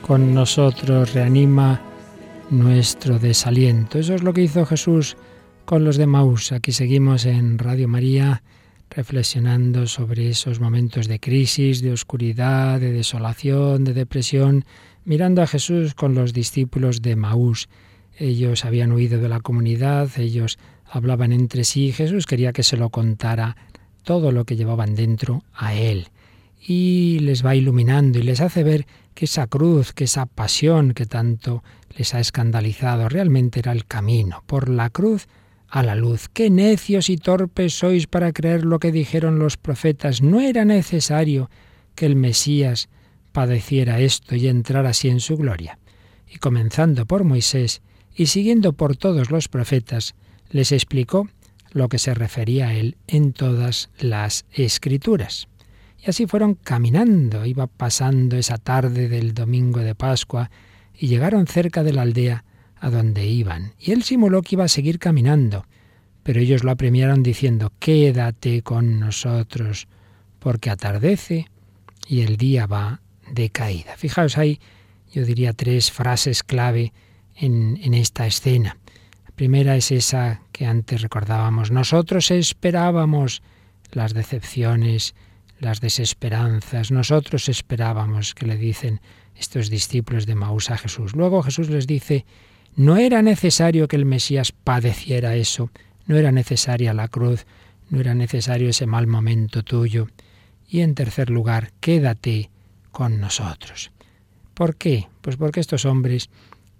Con 0.00 0.32
nosotros, 0.32 1.12
reanima 1.12 1.80
nuestro 2.50 3.18
desaliento. 3.18 3.98
Eso 3.98 4.14
es 4.14 4.22
lo 4.22 4.32
que 4.32 4.42
hizo 4.42 4.64
Jesús 4.64 5.16
con 5.64 5.82
los 5.82 5.96
de 5.96 6.06
Maús. 6.06 6.52
Aquí 6.52 6.70
seguimos 6.70 7.26
en 7.26 7.58
Radio 7.58 7.88
María 7.88 8.44
reflexionando 8.90 9.88
sobre 9.88 10.28
esos 10.28 10.60
momentos 10.60 11.08
de 11.08 11.18
crisis, 11.18 11.82
de 11.82 11.90
oscuridad, 11.90 12.78
de 12.78 12.92
desolación, 12.92 13.82
de 13.82 13.92
depresión, 13.92 14.64
mirando 15.04 15.42
a 15.42 15.48
Jesús 15.48 15.94
con 15.94 16.14
los 16.14 16.32
discípulos 16.32 17.02
de 17.02 17.16
Maús. 17.16 17.68
Ellos 18.18 18.64
habían 18.64 18.92
huido 18.92 19.20
de 19.20 19.28
la 19.28 19.40
comunidad, 19.40 20.10
ellos 20.16 20.60
hablaban 20.88 21.32
entre 21.32 21.64
sí, 21.64 21.90
Jesús 21.90 22.24
quería 22.24 22.52
que 22.52 22.62
se 22.62 22.76
lo 22.76 22.90
contara 22.90 23.56
todo 24.04 24.30
lo 24.30 24.44
que 24.44 24.54
llevaban 24.54 24.94
dentro 24.94 25.42
a 25.54 25.74
Él. 25.74 26.06
Y 26.60 27.18
les 27.20 27.44
va 27.44 27.54
iluminando 27.54 28.18
y 28.18 28.22
les 28.22 28.40
hace 28.40 28.62
ver 28.62 28.86
que 29.14 29.24
esa 29.24 29.46
cruz, 29.46 29.92
que 29.92 30.04
esa 30.04 30.26
pasión 30.26 30.92
que 30.92 31.06
tanto 31.06 31.62
les 31.96 32.14
ha 32.14 32.20
escandalizado, 32.20 33.08
realmente 33.08 33.60
era 33.60 33.72
el 33.72 33.84
camino, 33.86 34.42
por 34.46 34.68
la 34.68 34.90
cruz 34.90 35.26
a 35.68 35.82
la 35.82 35.94
luz. 35.94 36.28
Qué 36.32 36.50
necios 36.50 37.10
y 37.10 37.16
torpes 37.16 37.74
sois 37.74 38.06
para 38.06 38.32
creer 38.32 38.64
lo 38.64 38.78
que 38.78 38.92
dijeron 38.92 39.38
los 39.38 39.56
profetas. 39.56 40.22
No 40.22 40.40
era 40.40 40.64
necesario 40.64 41.50
que 41.94 42.06
el 42.06 42.16
Mesías 42.16 42.88
padeciera 43.32 44.00
esto 44.00 44.34
y 44.34 44.48
entrara 44.48 44.90
así 44.90 45.08
en 45.08 45.20
su 45.20 45.36
gloria. 45.36 45.78
Y 46.26 46.38
comenzando 46.38 47.06
por 47.06 47.24
Moisés 47.24 47.82
y 48.14 48.26
siguiendo 48.26 48.72
por 48.72 48.96
todos 48.96 49.30
los 49.30 49.48
profetas, 49.48 50.14
les 50.50 50.72
explicó 50.72 51.28
lo 51.72 51.88
que 51.88 51.98
se 51.98 52.14
refería 52.14 52.68
a 52.68 52.74
él 52.74 52.96
en 53.06 53.32
todas 53.32 53.90
las 53.98 54.44
escrituras. 54.52 55.48
Y 56.04 56.10
así 56.10 56.26
fueron 56.26 56.54
caminando, 56.54 57.44
iba 57.44 57.66
pasando 57.66 58.36
esa 58.36 58.58
tarde 58.58 59.08
del 59.08 59.34
domingo 59.34 59.80
de 59.80 59.94
Pascua, 59.94 60.50
y 60.96 61.08
llegaron 61.08 61.46
cerca 61.46 61.82
de 61.82 61.92
la 61.92 62.02
aldea 62.02 62.44
a 62.80 62.90
donde 62.90 63.26
iban. 63.26 63.72
Y 63.78 63.92
él 63.92 64.02
simuló 64.02 64.42
que 64.42 64.54
iba 64.56 64.64
a 64.64 64.68
seguir 64.68 64.98
caminando, 64.98 65.66
pero 66.22 66.40
ellos 66.40 66.64
lo 66.64 66.70
apremiaron 66.70 67.22
diciendo, 67.22 67.72
Quédate 67.78 68.62
con 68.62 69.00
nosotros, 69.00 69.88
porque 70.38 70.70
atardece 70.70 71.48
y 72.06 72.22
el 72.22 72.36
día 72.36 72.66
va 72.66 73.00
de 73.30 73.50
caída. 73.50 73.96
Fijaos, 73.96 74.38
hay, 74.38 74.60
yo 75.12 75.24
diría, 75.24 75.52
tres 75.52 75.90
frases 75.90 76.42
clave 76.42 76.92
en, 77.34 77.78
en 77.82 77.94
esta 77.94 78.26
escena. 78.26 78.76
La 79.24 79.30
primera 79.34 79.76
es 79.76 79.90
esa 79.92 80.42
que 80.52 80.66
antes 80.66 81.02
recordábamos. 81.02 81.70
Nosotros 81.70 82.30
esperábamos 82.30 83.42
las 83.92 84.14
decepciones, 84.14 85.14
las 85.60 85.80
desesperanzas. 85.80 86.90
Nosotros 86.90 87.48
esperábamos, 87.48 88.34
que 88.34 88.46
le 88.46 88.56
dicen 88.56 89.00
estos 89.36 89.70
discípulos 89.70 90.26
de 90.26 90.34
Maús 90.34 90.70
a 90.70 90.78
Jesús. 90.78 91.14
Luego 91.14 91.42
Jesús 91.42 91.68
les 91.68 91.86
dice, 91.86 92.26
no 92.76 92.96
era 92.96 93.22
necesario 93.22 93.88
que 93.88 93.96
el 93.96 94.04
Mesías 94.04 94.52
padeciera 94.52 95.36
eso, 95.36 95.70
no 96.06 96.16
era 96.16 96.32
necesaria 96.32 96.94
la 96.94 97.08
cruz, 97.08 97.46
no 97.90 98.00
era 98.00 98.14
necesario 98.14 98.68
ese 98.68 98.86
mal 98.86 99.06
momento 99.06 99.62
tuyo. 99.62 100.08
Y 100.68 100.80
en 100.80 100.94
tercer 100.94 101.30
lugar, 101.30 101.72
quédate 101.80 102.50
con 102.90 103.20
nosotros. 103.20 103.90
¿Por 104.54 104.76
qué? 104.76 105.08
Pues 105.20 105.36
porque 105.36 105.60
estos 105.60 105.84
hombres 105.84 106.30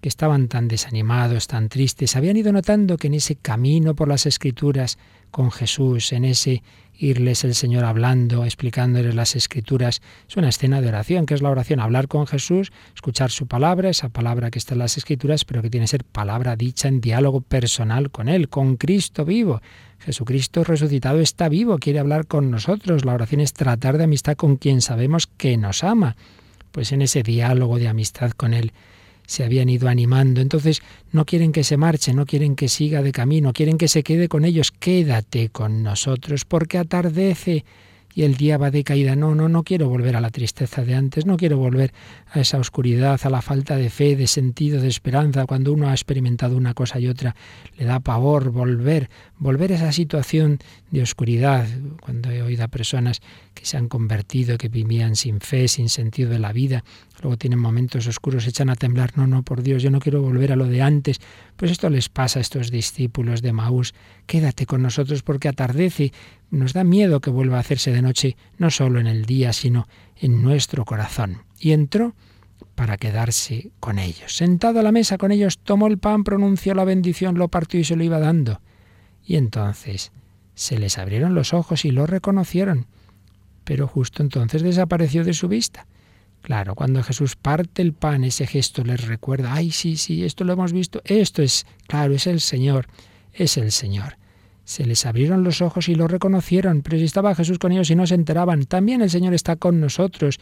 que 0.00 0.08
estaban 0.08 0.48
tan 0.48 0.68
desanimados, 0.68 1.46
tan 1.46 1.68
tristes, 1.68 2.16
habían 2.16 2.36
ido 2.36 2.52
notando 2.52 2.96
que 2.96 3.08
en 3.08 3.14
ese 3.14 3.36
camino 3.36 3.94
por 3.94 4.08
las 4.08 4.26
escrituras 4.26 4.98
con 5.30 5.50
Jesús, 5.50 6.12
en 6.12 6.24
ese 6.24 6.62
irles 6.98 7.44
el 7.44 7.54
Señor 7.54 7.84
hablando, 7.84 8.44
explicándoles 8.44 9.14
las 9.14 9.36
escrituras. 9.36 10.02
Es 10.28 10.36
una 10.36 10.48
escena 10.48 10.80
de 10.80 10.88
oración, 10.88 11.26
que 11.26 11.34
es 11.34 11.42
la 11.42 11.50
oración, 11.50 11.80
hablar 11.80 12.08
con 12.08 12.26
Jesús, 12.26 12.72
escuchar 12.94 13.30
su 13.30 13.46
palabra, 13.46 13.88
esa 13.88 14.08
palabra 14.08 14.50
que 14.50 14.58
está 14.58 14.74
en 14.74 14.80
las 14.80 14.96
escrituras, 14.96 15.44
pero 15.44 15.62
que 15.62 15.70
tiene 15.70 15.84
que 15.84 15.88
ser 15.88 16.04
palabra 16.04 16.56
dicha 16.56 16.88
en 16.88 17.00
diálogo 17.00 17.40
personal 17.40 18.10
con 18.10 18.28
Él, 18.28 18.48
con 18.48 18.76
Cristo 18.76 19.24
vivo. 19.24 19.62
Jesucristo 20.00 20.64
resucitado 20.64 21.20
está 21.20 21.48
vivo, 21.48 21.78
quiere 21.78 22.00
hablar 22.00 22.26
con 22.26 22.50
nosotros. 22.50 23.04
La 23.04 23.14
oración 23.14 23.40
es 23.40 23.52
tratar 23.52 23.98
de 23.98 24.04
amistad 24.04 24.34
con 24.34 24.56
quien 24.56 24.80
sabemos 24.82 25.26
que 25.26 25.56
nos 25.56 25.84
ama. 25.84 26.16
Pues 26.72 26.92
en 26.92 27.02
ese 27.02 27.22
diálogo 27.22 27.78
de 27.78 27.88
amistad 27.88 28.32
con 28.32 28.54
Él 28.54 28.72
se 29.28 29.44
habían 29.44 29.68
ido 29.68 29.88
animando. 29.88 30.40
Entonces 30.40 30.80
no 31.12 31.26
quieren 31.26 31.52
que 31.52 31.62
se 31.62 31.76
marche, 31.76 32.14
no 32.14 32.24
quieren 32.24 32.56
que 32.56 32.68
siga 32.68 33.02
de 33.02 33.12
camino, 33.12 33.52
quieren 33.52 33.76
que 33.76 33.86
se 33.86 34.02
quede 34.02 34.26
con 34.26 34.44
ellos. 34.44 34.72
Quédate 34.72 35.50
con 35.50 35.82
nosotros 35.82 36.46
porque 36.46 36.78
atardece 36.78 37.64
y 38.14 38.24
el 38.24 38.36
día 38.36 38.56
va 38.56 38.70
de 38.70 38.82
caída. 38.84 39.14
No, 39.16 39.34
no, 39.34 39.50
no 39.50 39.62
quiero 39.62 39.88
volver 39.88 40.16
a 40.16 40.22
la 40.22 40.30
tristeza 40.30 40.82
de 40.82 40.94
antes, 40.94 41.26
no 41.26 41.36
quiero 41.36 41.58
volver 41.58 41.92
a 42.32 42.40
esa 42.40 42.58
oscuridad, 42.58 43.20
a 43.22 43.30
la 43.30 43.42
falta 43.42 43.76
de 43.76 43.90
fe, 43.90 44.16
de 44.16 44.26
sentido, 44.26 44.80
de 44.80 44.88
esperanza. 44.88 45.44
Cuando 45.44 45.74
uno 45.74 45.88
ha 45.88 45.92
experimentado 45.92 46.56
una 46.56 46.72
cosa 46.72 46.98
y 46.98 47.06
otra, 47.06 47.36
le 47.76 47.84
da 47.84 48.00
pavor 48.00 48.50
volver, 48.50 49.10
volver 49.38 49.72
a 49.72 49.76
esa 49.76 49.92
situación 49.92 50.58
de 50.90 51.02
oscuridad. 51.02 51.68
Cuando 52.00 52.30
he 52.30 52.42
oído 52.42 52.64
a 52.64 52.68
personas 52.68 53.20
que 53.54 53.66
se 53.66 53.76
han 53.76 53.88
convertido, 53.88 54.56
que 54.56 54.68
vivían 54.68 55.14
sin 55.14 55.40
fe, 55.40 55.68
sin 55.68 55.90
sentido 55.90 56.30
de 56.30 56.38
la 56.38 56.52
vida, 56.52 56.84
luego 57.22 57.36
tienen 57.36 57.58
momentos 57.58 58.06
oscuros, 58.06 58.46
echan 58.46 58.70
a 58.70 58.76
temblar, 58.76 59.16
no, 59.16 59.26
no, 59.26 59.42
por 59.42 59.62
Dios, 59.62 59.82
yo 59.82 59.90
no 59.90 60.00
quiero 60.00 60.22
volver 60.22 60.52
a 60.52 60.56
lo 60.56 60.66
de 60.66 60.82
antes. 60.82 61.18
Pues 61.56 61.70
esto 61.70 61.90
les 61.90 62.08
pasa 62.08 62.38
a 62.38 62.42
estos 62.42 62.70
discípulos 62.70 63.42
de 63.42 63.52
Maús. 63.52 63.94
Quédate 64.26 64.66
con 64.66 64.82
nosotros 64.82 65.22
porque 65.22 65.48
atardece. 65.48 66.12
Nos 66.50 66.72
da 66.72 66.84
miedo 66.84 67.20
que 67.20 67.30
vuelva 67.30 67.56
a 67.56 67.60
hacerse 67.60 67.92
de 67.92 68.02
noche, 68.02 68.36
no 68.56 68.70
solo 68.70 69.00
en 69.00 69.06
el 69.06 69.24
día, 69.24 69.52
sino 69.52 69.88
en 70.16 70.42
nuestro 70.42 70.84
corazón. 70.84 71.42
Y 71.58 71.72
entró 71.72 72.14
para 72.74 72.96
quedarse 72.96 73.70
con 73.80 73.98
ellos. 73.98 74.36
Sentado 74.36 74.80
a 74.80 74.82
la 74.82 74.92
mesa 74.92 75.18
con 75.18 75.32
ellos, 75.32 75.58
tomó 75.58 75.88
el 75.88 75.98
pan, 75.98 76.24
pronunció 76.24 76.74
la 76.74 76.84
bendición, 76.84 77.36
lo 77.36 77.48
partió 77.48 77.80
y 77.80 77.84
se 77.84 77.96
lo 77.96 78.04
iba 78.04 78.18
dando. 78.18 78.60
Y 79.24 79.36
entonces 79.36 80.12
se 80.54 80.78
les 80.78 80.98
abrieron 80.98 81.34
los 81.34 81.54
ojos 81.54 81.84
y 81.84 81.90
lo 81.90 82.06
reconocieron. 82.06 82.86
Pero 83.64 83.86
justo 83.86 84.22
entonces 84.22 84.62
desapareció 84.62 85.24
de 85.24 85.34
su 85.34 85.48
vista. 85.48 85.86
Claro, 86.48 86.74
cuando 86.74 87.02
Jesús 87.02 87.36
parte 87.36 87.82
el 87.82 87.92
pan, 87.92 88.24
ese 88.24 88.46
gesto 88.46 88.82
les 88.82 89.06
recuerda, 89.06 89.52
ay, 89.52 89.70
sí, 89.70 89.98
sí, 89.98 90.24
esto 90.24 90.44
lo 90.44 90.54
hemos 90.54 90.72
visto, 90.72 91.02
esto 91.04 91.42
es, 91.42 91.66
claro, 91.86 92.14
es 92.14 92.26
el 92.26 92.40
Señor, 92.40 92.86
es 93.34 93.58
el 93.58 93.70
Señor. 93.70 94.16
Se 94.64 94.86
les 94.86 95.04
abrieron 95.04 95.44
los 95.44 95.60
ojos 95.60 95.90
y 95.90 95.94
lo 95.94 96.08
reconocieron, 96.08 96.80
pero 96.80 96.96
si 96.96 97.04
estaba 97.04 97.34
Jesús 97.34 97.58
con 97.58 97.72
ellos 97.72 97.90
y 97.90 97.96
no 97.96 98.06
se 98.06 98.14
enteraban, 98.14 98.64
también 98.64 99.02
el 99.02 99.10
Señor 99.10 99.34
está 99.34 99.56
con 99.56 99.78
nosotros. 99.78 100.40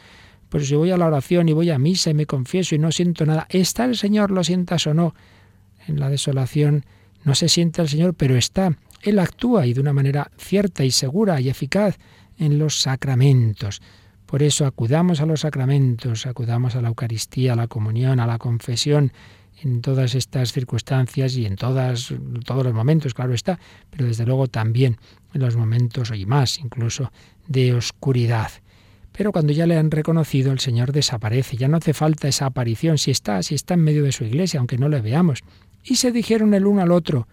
Pues 0.49 0.69
si 0.69 0.77
voy 0.77 0.93
a 0.93 0.97
la 0.97 1.07
oración 1.07 1.49
y 1.49 1.53
voy 1.55 1.71
a 1.71 1.79
misa 1.81 2.11
y 2.11 2.15
me 2.15 2.27
confieso 2.27 2.77
y 2.77 2.79
no 2.79 2.93
siento 2.93 3.27
nada, 3.27 3.49
está 3.51 3.85
el 3.85 3.97
Señor, 3.97 4.31
lo 4.31 4.45
sientas 4.45 4.87
o 4.87 4.95
no. 4.95 5.13
En 5.89 5.99
la 5.99 6.09
desolación 6.09 6.87
no 7.25 7.35
se 7.35 7.49
siente 7.49 7.83
el 7.83 7.89
Señor, 7.89 8.15
pero 8.15 8.37
está. 8.37 8.79
Él 9.03 9.19
actúa 9.19 9.67
y 9.67 9.75
de 9.75 9.81
una 9.81 9.93
manera 9.93 10.31
cierta 10.39 10.85
y 10.85 10.93
segura 10.93 11.41
y 11.41 11.49
eficaz 11.49 11.99
en 12.39 12.61
los 12.61 12.81
sacramentos. 12.81 13.83
Por 14.27 14.43
eso 14.43 14.67
acudamos 14.67 15.21
a 15.21 15.27
los 15.27 15.41
sacramentos, 15.41 16.27
acudamos 16.27 16.75
a 16.75 16.83
la 16.83 16.89
Eucaristía, 16.89 17.53
a 17.53 17.57
la 17.57 17.69
comunión, 17.69 18.21
a 18.21 18.27
la 18.27 18.39
confesión, 18.39 19.13
en 19.63 19.81
todas 19.81 20.15
estas 20.15 20.53
circunstancias 20.53 21.37
y 21.37 21.47
en 21.47 21.57
todas, 21.57 22.13
todos 22.45 22.65
los 22.65 22.75
momentos, 22.75 23.15
claro 23.15 23.33
está, 23.33 23.59
pero 23.91 24.05
desde 24.05 24.27
luego 24.27 24.49
también 24.49 24.99
en 25.33 25.41
los 25.41 25.57
momentos 25.57 26.13
y 26.15 26.27
más 26.27 26.59
incluso 26.59 27.11
de 27.47 27.75
oscuridad. 27.75 28.51
Pero 29.13 29.33
cuando 29.33 29.53
ya 29.53 29.67
le 29.67 29.79
han 29.79 29.91
reconocido, 29.91 30.53
el 30.53 30.61
Señor 30.61 30.93
desaparece, 30.93 31.57
ya 31.57 31.69
no 31.69 31.79
hace 31.79 31.95
falta 31.95 32.29
esa 32.29 32.47
aparición, 32.47 32.99
si 32.99 33.11
está, 33.11 33.43
si 33.43 33.55
está 33.55 33.75
en 33.75 33.81
medio 33.81 34.05
de 34.05 34.13
su 34.13 34.25
iglesia, 34.25 34.59
aunque 34.59 34.77
no 34.77 34.91
le 34.91 35.01
veamos. 35.01 35.43
Y 35.83 35.97
se 35.97 36.13
dijeron 36.13 36.53
el 36.53 36.67
uno 36.67 36.83
al 36.83 36.93
otro, 36.93 37.27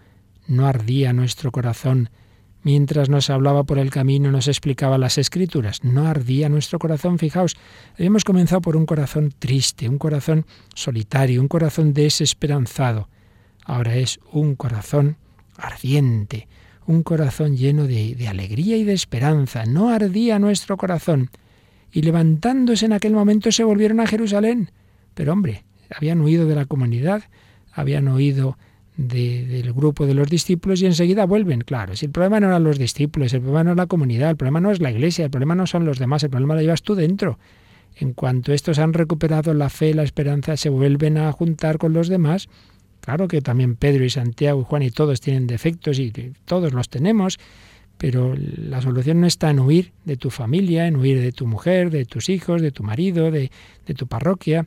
no 0.47 0.65
ardía 0.65 1.11
nuestro 1.11 1.51
corazón 1.51 2.09
Mientras 2.63 3.09
nos 3.09 3.29
hablaba 3.29 3.65
por 3.65 3.77
el 3.77 3.89
camino, 3.89 4.31
nos 4.31 4.47
explicaba 4.47 4.97
las 4.97 5.17
escrituras. 5.17 5.83
No 5.83 6.07
ardía 6.07 6.47
nuestro 6.47 6.79
corazón, 6.79 7.19
fijaos. 7.19 7.57
Habíamos 7.95 8.23
comenzado 8.23 8.61
por 8.61 8.77
un 8.77 8.85
corazón 8.85 9.33
triste, 9.37 9.89
un 9.89 9.97
corazón 9.97 10.45
solitario, 10.73 11.41
un 11.41 11.49
corazón 11.49 11.93
desesperanzado. 11.93 13.09
Ahora 13.65 13.95
es 13.97 14.19
un 14.31 14.55
corazón 14.55 15.17
ardiente, 15.57 16.47
un 16.85 17.03
corazón 17.03 17.57
lleno 17.57 17.85
de, 17.85 18.27
alegría 18.29 18.77
y 18.77 18.85
de 18.85 18.93
esperanza. 18.93 19.65
No 19.65 19.89
ardía 19.89 20.39
nuestro 20.39 20.77
corazón. 20.77 21.31
Y 21.91 22.01
levantándose 22.01 22.85
en 22.85 22.93
aquel 22.93 23.11
momento 23.11 23.51
se 23.51 23.65
volvieron 23.65 23.99
a 23.99 24.07
Jerusalén. 24.07 24.71
Pero 25.13 25.33
hombre, 25.33 25.65
habían 25.93 26.21
huido 26.21 26.47
de 26.47 26.55
la 26.55 26.65
comunidad, 26.65 27.23
habían 27.73 28.07
oído 28.97 29.47
del 29.47 29.73
grupo 29.73 30.05
de 30.05 30.13
los 30.13 30.29
discípulos 30.29 30.81
y 30.81 30.85
enseguida 30.85 31.25
vuelven. 31.25 31.61
Claro, 31.61 31.95
si 31.95 32.05
el 32.05 32.11
problema 32.11 32.39
no 32.39 32.47
eran 32.47 32.63
los 32.63 32.77
discípulos, 32.77 33.33
el 33.33 33.41
problema 33.41 33.63
no 33.63 33.71
es 33.71 33.77
la 33.77 33.87
comunidad, 33.87 34.29
el 34.29 34.37
problema 34.37 34.61
no 34.61 34.71
es 34.71 34.79
la 34.79 34.91
iglesia, 34.91 35.25
el 35.25 35.31
problema 35.31 35.55
no 35.55 35.67
son 35.67 35.85
los 35.85 35.99
demás, 35.99 36.23
el 36.23 36.29
problema 36.29 36.55
lo 36.55 36.61
llevas 36.61 36.83
tú 36.83 36.95
dentro. 36.95 37.39
En 37.95 38.13
cuanto 38.13 38.53
estos 38.53 38.79
han 38.79 38.93
recuperado 38.93 39.53
la 39.53 39.69
fe, 39.69 39.93
la 39.93 40.03
esperanza, 40.03 40.57
se 40.57 40.69
vuelven 40.69 41.17
a 41.17 41.31
juntar 41.31 41.77
con 41.77 41.93
los 41.93 42.07
demás. 42.07 42.49
Claro 43.01 43.27
que 43.27 43.41
también 43.41 43.75
Pedro 43.75 44.05
y 44.05 44.09
Santiago 44.09 44.61
y 44.61 44.63
Juan 44.63 44.81
y 44.83 44.91
todos 44.91 45.21
tienen 45.21 45.45
defectos 45.45 45.99
y 45.99 46.11
todos 46.45 46.73
los 46.73 46.89
tenemos, 46.89 47.37
pero 47.97 48.33
la 48.35 48.81
solución 48.81 49.21
no 49.21 49.27
está 49.27 49.49
en 49.49 49.59
huir 49.59 49.91
de 50.05 50.17
tu 50.17 50.29
familia, 50.29 50.87
en 50.87 50.95
huir 50.95 51.19
de 51.19 51.31
tu 51.31 51.45
mujer, 51.45 51.91
de 51.91 52.05
tus 52.05 52.29
hijos, 52.29 52.61
de 52.61 52.71
tu 52.71 52.83
marido, 52.83 53.29
de, 53.29 53.51
de 53.85 53.93
tu 53.93 54.07
parroquia. 54.07 54.65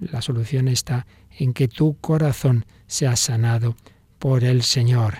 La 0.00 0.22
solución 0.22 0.68
está 0.68 1.06
en 1.38 1.52
que 1.52 1.68
tu 1.68 1.96
corazón 2.00 2.64
sea 2.86 3.16
sanado 3.16 3.76
por 4.18 4.44
el 4.44 4.62
Señor. 4.62 5.14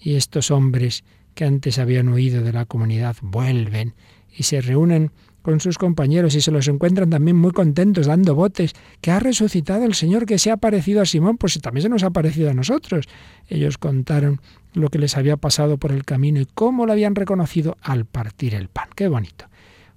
Y 0.00 0.14
estos 0.14 0.50
hombres 0.50 1.04
que 1.34 1.44
antes 1.44 1.78
habían 1.78 2.08
huido 2.08 2.42
de 2.42 2.52
la 2.52 2.64
comunidad 2.64 3.16
vuelven 3.20 3.94
y 4.34 4.44
se 4.44 4.60
reúnen 4.60 5.12
con 5.46 5.60
sus 5.60 5.78
compañeros 5.78 6.34
y 6.34 6.40
se 6.40 6.50
los 6.50 6.66
encuentran 6.66 7.08
también 7.08 7.36
muy 7.36 7.52
contentos, 7.52 8.06
dando 8.06 8.34
botes, 8.34 8.72
que 9.00 9.12
ha 9.12 9.20
resucitado 9.20 9.84
el 9.84 9.94
Señor, 9.94 10.26
que 10.26 10.38
se 10.40 10.50
ha 10.50 10.56
parecido 10.56 11.00
a 11.00 11.06
Simón, 11.06 11.36
pues 11.36 11.56
también 11.60 11.82
se 11.82 11.88
nos 11.88 12.02
ha 12.02 12.10
parecido 12.10 12.50
a 12.50 12.54
nosotros. 12.54 13.06
Ellos 13.48 13.78
contaron 13.78 14.40
lo 14.74 14.88
que 14.88 14.98
les 14.98 15.16
había 15.16 15.36
pasado 15.36 15.78
por 15.78 15.92
el 15.92 16.04
camino 16.04 16.40
y 16.40 16.46
cómo 16.46 16.84
lo 16.84 16.90
habían 16.90 17.14
reconocido 17.14 17.76
al 17.80 18.06
partir 18.06 18.56
el 18.56 18.66
pan. 18.66 18.88
Qué 18.96 19.06
bonito. 19.06 19.46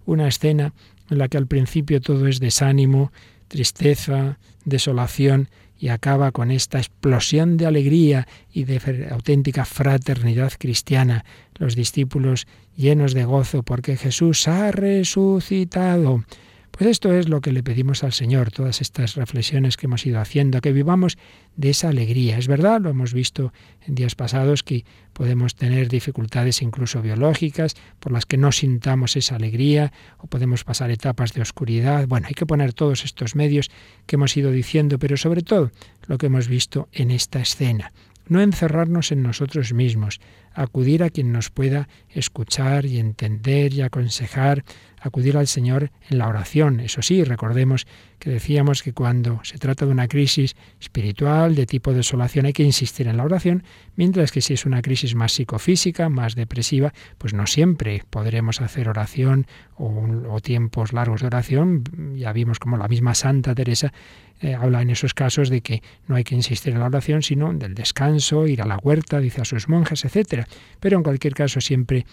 Una 0.05 0.27
escena 0.27 0.73
en 1.09 1.17
la 1.17 1.29
que 1.29 1.37
al 1.37 1.47
principio 1.47 1.99
todo 1.99 2.27
es 2.27 2.39
desánimo, 2.39 3.11
tristeza, 3.47 4.37
desolación, 4.65 5.49
y 5.79 5.87
acaba 5.87 6.31
con 6.31 6.51
esta 6.51 6.77
explosión 6.77 7.57
de 7.57 7.65
alegría 7.65 8.27
y 8.51 8.65
de 8.65 9.07
auténtica 9.11 9.63
fraternidad 9.65 10.53
cristiana, 10.59 11.23
los 11.55 11.75
discípulos 11.75 12.47
llenos 12.75 13.13
de 13.13 13.23
gozo 13.23 13.63
porque 13.63 13.95
Jesús 13.95 14.47
ha 14.47 14.71
resucitado. 14.71 16.23
Pues 16.71 16.89
esto 16.89 17.13
es 17.13 17.27
lo 17.27 17.41
que 17.41 17.51
le 17.51 17.61
pedimos 17.61 18.03
al 18.03 18.13
Señor, 18.13 18.51
todas 18.51 18.79
estas 18.79 19.15
reflexiones 19.15 19.75
que 19.75 19.87
hemos 19.87 20.05
ido 20.05 20.19
haciendo, 20.19 20.61
que 20.61 20.71
vivamos 20.71 21.17
de 21.57 21.71
esa 21.71 21.89
alegría. 21.89 22.37
Es 22.37 22.47
verdad, 22.47 22.79
lo 22.79 22.89
hemos 22.89 23.13
visto 23.13 23.51
en 23.85 23.95
días 23.95 24.15
pasados, 24.15 24.63
que 24.63 24.85
podemos 25.11 25.55
tener 25.55 25.89
dificultades 25.89 26.61
incluso 26.61 27.01
biológicas 27.01 27.75
por 27.99 28.13
las 28.13 28.25
que 28.25 28.37
no 28.37 28.53
sintamos 28.53 29.17
esa 29.17 29.35
alegría 29.35 29.91
o 30.19 30.27
podemos 30.27 30.63
pasar 30.63 30.89
etapas 30.89 31.33
de 31.33 31.41
oscuridad. 31.41 32.07
Bueno, 32.07 32.27
hay 32.27 32.33
que 32.33 32.45
poner 32.45 32.71
todos 32.71 33.03
estos 33.03 33.35
medios 33.35 33.69
que 34.05 34.15
hemos 34.15 34.37
ido 34.37 34.51
diciendo, 34.51 34.99
pero 34.99 35.17
sobre 35.17 35.41
todo 35.41 35.71
lo 36.07 36.17
que 36.17 36.27
hemos 36.27 36.47
visto 36.47 36.87
en 36.93 37.11
esta 37.11 37.41
escena. 37.41 37.91
No 38.29 38.41
encerrarnos 38.41 39.11
en 39.11 39.23
nosotros 39.23 39.73
mismos, 39.73 40.21
acudir 40.53 41.03
a 41.03 41.09
quien 41.09 41.31
nos 41.31 41.49
pueda 41.49 41.89
escuchar 42.09 42.85
y 42.85 42.99
entender 42.99 43.73
y 43.73 43.81
aconsejar, 43.81 44.63
acudir 45.01 45.37
al 45.37 45.47
Señor 45.47 45.91
en 46.09 46.17
la 46.17 46.27
oración. 46.27 46.79
Eso 46.79 47.01
sí, 47.01 47.23
recordemos 47.23 47.87
que 48.19 48.29
decíamos 48.29 48.83
que 48.83 48.93
cuando 48.93 49.39
se 49.43 49.57
trata 49.57 49.85
de 49.85 49.91
una 49.91 50.07
crisis 50.07 50.55
espiritual 50.79 51.55
de 51.55 51.65
tipo 51.65 51.93
desolación 51.93 52.45
hay 52.45 52.53
que 52.53 52.63
insistir 52.63 53.07
en 53.07 53.17
la 53.17 53.23
oración, 53.23 53.63
mientras 53.95 54.31
que 54.31 54.41
si 54.41 54.53
es 54.53 54.65
una 54.65 54.81
crisis 54.81 55.15
más 55.15 55.31
psicofísica, 55.31 56.09
más 56.09 56.35
depresiva, 56.35 56.93
pues 57.17 57.33
no 57.33 57.47
siempre 57.47 58.03
podremos 58.09 58.61
hacer 58.61 58.89
oración 58.89 59.47
o, 59.77 60.39
tiempos 60.41 60.93
largos 60.93 61.21
de 61.21 61.27
oración. 61.27 61.83
Ya 62.15 62.33
vimos 62.33 62.59
como 62.59 62.77
la 62.77 62.87
misma 62.87 63.13
Santa 63.15 63.55
Teresa 63.55 63.93
eh, 64.41 64.53
habla 64.53 64.81
en 64.81 64.89
esos 64.89 65.13
casos 65.13 65.49
de 65.49 65.61
que 65.61 65.81
no 66.07 66.15
hay 66.15 66.23
que 66.23 66.35
insistir 66.35 66.73
en 66.73 66.79
la 66.79 66.85
oración, 66.85 67.23
sino 67.23 67.53
del 67.53 67.75
descanso, 67.75 68.47
ir 68.47 68.61
a 68.61 68.65
la 68.65 68.77
huerta, 68.77 69.19
dice 69.19 69.41
a 69.41 69.45
sus 69.45 69.67
monjas, 69.67 70.05
etc. 70.05 70.45
Pero 70.79 70.97
en 70.97 71.03
cualquier 71.03 71.33
caso 71.33 71.61
siempre 71.61 72.05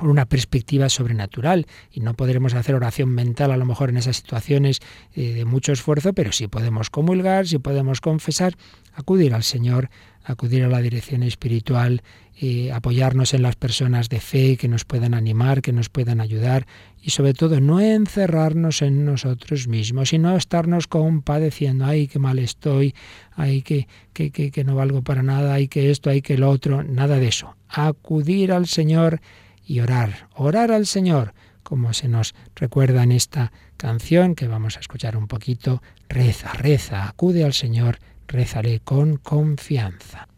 una 0.00 0.26
perspectiva 0.26 0.88
sobrenatural. 0.88 1.66
Y 1.90 2.00
no 2.00 2.14
podremos 2.14 2.54
hacer 2.54 2.74
oración 2.74 3.10
mental 3.10 3.50
a 3.50 3.56
lo 3.56 3.64
mejor 3.64 3.90
en 3.90 3.96
esas 3.96 4.16
situaciones 4.16 4.80
eh, 5.14 5.32
de 5.32 5.44
mucho 5.44 5.72
esfuerzo, 5.72 6.12
pero 6.12 6.32
sí 6.32 6.48
podemos 6.48 6.90
comulgar, 6.90 7.46
sí 7.46 7.58
podemos 7.58 8.00
confesar, 8.00 8.54
acudir 8.94 9.34
al 9.34 9.42
Señor, 9.42 9.90
acudir 10.24 10.64
a 10.64 10.68
la 10.68 10.80
dirección 10.80 11.22
espiritual, 11.22 12.02
y 12.36 12.70
apoyarnos 12.70 13.32
en 13.32 13.42
las 13.42 13.54
personas 13.54 14.08
de 14.08 14.20
fe 14.20 14.56
que 14.56 14.66
nos 14.66 14.84
puedan 14.84 15.14
animar, 15.14 15.62
que 15.62 15.72
nos 15.72 15.88
puedan 15.88 16.20
ayudar 16.20 16.66
y 17.00 17.10
sobre 17.10 17.32
todo 17.32 17.60
no 17.60 17.80
encerrarnos 17.80 18.82
en 18.82 19.04
nosotros 19.04 19.68
mismos, 19.68 20.08
sino 20.08 20.36
estarnos 20.36 20.88
compadeciendo, 20.88 21.84
ay, 21.84 22.08
qué 22.08 22.18
mal 22.18 22.38
estoy, 22.38 22.94
ay, 23.32 23.62
que, 23.62 23.86
que, 24.12 24.30
que, 24.30 24.50
que 24.50 24.64
no 24.64 24.74
valgo 24.74 25.02
para 25.02 25.22
nada, 25.22 25.54
ay, 25.54 25.68
que 25.68 25.90
esto, 25.90 26.10
ay, 26.10 26.22
que 26.22 26.36
lo 26.36 26.50
otro, 26.50 26.82
nada 26.82 27.18
de 27.18 27.28
eso. 27.28 27.56
Acudir 27.68 28.52
al 28.52 28.66
Señor 28.66 29.20
y 29.66 29.80
orar, 29.80 30.28
orar 30.34 30.72
al 30.72 30.86
Señor, 30.86 31.34
como 31.62 31.92
se 31.94 32.08
nos 32.08 32.34
recuerda 32.54 33.02
en 33.02 33.12
esta 33.12 33.52
canción 33.76 34.34
que 34.34 34.46
vamos 34.46 34.76
a 34.76 34.80
escuchar 34.80 35.16
un 35.16 35.26
poquito, 35.26 35.82
reza, 36.08 36.52
reza, 36.52 37.08
acude 37.08 37.44
al 37.44 37.54
Señor, 37.54 37.98
rézale 38.28 38.80
con 38.80 39.16
confianza. 39.16 40.28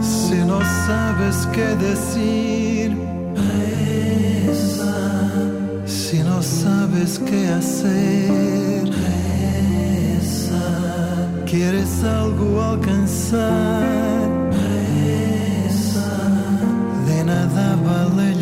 Si 0.00 0.36
no 0.44 0.60
sabes 0.86 1.46
qué 1.54 1.76
decir, 1.76 2.73
sabes 7.14 7.30
qué 7.30 7.48
hacer, 7.48 8.90
quieres 11.46 12.02
algo 12.04 12.62
alcanzar, 12.62 13.82
de 17.06 17.24
nada 17.24 17.76
vale 17.76 18.33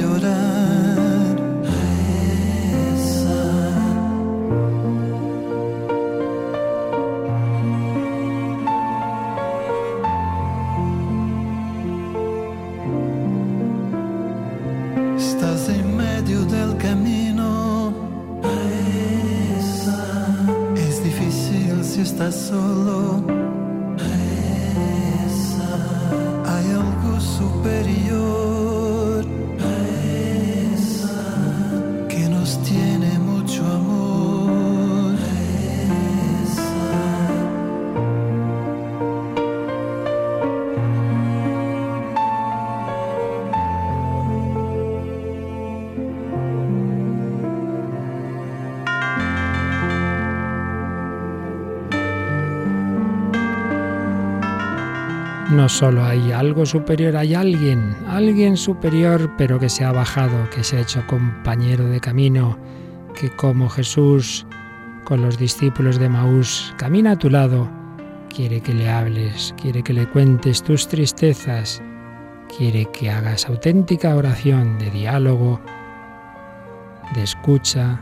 si 22.53 22.59
estás 22.59 23.41
solo 55.73 56.05
hay 56.05 56.33
algo 56.33 56.66
superior, 56.66 57.16
hay 57.16 57.35
alguien, 57.35 57.97
alguien 58.07 58.57
superior, 58.57 59.31
pero 59.39 59.59
que 59.59 59.70
se 59.70 59.85
ha 59.85 59.93
bajado, 59.93 60.49
que 60.51 60.62
se 60.62 60.77
ha 60.77 60.81
hecho 60.81 61.05
compañero 61.07 61.85
de 61.87 61.99
camino, 61.99 62.59
que 63.18 63.31
como 63.31 63.68
Jesús 63.70 64.47
con 65.05 65.23
los 65.23 65.39
discípulos 65.39 65.99
de 65.99 66.11
Maús 66.11 66.75
camina 66.77 67.12
a 67.12 67.16
tu 67.16 67.31
lado, 67.31 67.70
quiere 68.29 68.61
que 68.61 68.75
le 68.75 68.89
hables, 68.89 69.55
quiere 69.61 69.83
que 69.83 69.95
le 69.95 70.07
cuentes 70.07 70.62
tus 70.62 70.87
tristezas, 70.87 71.83
quiere 72.55 72.87
que 72.93 73.11
hagas 73.11 73.49
auténtica 73.49 74.14
oración 74.14 74.79
de 74.79 74.91
diálogo, 74.91 75.61
de 77.14 77.23
escucha, 77.23 78.01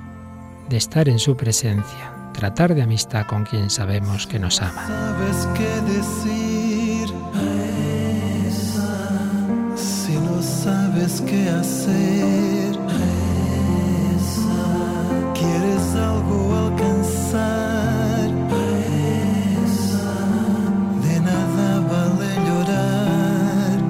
de 0.69 0.77
estar 0.77 1.09
en 1.09 1.21
su 1.21 1.37
presencia, 1.37 2.13
tratar 2.33 2.75
de 2.75 2.83
amistad 2.83 3.27
con 3.27 3.45
quien 3.45 3.71
sabemos 3.71 4.27
que 4.27 4.41
nos 4.41 4.61
ama. 4.61 4.87
sabes 4.87 5.49
qué 5.57 5.93
decir. 5.93 6.50
Qué 11.27 11.49
hacer, 11.49 12.77
quieres 15.33 15.95
algo 15.95 16.57
alcanzar. 16.57 18.29
De 21.03 21.21
nada 21.21 21.81
vale 21.81 22.35
llorar. 22.47 23.81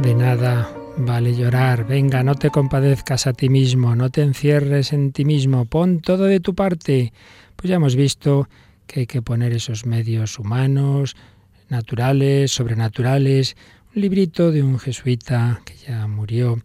De 0.00 0.14
nada 0.14 0.70
vale 0.96 1.34
llorar. 1.34 1.86
Venga, 1.88 2.22
no 2.22 2.36
te 2.36 2.50
compadezcas 2.50 3.26
a 3.26 3.32
ti 3.32 3.48
mismo, 3.48 3.96
no 3.96 4.10
te 4.10 4.22
encierres 4.22 4.92
en 4.92 5.10
ti 5.10 5.24
mismo, 5.24 5.64
pon 5.64 5.98
todo 5.98 6.24
de 6.26 6.38
tu 6.38 6.54
parte. 6.54 7.12
Pues 7.56 7.68
ya 7.68 7.76
hemos 7.76 7.96
visto 7.96 8.48
que 8.86 9.00
hay 9.00 9.06
que 9.06 9.22
poner 9.22 9.52
esos 9.52 9.86
medios 9.86 10.38
humanos, 10.38 11.16
naturales, 11.68 12.52
sobrenaturales. 12.52 13.56
Un 13.94 14.02
librito 14.02 14.52
de 14.52 14.62
un 14.62 14.78
jesuita 14.78 15.60
que 15.64 15.74
ya 15.76 16.06
murió, 16.06 16.62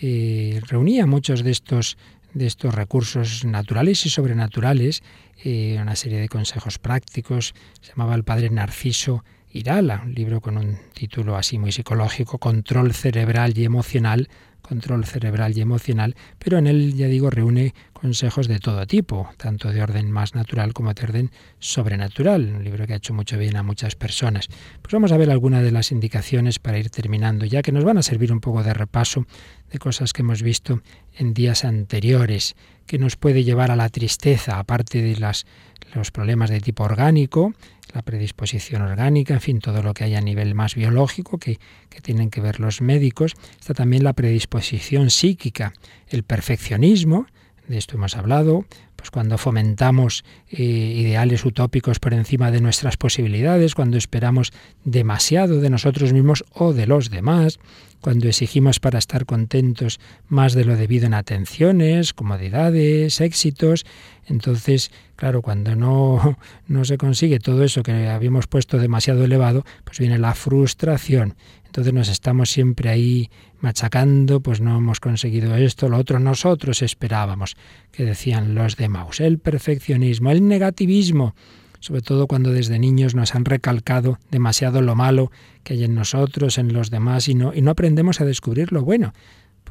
eh, 0.00 0.60
reunía 0.66 1.06
muchos 1.06 1.44
de 1.44 1.50
estos, 1.50 1.98
de 2.32 2.46
estos 2.46 2.74
recursos 2.74 3.44
naturales 3.44 4.06
y 4.06 4.10
sobrenaturales, 4.10 5.02
eh, 5.44 5.78
una 5.80 5.96
serie 5.96 6.20
de 6.20 6.28
consejos 6.28 6.78
prácticos, 6.78 7.54
se 7.80 7.90
llamaba 7.90 8.14
el 8.14 8.24
padre 8.24 8.50
Narciso 8.50 9.24
Irala, 9.52 10.02
un 10.04 10.14
libro 10.14 10.40
con 10.40 10.56
un 10.56 10.78
título 10.94 11.36
así 11.36 11.58
muy 11.58 11.72
psicológico, 11.72 12.38
Control 12.38 12.94
cerebral 12.94 13.58
y 13.58 13.64
emocional, 13.64 14.28
control 14.70 15.04
cerebral 15.04 15.58
y 15.58 15.62
emocional, 15.62 16.14
pero 16.38 16.56
en 16.58 16.68
él, 16.68 16.94
ya 16.94 17.08
digo, 17.08 17.28
reúne 17.28 17.74
consejos 17.92 18.46
de 18.46 18.60
todo 18.60 18.86
tipo, 18.86 19.28
tanto 19.36 19.72
de 19.72 19.82
orden 19.82 20.12
más 20.12 20.36
natural 20.36 20.72
como 20.72 20.94
de 20.94 21.02
orden 21.02 21.30
sobrenatural, 21.58 22.54
un 22.54 22.62
libro 22.62 22.86
que 22.86 22.92
ha 22.92 22.96
hecho 22.96 23.12
mucho 23.12 23.36
bien 23.36 23.56
a 23.56 23.64
muchas 23.64 23.96
personas. 23.96 24.46
Pues 24.80 24.92
vamos 24.92 25.10
a 25.10 25.16
ver 25.16 25.28
algunas 25.28 25.64
de 25.64 25.72
las 25.72 25.90
indicaciones 25.90 26.60
para 26.60 26.78
ir 26.78 26.88
terminando, 26.88 27.46
ya 27.46 27.62
que 27.62 27.72
nos 27.72 27.82
van 27.82 27.98
a 27.98 28.02
servir 28.02 28.32
un 28.32 28.40
poco 28.40 28.62
de 28.62 28.72
repaso 28.72 29.26
de 29.72 29.80
cosas 29.80 30.12
que 30.12 30.22
hemos 30.22 30.40
visto 30.40 30.82
en 31.16 31.34
días 31.34 31.64
anteriores, 31.64 32.54
que 32.86 32.98
nos 32.98 33.16
puede 33.16 33.42
llevar 33.42 33.72
a 33.72 33.76
la 33.76 33.88
tristeza, 33.88 34.60
aparte 34.60 35.02
de 35.02 35.16
las, 35.16 35.46
los 35.94 36.10
problemas 36.10 36.50
de 36.50 36.60
tipo 36.60 36.84
orgánico, 36.84 37.54
la 37.94 38.02
predisposición 38.02 38.82
orgánica, 38.82 39.34
en 39.34 39.40
fin, 39.40 39.58
todo 39.60 39.82
lo 39.82 39.94
que 39.94 40.04
hay 40.04 40.14
a 40.14 40.20
nivel 40.20 40.54
más 40.54 40.74
biológico 40.74 41.38
que, 41.38 41.58
que 41.88 42.00
tienen 42.00 42.30
que 42.30 42.40
ver 42.40 42.60
los 42.60 42.80
médicos. 42.80 43.34
Está 43.58 43.74
también 43.74 44.04
la 44.04 44.12
predisposición 44.12 45.10
psíquica, 45.10 45.72
el 46.08 46.22
perfeccionismo, 46.22 47.26
de 47.66 47.78
esto 47.78 47.96
hemos 47.96 48.16
hablado, 48.16 48.64
pues 49.00 49.10
cuando 49.10 49.38
fomentamos 49.38 50.24
eh, 50.50 50.62
ideales 50.62 51.46
utópicos 51.46 51.98
por 51.98 52.12
encima 52.12 52.50
de 52.50 52.60
nuestras 52.60 52.98
posibilidades, 52.98 53.74
cuando 53.74 53.96
esperamos 53.96 54.52
demasiado 54.84 55.62
de 55.62 55.70
nosotros 55.70 56.12
mismos 56.12 56.44
o 56.52 56.74
de 56.74 56.86
los 56.86 57.08
demás, 57.08 57.58
cuando 58.02 58.28
exigimos 58.28 58.78
para 58.78 58.98
estar 58.98 59.24
contentos 59.24 60.00
más 60.28 60.52
de 60.52 60.66
lo 60.66 60.76
debido 60.76 61.06
en 61.06 61.14
atenciones, 61.14 62.12
comodidades, 62.12 63.22
éxitos, 63.22 63.86
entonces, 64.26 64.90
claro, 65.16 65.40
cuando 65.40 65.74
no, 65.74 66.36
no 66.68 66.84
se 66.84 66.98
consigue 66.98 67.38
todo 67.40 67.64
eso 67.64 67.82
que 67.82 68.08
habíamos 68.08 68.46
puesto 68.46 68.76
demasiado 68.78 69.24
elevado, 69.24 69.64
pues 69.84 69.98
viene 69.98 70.18
la 70.18 70.34
frustración. 70.34 71.36
Entonces 71.70 71.94
nos 71.94 72.08
estamos 72.08 72.50
siempre 72.50 72.90
ahí 72.90 73.30
machacando, 73.60 74.40
pues 74.40 74.60
no 74.60 74.78
hemos 74.78 74.98
conseguido 74.98 75.54
esto, 75.54 75.88
lo 75.88 75.98
otro, 75.98 76.18
nosotros 76.18 76.82
esperábamos, 76.82 77.54
que 77.92 78.04
decían 78.04 78.56
los 78.56 78.76
de 78.76 78.88
Maus, 78.88 79.20
el 79.20 79.38
perfeccionismo, 79.38 80.32
el 80.32 80.48
negativismo, 80.48 81.36
sobre 81.78 82.02
todo 82.02 82.26
cuando 82.26 82.50
desde 82.50 82.80
niños 82.80 83.14
nos 83.14 83.36
han 83.36 83.44
recalcado 83.44 84.18
demasiado 84.32 84.82
lo 84.82 84.96
malo 84.96 85.30
que 85.62 85.74
hay 85.74 85.84
en 85.84 85.94
nosotros, 85.94 86.58
en 86.58 86.72
los 86.72 86.90
demás, 86.90 87.28
y 87.28 87.36
no, 87.36 87.54
y 87.54 87.62
no 87.62 87.70
aprendemos 87.70 88.20
a 88.20 88.24
descubrir 88.24 88.72
lo 88.72 88.82
bueno 88.82 89.12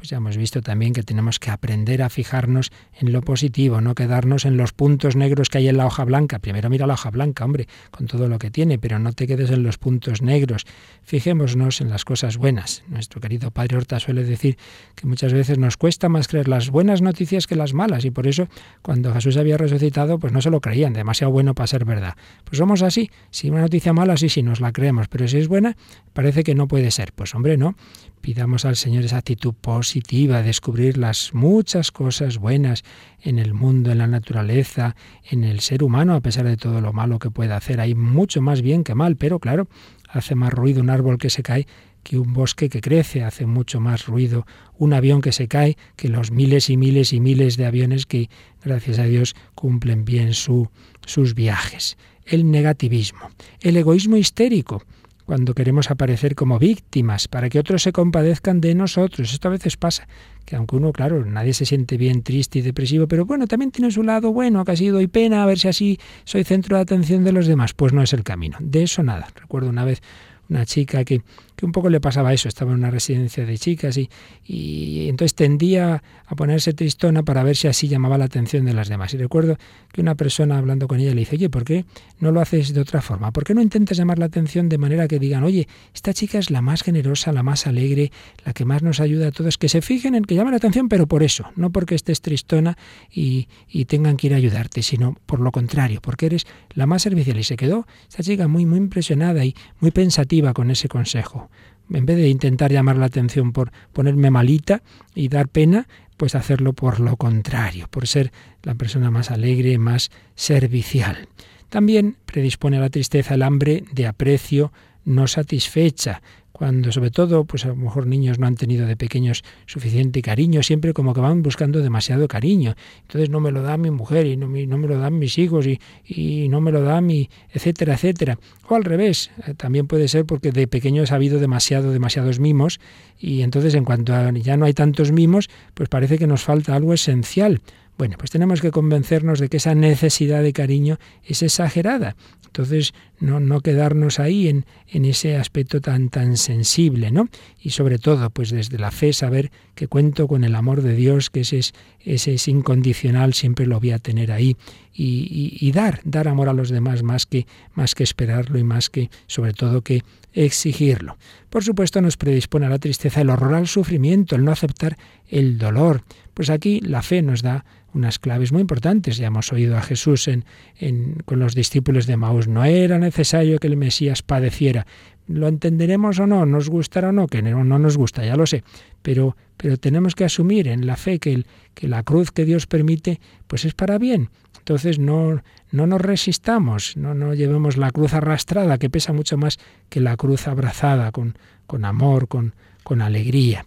pues 0.00 0.08
ya 0.08 0.16
hemos 0.16 0.38
visto 0.38 0.62
también 0.62 0.94
que 0.94 1.02
tenemos 1.02 1.38
que 1.38 1.50
aprender 1.50 2.00
a 2.00 2.08
fijarnos 2.08 2.72
en 2.98 3.12
lo 3.12 3.20
positivo, 3.20 3.82
no 3.82 3.94
quedarnos 3.94 4.46
en 4.46 4.56
los 4.56 4.72
puntos 4.72 5.14
negros 5.14 5.50
que 5.50 5.58
hay 5.58 5.68
en 5.68 5.76
la 5.76 5.84
hoja 5.84 6.06
blanca. 6.06 6.38
Primero 6.38 6.70
mira 6.70 6.86
la 6.86 6.94
hoja 6.94 7.10
blanca, 7.10 7.44
hombre, 7.44 7.68
con 7.90 8.06
todo 8.06 8.26
lo 8.26 8.38
que 8.38 8.50
tiene, 8.50 8.78
pero 8.78 8.98
no 8.98 9.12
te 9.12 9.26
quedes 9.26 9.50
en 9.50 9.62
los 9.62 9.76
puntos 9.76 10.22
negros. 10.22 10.64
Fijémonos 11.02 11.82
en 11.82 11.90
las 11.90 12.06
cosas 12.06 12.38
buenas. 12.38 12.82
Nuestro 12.88 13.20
querido 13.20 13.50
padre 13.50 13.76
Horta 13.76 14.00
suele 14.00 14.24
decir 14.24 14.56
que 14.94 15.06
muchas 15.06 15.34
veces 15.34 15.58
nos 15.58 15.76
cuesta 15.76 16.08
más 16.08 16.28
creer 16.28 16.48
las 16.48 16.70
buenas 16.70 17.02
noticias 17.02 17.46
que 17.46 17.54
las 17.54 17.74
malas, 17.74 18.06
y 18.06 18.10
por 18.10 18.26
eso 18.26 18.48
cuando 18.80 19.12
Jesús 19.12 19.36
había 19.36 19.58
resucitado, 19.58 20.18
pues 20.18 20.32
no 20.32 20.40
se 20.40 20.48
lo 20.48 20.62
creían, 20.62 20.94
demasiado 20.94 21.30
bueno 21.30 21.54
para 21.54 21.66
ser 21.66 21.84
verdad. 21.84 22.16
Pues 22.44 22.56
somos 22.56 22.80
así, 22.80 23.10
si 23.28 23.50
una 23.50 23.60
noticia 23.60 23.92
mala, 23.92 24.16
sí, 24.16 24.30
sí, 24.30 24.42
nos 24.42 24.62
la 24.62 24.72
creemos, 24.72 25.08
pero 25.08 25.28
si 25.28 25.36
es 25.36 25.48
buena, 25.48 25.76
parece 26.14 26.42
que 26.42 26.54
no 26.54 26.68
puede 26.68 26.90
ser. 26.90 27.12
Pues 27.12 27.34
hombre, 27.34 27.58
no. 27.58 27.76
Pidamos 28.20 28.66
al 28.66 28.76
Señor 28.76 29.04
esa 29.04 29.16
actitud 29.16 29.54
positiva, 29.54 30.42
descubrir 30.42 30.98
las 30.98 31.32
muchas 31.32 31.90
cosas 31.90 32.36
buenas 32.36 32.84
en 33.22 33.38
el 33.38 33.54
mundo, 33.54 33.90
en 33.90 33.98
la 33.98 34.06
naturaleza, 34.06 34.94
en 35.24 35.42
el 35.44 35.60
ser 35.60 35.82
humano, 35.82 36.14
a 36.14 36.20
pesar 36.20 36.46
de 36.46 36.58
todo 36.58 36.82
lo 36.82 36.92
malo 36.92 37.18
que 37.18 37.30
pueda 37.30 37.56
hacer. 37.56 37.80
Hay 37.80 37.94
mucho 37.94 38.42
más 38.42 38.60
bien 38.60 38.84
que 38.84 38.94
mal, 38.94 39.16
pero 39.16 39.38
claro, 39.38 39.68
hace 40.08 40.34
más 40.34 40.52
ruido 40.52 40.82
un 40.82 40.90
árbol 40.90 41.16
que 41.16 41.30
se 41.30 41.42
cae 41.42 41.66
que 42.02 42.18
un 42.18 42.32
bosque 42.32 42.68
que 42.68 42.80
crece, 42.80 43.24
hace 43.24 43.46
mucho 43.46 43.80
más 43.80 44.06
ruido 44.06 44.46
un 44.78 44.92
avión 44.92 45.20
que 45.20 45.32
se 45.32 45.48
cae 45.48 45.76
que 45.96 46.08
los 46.08 46.30
miles 46.30 46.70
y 46.70 46.76
miles 46.76 47.12
y 47.12 47.20
miles 47.20 47.56
de 47.56 47.66
aviones 47.66 48.06
que, 48.06 48.28
gracias 48.62 48.98
a 48.98 49.04
Dios, 49.04 49.34
cumplen 49.54 50.04
bien 50.04 50.34
su, 50.34 50.68
sus 51.06 51.34
viajes. 51.34 51.96
El 52.24 52.50
negativismo, 52.50 53.30
el 53.60 53.76
egoísmo 53.76 54.16
histérico 54.16 54.82
cuando 55.30 55.54
queremos 55.54 55.92
aparecer 55.92 56.34
como 56.34 56.58
víctimas, 56.58 57.28
para 57.28 57.48
que 57.48 57.60
otros 57.60 57.84
se 57.84 57.92
compadezcan 57.92 58.60
de 58.60 58.74
nosotros. 58.74 59.32
Esto 59.32 59.46
a 59.46 59.52
veces 59.52 59.76
pasa, 59.76 60.08
que 60.44 60.56
aunque 60.56 60.74
uno, 60.74 60.92
claro, 60.92 61.24
nadie 61.24 61.54
se 61.54 61.66
siente 61.66 61.96
bien 61.96 62.24
triste 62.24 62.58
y 62.58 62.62
depresivo, 62.62 63.06
pero 63.06 63.26
bueno, 63.26 63.46
también 63.46 63.70
tiene 63.70 63.92
su 63.92 64.02
lado 64.02 64.32
bueno, 64.32 64.64
que 64.64 64.72
ha 64.72 64.76
sido 64.76 65.00
y 65.00 65.06
pena, 65.06 65.44
a 65.44 65.46
ver 65.46 65.60
si 65.60 65.68
así 65.68 66.00
soy 66.24 66.42
centro 66.42 66.74
de 66.74 66.82
atención 66.82 67.22
de 67.22 67.30
los 67.30 67.46
demás. 67.46 67.74
Pues 67.74 67.92
no 67.92 68.02
es 68.02 68.12
el 68.12 68.24
camino. 68.24 68.56
De 68.58 68.82
eso 68.82 69.04
nada. 69.04 69.28
Recuerdo 69.36 69.70
una 69.70 69.84
vez 69.84 70.02
una 70.48 70.66
chica 70.66 71.04
que, 71.04 71.22
que 71.60 71.66
un 71.66 71.72
poco 71.72 71.90
le 71.90 72.00
pasaba 72.00 72.32
eso, 72.32 72.48
estaba 72.48 72.72
en 72.72 72.78
una 72.78 72.90
residencia 72.90 73.44
de 73.44 73.58
chicas 73.58 73.98
y, 73.98 74.08
y 74.44 75.08
entonces 75.10 75.34
tendía 75.34 76.02
a 76.26 76.34
ponerse 76.34 76.72
tristona 76.72 77.22
para 77.22 77.42
ver 77.42 77.54
si 77.54 77.68
así 77.68 77.86
llamaba 77.86 78.16
la 78.16 78.24
atención 78.24 78.64
de 78.64 78.72
las 78.72 78.88
demás. 78.88 79.12
Y 79.12 79.18
recuerdo 79.18 79.58
que 79.92 80.00
una 80.00 80.14
persona 80.14 80.56
hablando 80.56 80.88
con 80.88 81.00
ella 81.00 81.10
le 81.10 81.20
dice, 81.20 81.36
oye, 81.36 81.50
¿por 81.50 81.64
qué 81.64 81.84
no 82.18 82.32
lo 82.32 82.40
haces 82.40 82.72
de 82.72 82.80
otra 82.80 83.02
forma? 83.02 83.30
¿Por 83.30 83.44
qué 83.44 83.54
no 83.54 83.60
intentas 83.60 83.98
llamar 83.98 84.18
la 84.18 84.24
atención 84.24 84.70
de 84.70 84.78
manera 84.78 85.06
que 85.06 85.18
digan, 85.18 85.44
oye, 85.44 85.68
esta 85.94 86.14
chica 86.14 86.38
es 86.38 86.50
la 86.50 86.62
más 86.62 86.82
generosa, 86.82 87.30
la 87.30 87.42
más 87.42 87.66
alegre, 87.66 88.10
la 88.46 88.54
que 88.54 88.64
más 88.64 88.82
nos 88.82 89.00
ayuda 89.00 89.28
a 89.28 89.30
todos? 89.30 89.58
Que 89.58 89.68
se 89.68 89.82
fijen 89.82 90.14
en 90.14 90.24
que 90.24 90.34
llama 90.34 90.50
la 90.50 90.56
atención, 90.56 90.88
pero 90.88 91.06
por 91.06 91.22
eso, 91.22 91.50
no 91.56 91.70
porque 91.70 91.94
estés 91.94 92.22
tristona 92.22 92.78
y, 93.12 93.48
y 93.68 93.84
tengan 93.84 94.16
que 94.16 94.28
ir 94.28 94.34
a 94.34 94.36
ayudarte, 94.38 94.82
sino 94.82 95.18
por 95.26 95.40
lo 95.40 95.52
contrario, 95.52 96.00
porque 96.00 96.26
eres 96.26 96.46
la 96.70 96.86
más 96.86 97.02
servicial. 97.02 97.38
Y 97.38 97.44
se 97.44 97.56
quedó 97.56 97.86
esta 98.08 98.22
chica 98.22 98.48
muy, 98.48 98.64
muy 98.64 98.78
impresionada 98.78 99.44
y 99.44 99.54
muy 99.78 99.90
pensativa 99.90 100.54
con 100.54 100.70
ese 100.70 100.88
consejo 100.88 101.49
en 101.92 102.06
vez 102.06 102.16
de 102.16 102.28
intentar 102.28 102.72
llamar 102.72 102.96
la 102.96 103.06
atención 103.06 103.52
por 103.52 103.72
ponerme 103.92 104.30
malita 104.30 104.82
y 105.14 105.28
dar 105.28 105.48
pena, 105.48 105.86
pues 106.16 106.34
hacerlo 106.34 106.72
por 106.72 107.00
lo 107.00 107.16
contrario, 107.16 107.88
por 107.90 108.06
ser 108.06 108.32
la 108.62 108.74
persona 108.74 109.10
más 109.10 109.30
alegre, 109.30 109.78
más 109.78 110.10
servicial. 110.34 111.28
También 111.68 112.16
predispone 112.26 112.76
a 112.76 112.80
la 112.80 112.90
tristeza 112.90 113.34
el 113.34 113.42
hambre 113.42 113.84
de 113.92 114.06
aprecio 114.06 114.72
no 115.10 115.26
satisfecha, 115.26 116.22
cuando 116.60 116.92
sobre 116.92 117.10
todo, 117.10 117.46
pues 117.46 117.64
a 117.64 117.68
lo 117.68 117.76
mejor 117.76 118.06
niños 118.06 118.38
no 118.38 118.46
han 118.46 118.54
tenido 118.54 118.86
de 118.86 118.94
pequeños 118.94 119.44
suficiente 119.64 120.20
cariño, 120.20 120.62
siempre 120.62 120.92
como 120.92 121.14
que 121.14 121.20
van 121.22 121.42
buscando 121.42 121.80
demasiado 121.80 122.28
cariño. 122.28 122.74
Entonces 123.00 123.30
no 123.30 123.40
me 123.40 123.50
lo 123.50 123.62
da 123.62 123.78
mi 123.78 123.90
mujer 123.90 124.26
y 124.26 124.36
no, 124.36 124.46
no 124.46 124.76
me 124.76 124.86
lo 124.86 124.98
dan 124.98 125.18
mis 125.18 125.38
hijos 125.38 125.66
y, 125.66 125.80
y, 126.04 126.50
no 126.50 126.60
me 126.60 126.70
lo 126.70 126.82
da 126.82 127.00
mi, 127.00 127.30
etcétera, 127.50 127.94
etcétera. 127.94 128.38
O 128.68 128.74
al 128.74 128.84
revés, 128.84 129.30
eh, 129.46 129.54
también 129.54 129.86
puede 129.86 130.06
ser 130.06 130.26
porque 130.26 130.52
de 130.52 130.66
pequeños 130.66 131.12
ha 131.12 131.14
habido 131.14 131.40
demasiado, 131.40 131.92
demasiados 131.92 132.40
mimos 132.40 132.78
y 133.18 133.40
entonces 133.40 133.74
en 133.74 133.86
cuanto 133.86 134.12
ya 134.32 134.58
no 134.58 134.66
hay 134.66 134.74
tantos 134.74 135.12
mimos, 135.12 135.48
pues 135.72 135.88
parece 135.88 136.18
que 136.18 136.26
nos 136.26 136.42
falta 136.42 136.76
algo 136.76 136.92
esencial. 136.92 137.62
Bueno, 138.00 138.16
pues 138.16 138.30
tenemos 138.30 138.62
que 138.62 138.70
convencernos 138.70 139.40
de 139.40 139.50
que 139.50 139.58
esa 139.58 139.74
necesidad 139.74 140.42
de 140.42 140.54
cariño 140.54 140.98
es 141.22 141.42
exagerada. 141.42 142.16
Entonces, 142.46 142.94
no, 143.18 143.40
no 143.40 143.60
quedarnos 143.60 144.18
ahí 144.18 144.48
en, 144.48 144.64
en, 144.88 145.04
ese 145.04 145.36
aspecto 145.36 145.82
tan, 145.82 146.08
tan 146.08 146.38
sensible, 146.38 147.10
¿no? 147.10 147.28
Y 147.60 147.70
sobre 147.70 147.98
todo, 147.98 148.30
pues 148.30 148.52
desde 148.52 148.78
la 148.78 148.90
fe, 148.90 149.12
saber 149.12 149.50
que 149.74 149.86
cuento 149.86 150.28
con 150.28 150.44
el 150.44 150.54
amor 150.54 150.80
de 150.80 150.94
Dios, 150.94 151.28
que 151.28 151.40
ese 151.40 151.58
es, 151.58 151.74
ese 152.00 152.32
es 152.32 152.48
incondicional, 152.48 153.34
siempre 153.34 153.66
lo 153.66 153.78
voy 153.78 153.90
a 153.90 153.98
tener 153.98 154.32
ahí. 154.32 154.56
Y, 154.94 155.58
y, 155.60 155.68
y 155.68 155.70
dar, 155.72 156.00
dar 156.04 156.26
amor 156.26 156.48
a 156.48 156.54
los 156.54 156.70
demás 156.70 157.02
más 157.02 157.26
que, 157.26 157.46
más 157.74 157.94
que 157.94 158.04
esperarlo 158.04 158.58
y 158.58 158.64
más 158.64 158.88
que, 158.88 159.10
sobre 159.26 159.52
todo, 159.52 159.82
que 159.82 160.04
exigirlo. 160.32 161.16
Por 161.48 161.64
supuesto, 161.64 162.00
nos 162.00 162.16
predispone 162.16 162.66
a 162.66 162.70
la 162.70 162.78
tristeza 162.78 163.20
el 163.20 163.30
horror 163.30 163.54
al 163.54 163.66
sufrimiento, 163.66 164.36
el 164.36 164.44
no 164.44 164.52
aceptar 164.52 164.96
el 165.28 165.58
dolor. 165.58 166.02
Pues 166.34 166.50
aquí 166.50 166.80
la 166.80 167.02
fe 167.02 167.22
nos 167.22 167.42
da 167.42 167.64
unas 167.92 168.18
claves 168.18 168.52
muy 168.52 168.60
importantes. 168.60 169.16
Ya 169.16 169.26
hemos 169.26 169.52
oído 169.52 169.76
a 169.76 169.82
Jesús 169.82 170.28
en, 170.28 170.44
en, 170.78 171.16
con 171.24 171.40
los 171.40 171.54
discípulos 171.54 172.06
de 172.06 172.16
Maús. 172.16 172.48
No 172.48 172.64
era 172.64 172.98
necesario 172.98 173.58
que 173.58 173.66
el 173.66 173.76
Mesías 173.76 174.22
padeciera. 174.22 174.86
Lo 175.30 175.46
entenderemos 175.46 176.18
o 176.18 176.26
no, 176.26 176.44
nos 176.44 176.68
gustará 176.68 177.10
o 177.10 177.12
no, 177.12 177.28
que 177.28 177.40
no, 177.40 177.62
no 177.62 177.78
nos 177.78 177.96
gusta, 177.96 178.24
ya 178.24 178.36
lo 178.36 178.46
sé. 178.46 178.64
Pero, 179.02 179.36
pero 179.56 179.76
tenemos 179.76 180.14
que 180.14 180.24
asumir 180.24 180.66
en 180.66 180.86
la 180.86 180.96
fe 180.96 181.18
que, 181.18 181.32
el, 181.32 181.46
que 181.74 181.86
la 181.86 182.02
cruz 182.02 182.32
que 182.32 182.44
Dios 182.44 182.66
permite, 182.66 183.20
pues 183.46 183.64
es 183.64 183.74
para 183.74 183.98
bien. 183.98 184.30
Entonces 184.58 184.98
no, 184.98 185.42
no 185.70 185.86
nos 185.86 186.00
resistamos, 186.00 186.96
no, 186.96 187.14
no 187.14 187.34
llevemos 187.34 187.76
la 187.76 187.90
cruz 187.92 188.12
arrastrada, 188.12 188.78
que 188.78 188.90
pesa 188.90 189.12
mucho 189.12 189.36
más 189.36 189.58
que 189.88 190.00
la 190.00 190.16
cruz 190.16 190.48
abrazada, 190.48 191.12
con, 191.12 191.38
con 191.66 191.84
amor, 191.84 192.26
con, 192.26 192.54
con 192.82 193.00
alegría 193.00 193.66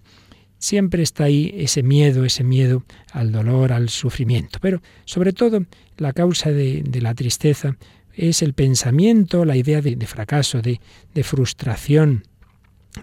siempre 0.63 1.03
está 1.03 1.25
ahí 1.25 1.53
ese 1.57 1.83
miedo, 1.83 2.23
ese 2.23 2.45
miedo 2.45 2.85
al 3.11 3.33
dolor, 3.33 3.73
al 3.73 3.89
sufrimiento. 3.89 4.59
Pero 4.61 4.81
sobre 5.03 5.33
todo 5.33 5.65
la 5.97 6.13
causa 6.13 6.51
de, 6.51 6.83
de 6.83 7.01
la 7.01 7.13
tristeza 7.13 7.75
es 8.15 8.41
el 8.41 8.53
pensamiento, 8.53 9.45
la 9.45 9.55
idea 9.55 9.81
de, 9.81 9.95
fracaso, 10.05 10.61
de, 10.61 10.79
de 11.13 11.23
frustración, 11.23 12.23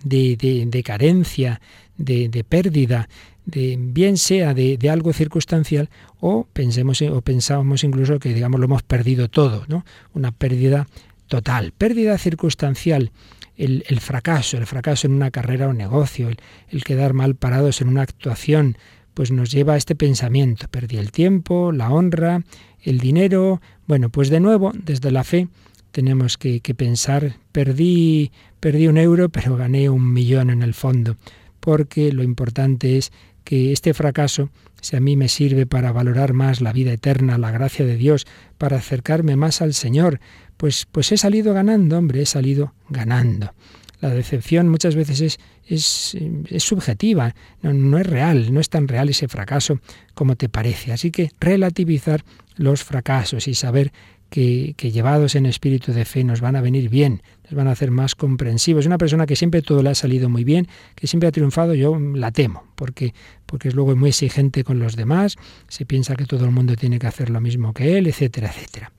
de, 0.05 0.37
de, 0.71 0.83
carencia, 0.83 1.61
de, 1.97 2.45
pérdida, 2.49 3.09
de 3.45 3.77
bien 3.79 4.17
sea 4.17 4.55
de, 4.55 4.79
algo 4.91 5.13
circunstancial 5.13 5.91
o 6.21 6.47
pensemos 6.53 7.03
o 7.03 7.21
pensábamos 7.23 7.83
incluso 7.85 8.19
que 8.19 8.35
digamos 8.35 8.61
lo 8.61 8.67
hemos 8.67 8.83
perdido 8.83 9.29
todo, 9.29 9.65
¿no? 9.69 9.85
Una 10.15 10.31
pérdida 10.33 10.87
total, 11.27 11.73
pérdida 11.73 12.19
circunstancial. 12.19 13.11
El, 13.57 14.01
fracaso, 14.01 14.57
el 14.57 14.65
fracaso 14.65 15.07
en 15.07 15.13
una 15.13 15.31
carrera 15.31 15.69
o 15.69 15.75
negocio, 15.75 16.31
el, 16.31 16.39
el 16.71 16.83
quedar 16.83 17.13
mal 17.13 17.35
parados 17.35 17.83
en 17.83 17.89
una 17.89 18.01
actuación, 18.01 18.79
pues 19.13 19.33
nos 19.33 19.51
lleva 19.51 19.75
a 19.75 19.77
este 19.77 19.95
pensamiento. 19.95 20.67
Perdí 20.71 20.97
el 20.97 21.13
tiempo, 21.13 21.71
la 21.71 21.91
honra, 21.91 22.43
el 22.83 22.99
dinero. 22.99 23.61
Bueno, 23.91 24.09
pues 24.09 24.31
de 24.31 24.39
nuevo, 24.39 24.71
desde 24.73 25.11
la 25.11 25.25
fe, 25.25 25.49
tenemos 25.91 26.39
que, 26.39 26.61
que, 26.61 26.77
pensar, 26.77 27.39
perdí, 27.51 28.31
perdí 28.61 28.87
un 28.87 28.99
euro, 28.99 29.31
pero 29.31 29.57
gané 29.57 29.91
un 29.91 30.13
millón 30.13 30.51
en 30.51 30.63
el 30.63 30.75
fondo, 30.75 31.17
porque 31.59 32.13
lo 32.13 32.23
importante 32.23 32.99
es 32.99 33.11
que 33.43 33.73
este 33.73 33.93
fracaso, 33.93 34.51
si 34.81 34.95
a 34.95 35.01
mí 35.01 35.17
me 35.17 35.27
sirve 35.27 35.67
para 35.67 35.91
valorar 35.91 36.35
más 36.35 36.61
la 36.61 36.73
vida 36.73 36.93
eterna, 36.93 37.37
la 37.37 37.51
gracia 37.51 37.85
de 37.85 37.97
Dios, 37.97 38.29
para 38.59 38.77
acercarme 38.77 39.35
más 39.35 39.61
al 39.61 39.75
Señor, 39.75 40.21
pues, 40.57 40.87
pues 40.93 41.11
he 41.11 41.17
salido 41.17 41.53
ganando, 41.53 41.99
hombre, 41.99 42.23
he 42.23 42.27
salido 42.27 42.75
ganando. 42.91 43.55
La 44.01 44.11
decepción 44.11 44.69
muchas 44.69 44.95
veces 44.95 45.21
es, 45.21 45.39
es, 45.67 46.17
es 46.49 46.63
subjetiva, 46.63 47.35
no, 47.63 47.73
no, 47.73 47.99
es 47.99 48.07
real, 48.07 48.53
no 48.53 48.61
es 48.61 48.71
tan 48.71 48.89
real 48.89 49.09
ese 49.09 49.29
fracaso 49.29 49.81
como 50.15 50.37
te 50.37 50.49
parece. 50.49 50.93
Así 50.93 51.11
que 51.11 51.31
relativizar 51.39 52.25
los 52.57 52.83
fracasos 52.83 53.47
y 53.49 53.55
saber 53.55 53.93
que, 54.31 54.75
llevados 54.93 55.35
en 55.35 55.45
espíritu 55.45 55.93
de 55.93 56.05
fe 56.05 56.25
nos 56.25 56.41
van 56.41 56.57
a 56.57 56.61
venir 56.61 56.89
bien, 56.89 57.23
nos 57.45 57.55
van 57.55 57.69
a 57.69 57.73
hacer 57.73 57.91
más 57.91 58.15
comprensivos. 58.15 58.87
Una 58.87 58.97
persona 58.97 59.27
que 59.27 59.37
siempre 59.37 59.61
todo 59.61 59.83
le 59.83 59.91
ha 59.91 59.95
salido 59.95 60.29
muy 60.29 60.45
bien, 60.45 60.69
que 60.95 61.07
siempre 61.07 61.29
ha 61.29 61.33
triunfado, 61.33 61.75
yo 61.75 61.99
la 61.99 62.31
temo, 62.31 62.65
porque, 62.77 63.13
porque 63.45 63.69
es 63.69 63.75
luego 63.75 63.95
muy 63.97 64.11
exigente 64.11 64.65
con 64.65 64.79
los 64.79 64.97
demás, 64.97 65.37
se 65.69 65.85
piensa 65.85 66.15
que 66.15 66.25
todo 66.25 66.45
el 66.45 66.53
mundo 66.53 66.77
tiene 66.77 66.99
que 66.99 67.09
hacer 67.09 67.29
lo 67.29 67.41
mismo 67.41 67.75
que 67.75 67.99
él, 67.99 68.07
etcétera, 68.07 68.49
etcétera. 68.49 68.93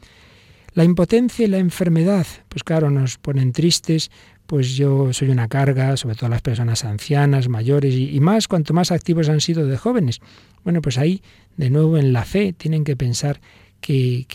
La 0.73 0.85
impotencia 0.85 1.43
y 1.43 1.49
la 1.49 1.57
enfermedad, 1.57 2.25
pues 2.47 2.63
claro, 2.63 2.89
nos 2.89 3.17
ponen 3.17 3.51
tristes, 3.51 4.09
pues 4.45 4.75
yo 4.75 5.11
soy 5.11 5.29
una 5.29 5.49
carga, 5.49 5.97
sobre 5.97 6.15
todo 6.15 6.29
las 6.29 6.41
personas 6.41 6.85
ancianas, 6.85 7.49
mayores 7.49 7.93
y, 7.93 8.17
más 8.21 8.47
cuanto 8.47 8.73
más 8.73 8.91
activos 8.91 9.27
han 9.27 9.41
sido 9.41 9.67
de 9.67 9.77
jóvenes. 9.77 10.21
Bueno, 10.63 10.81
pues 10.81 10.97
ahí, 10.97 11.21
de 11.57 11.69
nuevo, 11.69 11.97
en 11.97 12.13
la 12.13 12.23
fe 12.23 12.53
tienen 12.53 12.85
que 12.85 12.95
pensar 12.95 13.41
que, 13.81 14.25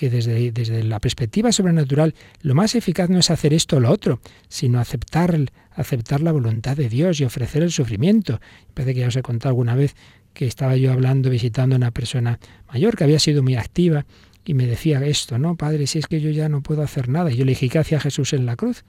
desde, 0.00 0.50
desde, 0.50 0.82
la 0.82 0.98
perspectiva 0.98 1.52
sobrenatural 1.52 2.14
lo 2.40 2.56
más 2.56 2.74
eficaz 2.74 3.08
no 3.08 3.20
es 3.20 3.30
hacer 3.30 3.54
esto 3.54 3.76
o 3.76 3.80
lo 3.80 3.92
otro, 3.92 4.20
sino 4.48 4.80
aceptar, 4.80 5.38
aceptar 5.70 6.22
la 6.22 6.32
voluntad 6.32 6.76
de 6.76 6.88
Dios 6.88 7.20
y 7.20 7.24
ofrecer 7.24 7.62
el 7.62 7.70
sufrimiento. 7.70 8.40
Parece 8.74 8.94
que 8.94 9.00
ya 9.00 9.08
os 9.08 9.16
he 9.16 9.22
contado 9.22 9.50
alguna 9.50 9.76
vez 9.76 9.94
que 10.32 10.46
estaba 10.46 10.76
yo 10.76 10.92
hablando, 10.92 11.30
visitando 11.30 11.76
a 11.76 11.78
una 11.78 11.92
persona 11.92 12.40
mayor 12.72 12.96
que 12.96 13.04
había 13.04 13.18
sido 13.18 13.42
muy 13.42 13.56
activa 13.56 14.06
y 14.48 14.54
me 14.54 14.64
decía 14.64 15.04
esto, 15.04 15.38
no, 15.38 15.56
padre, 15.56 15.86
si 15.86 15.98
es 15.98 16.06
que 16.06 16.22
yo 16.22 16.30
ya 16.30 16.48
no 16.48 16.62
puedo 16.62 16.80
hacer 16.80 17.10
nada. 17.10 17.30
Y 17.30 17.36
yo 17.36 17.44
le 17.44 17.50
dije, 17.50 17.68
¿qué 17.68 17.80
hacía 17.80 18.00
Jesús 18.00 18.32
en 18.32 18.46
la 18.46 18.56
cruz? 18.56 18.82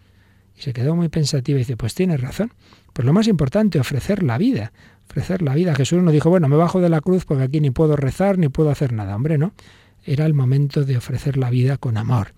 Y 0.57 0.61
se 0.61 0.71
quedó 0.71 0.95
muy 0.95 1.09
pensativa 1.09 1.57
y 1.57 1.63
dice, 1.63 1.75
pues 1.75 1.93
tienes 1.93 2.21
razón. 2.21 2.53
Pues 2.93 3.05
lo 3.05 3.11
más 3.11 3.27
importante, 3.27 3.77
ofrecer 3.77 4.23
la 4.23 4.37
vida. 4.37 4.71
Ofrecer 5.09 5.41
la 5.41 5.53
vida. 5.55 5.75
Jesús 5.75 6.01
no 6.01 6.11
dijo, 6.11 6.29
bueno, 6.29 6.47
me 6.47 6.55
bajo 6.55 6.79
de 6.79 6.87
la 6.87 7.01
cruz 7.01 7.25
porque 7.25 7.43
aquí 7.43 7.59
ni 7.59 7.71
puedo 7.71 7.97
rezar 7.97 8.37
ni 8.37 8.47
puedo 8.47 8.69
hacer 8.69 8.93
nada. 8.93 9.13
Hombre, 9.13 9.37
no 9.37 9.51
era 10.05 10.25
el 10.25 10.33
momento 10.33 10.85
de 10.85 10.95
ofrecer 10.95 11.35
la 11.35 11.49
vida 11.49 11.75
con 11.75 11.97
amor. 11.97 12.33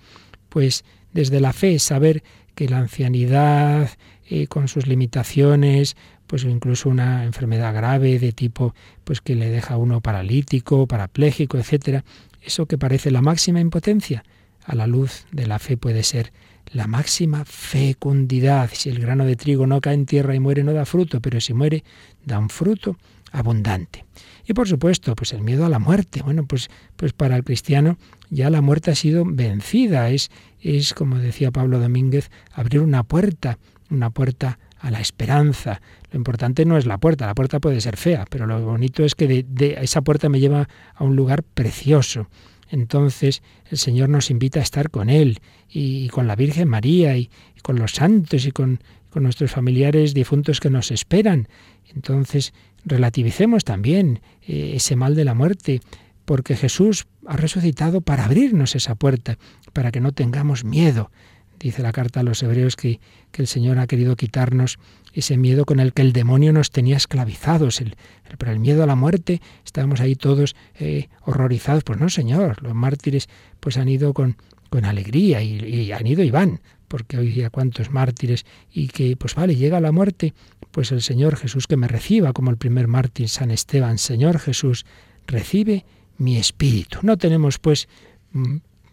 Pues 0.49 0.83
desde 1.13 1.39
la 1.39 1.53
fe 1.53 1.77
saber 1.77 2.23
que 2.55 2.67
la 2.67 2.79
ancianidad, 2.79 3.87
eh, 4.27 4.47
con 4.47 4.67
sus 4.67 4.87
limitaciones, 4.87 5.95
pues 6.25 6.43
incluso 6.43 6.89
una 6.89 7.23
enfermedad 7.23 7.71
grave 7.75 8.17
de 8.17 8.31
tipo 8.31 8.73
pues 9.03 9.21
que 9.21 9.35
le 9.35 9.49
deja 9.49 9.75
a 9.75 9.77
uno 9.77 10.01
paralítico, 10.01 10.87
parapléjico, 10.87 11.59
etcétera, 11.59 12.03
eso 12.41 12.65
que 12.65 12.77
parece 12.77 13.11
la 13.11 13.21
máxima 13.21 13.59
impotencia, 13.59 14.23
a 14.65 14.75
la 14.75 14.87
luz 14.87 15.25
de 15.31 15.47
la 15.47 15.59
fe 15.59 15.77
puede 15.77 16.03
ser 16.03 16.31
la 16.73 16.87
máxima 16.87 17.45
fecundidad. 17.45 18.69
Si 18.73 18.89
el 18.89 18.99
grano 18.99 19.25
de 19.25 19.35
trigo 19.35 19.67
no 19.67 19.81
cae 19.81 19.93
en 19.93 20.05
tierra 20.05 20.35
y 20.35 20.39
muere, 20.39 20.63
no 20.63 20.73
da 20.73 20.85
fruto, 20.85 21.21
pero 21.21 21.41
si 21.41 21.53
muere, 21.53 21.83
da 22.25 22.39
un 22.39 22.49
fruto 22.49 22.97
abundante. 23.31 24.05
Y 24.45 24.53
por 24.53 24.67
supuesto, 24.67 25.15
pues 25.15 25.33
el 25.33 25.41
miedo 25.41 25.65
a 25.65 25.69
la 25.69 25.79
muerte. 25.79 26.21
Bueno, 26.21 26.45
pues, 26.45 26.69
pues 26.95 27.13
para 27.13 27.35
el 27.35 27.43
cristiano 27.43 27.97
ya 28.29 28.49
la 28.49 28.61
muerte 28.61 28.91
ha 28.91 28.95
sido 28.95 29.23
vencida. 29.25 30.09
Es, 30.09 30.31
es, 30.59 30.93
como 30.93 31.17
decía 31.17 31.51
Pablo 31.51 31.79
Domínguez, 31.79 32.29
abrir 32.53 32.81
una 32.81 33.03
puerta, 33.03 33.57
una 33.89 34.09
puerta 34.09 34.59
a 34.81 34.91
la 34.91 34.99
esperanza. 34.99 35.81
Lo 36.11 36.17
importante 36.17 36.65
no 36.65 36.77
es 36.77 36.85
la 36.85 36.97
puerta, 36.97 37.25
la 37.27 37.35
puerta 37.35 37.59
puede 37.59 37.79
ser 37.81 37.97
fea, 37.97 38.25
pero 38.29 38.47
lo 38.47 38.59
bonito 38.61 39.03
es 39.03 39.15
que 39.15 39.43
de, 39.43 39.77
esa 39.81 40.01
puerta 40.01 40.27
me 40.27 40.39
lleva 40.39 40.67
a 40.95 41.03
un 41.03 41.15
lugar 41.15 41.43
precioso. 41.43 42.27
Entonces 42.69 43.43
el 43.69 43.77
Señor 43.77 44.09
nos 44.09 44.29
invita 44.31 44.59
a 44.59 44.63
estar 44.63 44.89
con 44.89 45.09
Él 45.09 45.39
y, 45.69 46.07
con 46.09 46.27
la 46.27 46.35
Virgen 46.35 46.67
María 46.67 47.15
y, 47.17 47.29
con 47.61 47.77
los 47.77 47.91
santos 47.91 48.45
y 48.45 48.51
con, 48.51 48.79
con 49.09 49.23
nuestros 49.23 49.51
familiares 49.51 50.13
difuntos 50.13 50.59
que 50.59 50.69
nos 50.69 50.89
esperan. 50.89 51.47
Entonces 51.93 52.53
relativicemos 52.85 53.63
también 53.63 54.21
eh, 54.47 54.73
ese 54.75 54.95
mal 54.95 55.15
de 55.15 55.25
la 55.25 55.35
muerte, 55.35 55.81
porque 56.25 56.55
Jesús 56.55 57.07
ha 57.27 57.37
resucitado 57.37 58.01
para 58.01 58.25
abrirnos 58.25 58.75
esa 58.75 58.95
puerta, 58.95 59.37
para 59.73 59.91
que 59.91 59.99
no 59.99 60.11
tengamos 60.11 60.63
miedo. 60.63 61.11
Dice 61.61 61.83
la 61.83 61.91
carta 61.91 62.21
a 62.21 62.23
los 62.23 62.41
hebreos 62.41 62.75
que, 62.75 62.99
el 63.33 63.45
Señor 63.45 63.77
ha 63.77 63.85
querido 63.85 64.15
quitarnos 64.15 64.79
ese 65.13 65.37
miedo 65.37 65.65
con 65.65 65.79
el 65.79 65.93
que 65.93 66.01
el 66.01 66.11
demonio 66.11 66.53
nos 66.53 66.71
tenía 66.71 66.97
esclavizados. 66.97 67.81
El, 67.81 67.95
el, 68.25 68.49
el 68.49 68.59
miedo 68.59 68.81
a 68.81 68.87
la 68.87 68.95
muerte, 68.95 69.41
estábamos 69.63 70.01
ahí 70.01 70.15
todos 70.15 70.55
eh, 70.79 71.09
horrorizados. 71.21 71.83
Pues 71.83 71.99
no, 71.99 72.09
Señor, 72.09 72.63
los 72.63 72.73
mártires 72.73 73.29
pues 73.59 73.77
han 73.77 73.89
ido 73.89 74.13
con, 74.13 74.37
con 74.71 74.85
alegría 74.85 75.43
y, 75.43 75.59
y 75.63 75.91
han 75.91 76.07
ido 76.07 76.23
y 76.23 76.31
van, 76.31 76.61
porque 76.87 77.19
hoy 77.19 77.29
día 77.29 77.51
cuántos 77.51 77.91
mártires 77.91 78.45
y 78.73 78.87
que 78.87 79.15
pues 79.15 79.35
vale, 79.35 79.55
llega 79.55 79.79
la 79.79 79.91
muerte, 79.91 80.33
pues 80.71 80.91
el 80.91 81.03
Señor 81.03 81.35
Jesús 81.35 81.67
que 81.67 81.77
me 81.77 81.87
reciba 81.87 82.33
como 82.33 82.49
el 82.49 82.57
primer 82.57 82.87
mártir 82.87 83.29
San 83.29 83.51
Esteban, 83.51 83.99
Señor 83.99 84.39
Jesús, 84.39 84.85
recibe 85.27 85.85
mi 86.17 86.37
espíritu. 86.37 86.99
No 87.03 87.17
tenemos 87.17 87.59
pues 87.59 87.87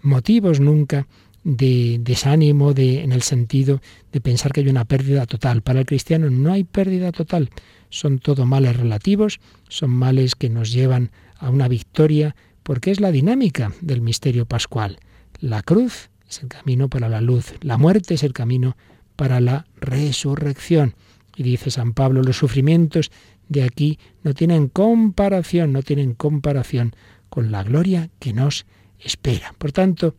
motivos 0.03 0.61
nunca 0.61 1.07
de 1.45 1.99
desánimo 2.01 2.75
de, 2.75 3.03
en 3.03 3.13
el 3.13 3.23
sentido 3.23 3.81
de 4.13 4.21
pensar 4.21 4.53
que 4.53 4.61
hay 4.61 4.69
una 4.69 4.85
pérdida 4.85 5.27
total. 5.27 5.63
Para 5.63 5.81
el 5.81 5.87
cristiano 5.87 6.31
no 6.31 6.53
hay 6.53 6.65
pérdida 6.65 7.13
total. 7.13 7.51
Son 7.91 8.19
todo 8.19 8.45
males 8.45 8.77
relativos, 8.77 9.41
son 9.69 9.91
males 9.91 10.35
que 10.35 10.51
nos 10.51 10.73
llevan 10.73 11.11
a 11.39 11.51
una 11.51 11.69
victoria, 11.69 12.35
porque 12.63 12.91
es 12.91 13.01
la 13.01 13.13
dinámica 13.13 13.73
del 13.81 14.03
misterio 14.03 14.45
pascual. 14.45 14.99
La 15.41 15.63
cruz 15.63 16.11
es 16.29 16.43
el 16.43 16.49
camino 16.49 16.89
para 16.89 17.09
la 17.09 17.21
luz. 17.21 17.55
La 17.63 17.79
muerte 17.79 18.15
es 18.15 18.23
el 18.23 18.33
camino 18.33 18.77
para 19.17 19.41
la 19.41 19.67
resurrección. 19.81 20.95
Y 21.37 21.45
dice 21.45 21.71
San 21.71 21.95
Pablo, 21.95 22.23
los 22.23 22.37
sufrimientos 22.37 23.11
de 23.49 23.63
aquí 23.63 23.99
no 24.23 24.35
tienen 24.35 24.69
comparación, 24.69 25.73
no 25.73 25.83
tienen 25.83 26.15
comparación 26.15 26.95
con 27.29 27.51
la 27.51 27.63
gloria 27.63 28.11
que 28.19 28.33
nos 28.33 28.67
espera. 28.99 29.55
Por 29.59 29.73
tanto, 29.73 30.15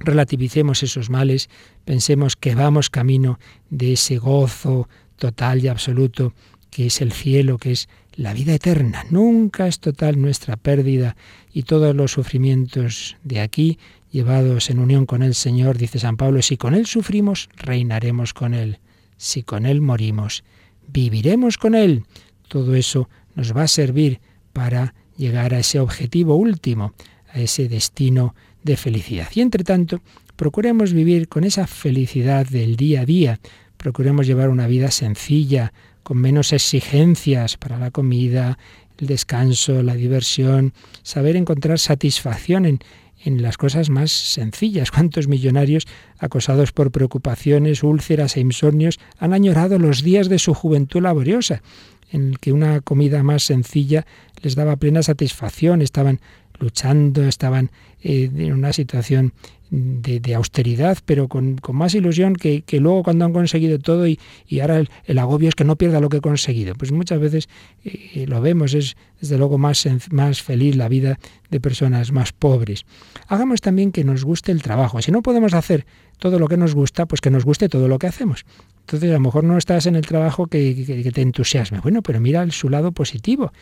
relativicemos 0.00 0.82
esos 0.82 1.10
males, 1.10 1.48
pensemos 1.84 2.36
que 2.36 2.54
vamos 2.54 2.90
camino 2.90 3.38
de 3.70 3.94
ese 3.94 4.18
gozo 4.18 4.88
total 5.16 5.64
y 5.64 5.68
absoluto 5.68 6.34
que 6.70 6.86
es 6.86 7.00
el 7.00 7.12
cielo, 7.12 7.58
que 7.58 7.72
es 7.72 7.88
la 8.16 8.32
vida 8.32 8.54
eterna. 8.54 9.04
Nunca 9.10 9.68
es 9.68 9.78
total 9.78 10.20
nuestra 10.20 10.56
pérdida 10.56 11.16
y 11.52 11.62
todos 11.62 11.94
los 11.94 12.12
sufrimientos 12.12 13.16
de 13.22 13.40
aquí 13.40 13.78
llevados 14.10 14.70
en 14.70 14.78
unión 14.78 15.06
con 15.06 15.22
el 15.22 15.34
Señor, 15.34 15.78
dice 15.78 15.98
San 15.98 16.16
Pablo, 16.16 16.42
si 16.42 16.56
con 16.56 16.74
Él 16.74 16.86
sufrimos, 16.86 17.48
reinaremos 17.56 18.34
con 18.34 18.54
Él. 18.54 18.78
Si 19.16 19.42
con 19.42 19.66
Él 19.66 19.80
morimos, 19.80 20.44
viviremos 20.88 21.58
con 21.58 21.74
Él. 21.74 22.04
Todo 22.48 22.74
eso 22.74 23.08
nos 23.34 23.56
va 23.56 23.62
a 23.62 23.68
servir 23.68 24.20
para 24.52 24.94
llegar 25.16 25.54
a 25.54 25.58
ese 25.58 25.80
objetivo 25.80 26.36
último, 26.36 26.94
a 27.32 27.40
ese 27.40 27.68
destino 27.68 28.34
de 28.64 28.76
felicidad. 28.76 29.28
Y 29.34 29.40
entre 29.40 29.62
tanto, 29.62 30.00
procuremos 30.34 30.92
vivir 30.92 31.28
con 31.28 31.44
esa 31.44 31.66
felicidad 31.66 32.46
del 32.46 32.76
día 32.76 33.02
a 33.02 33.04
día, 33.04 33.40
procuremos 33.76 34.26
llevar 34.26 34.48
una 34.48 34.66
vida 34.66 34.90
sencilla, 34.90 35.72
con 36.02 36.18
menos 36.18 36.52
exigencias 36.52 37.56
para 37.56 37.78
la 37.78 37.90
comida, 37.90 38.58
el 38.98 39.06
descanso, 39.06 39.82
la 39.82 39.94
diversión, 39.94 40.72
saber 41.02 41.36
encontrar 41.36 41.78
satisfacción 41.78 42.66
en, 42.66 42.78
en 43.24 43.42
las 43.42 43.56
cosas 43.56 43.90
más 43.90 44.10
sencillas. 44.12 44.90
¿Cuántos 44.90 45.28
millonarios 45.28 45.86
acosados 46.18 46.72
por 46.72 46.90
preocupaciones, 46.90 47.82
úlceras 47.82 48.36
e 48.36 48.40
insomnios 48.40 48.98
han 49.18 49.32
añorado 49.32 49.78
los 49.78 50.02
días 50.02 50.28
de 50.28 50.38
su 50.38 50.54
juventud 50.54 51.02
laboriosa, 51.02 51.62
en 52.10 52.30
el 52.30 52.38
que 52.38 52.52
una 52.52 52.80
comida 52.80 53.22
más 53.22 53.42
sencilla 53.42 54.06
les 54.42 54.54
daba 54.54 54.76
plena 54.76 55.02
satisfacción, 55.02 55.82
estaban 55.82 56.20
luchando, 56.58 57.24
estaban 57.24 57.70
eh, 58.02 58.30
en 58.34 58.52
una 58.52 58.72
situación 58.72 59.32
de, 59.70 60.34
austeridad, 60.34 60.98
pero 61.04 61.28
con, 61.28 61.58
más 61.72 61.94
ilusión 61.94 62.34
que, 62.34 62.62
luego 62.78 63.02
cuando 63.02 63.24
han 63.24 63.32
conseguido 63.32 63.78
todo 63.78 64.06
y, 64.06 64.18
ahora 64.60 64.84
el, 65.04 65.18
agobio 65.18 65.48
es 65.48 65.54
que 65.54 65.64
no 65.64 65.76
pierda 65.76 66.00
lo 66.00 66.08
que 66.08 66.18
he 66.18 66.20
conseguido. 66.20 66.74
Pues 66.74 66.92
muchas 66.92 67.18
veces 67.18 67.48
eh, 67.84 68.26
lo 68.28 68.40
vemos, 68.40 68.74
es 68.74 68.96
desde 69.20 69.38
luego 69.38 69.58
más, 69.58 69.88
más 70.10 70.42
feliz 70.42 70.76
la 70.76 70.88
vida 70.88 71.18
de 71.50 71.60
personas 71.60 72.12
más 72.12 72.32
pobres. 72.32 72.84
Hagamos 73.26 73.60
también 73.60 73.90
que 73.90 74.04
nos 74.04 74.24
guste 74.24 74.52
el 74.52 74.62
trabajo. 74.62 75.02
Si 75.02 75.10
no 75.10 75.22
podemos 75.22 75.54
hacer 75.54 75.86
todo 76.18 76.38
lo 76.38 76.46
que 76.46 76.56
nos 76.56 76.74
gusta, 76.74 77.06
pues 77.06 77.20
que 77.20 77.30
nos 77.30 77.44
guste 77.44 77.68
todo 77.68 77.88
lo 77.88 77.98
que 77.98 78.06
hacemos. 78.06 78.44
Entonces 78.80 79.10
a 79.10 79.14
lo 79.14 79.20
mejor 79.20 79.44
no 79.44 79.58
estás 79.58 79.86
en 79.86 79.96
el 79.96 80.06
trabajo 80.06 80.46
que, 80.46 81.02
que 81.02 81.10
te 81.10 81.22
entusiasme. 81.22 81.80
Bueno, 81.80 82.02
pero 82.02 82.20
mira 82.20 82.48
su 82.50 82.68
lado 82.68 82.92
positivo 82.92 83.52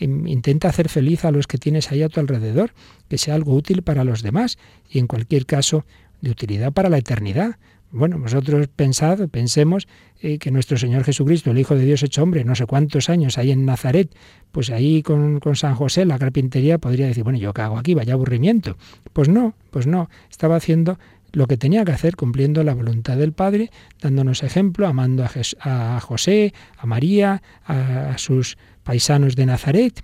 intenta 0.00 0.68
hacer 0.68 0.88
feliz 0.88 1.24
a 1.24 1.30
los 1.30 1.46
que 1.46 1.58
tienes 1.58 1.92
ahí 1.92 2.02
a 2.02 2.08
tu 2.08 2.20
alrededor, 2.20 2.72
que 3.08 3.18
sea 3.18 3.34
algo 3.34 3.54
útil 3.54 3.82
para 3.82 4.04
los 4.04 4.22
demás 4.22 4.58
y 4.88 4.98
en 4.98 5.06
cualquier 5.06 5.46
caso 5.46 5.84
de 6.20 6.30
utilidad 6.30 6.72
para 6.72 6.88
la 6.88 6.98
eternidad. 6.98 7.56
Bueno, 7.92 8.18
nosotros 8.18 8.68
pensad, 8.68 9.28
pensemos 9.28 9.88
eh, 10.20 10.38
que 10.38 10.52
nuestro 10.52 10.78
Señor 10.78 11.02
Jesucristo, 11.02 11.50
el 11.50 11.58
Hijo 11.58 11.74
de 11.74 11.84
Dios 11.84 12.04
hecho 12.04 12.22
hombre, 12.22 12.44
no 12.44 12.54
sé 12.54 12.66
cuántos 12.66 13.08
años 13.10 13.36
ahí 13.36 13.50
en 13.50 13.64
Nazaret, 13.64 14.14
pues 14.52 14.70
ahí 14.70 15.02
con, 15.02 15.40
con 15.40 15.56
San 15.56 15.74
José, 15.74 16.04
la 16.04 16.18
carpintería, 16.18 16.78
podría 16.78 17.06
decir, 17.06 17.24
bueno, 17.24 17.38
¿yo 17.40 17.52
qué 17.52 17.62
hago 17.62 17.78
aquí? 17.78 17.94
Vaya 17.94 18.14
aburrimiento. 18.14 18.76
Pues 19.12 19.28
no, 19.28 19.54
pues 19.70 19.88
no, 19.88 20.08
estaba 20.30 20.54
haciendo 20.54 20.98
lo 21.32 21.46
que 21.46 21.56
tenía 21.56 21.84
que 21.84 21.92
hacer, 21.92 22.16
cumpliendo 22.16 22.62
la 22.64 22.74
voluntad 22.74 23.16
del 23.16 23.32
Padre, 23.32 23.70
dándonos 24.00 24.42
ejemplo, 24.42 24.86
amando 24.86 25.24
a, 25.24 25.96
a 25.96 26.00
José, 26.00 26.54
a 26.76 26.86
María, 26.86 27.42
a, 27.64 28.16
sus 28.18 28.58
paisanos 28.82 29.36
de 29.36 29.46
Nazaret. 29.46 30.02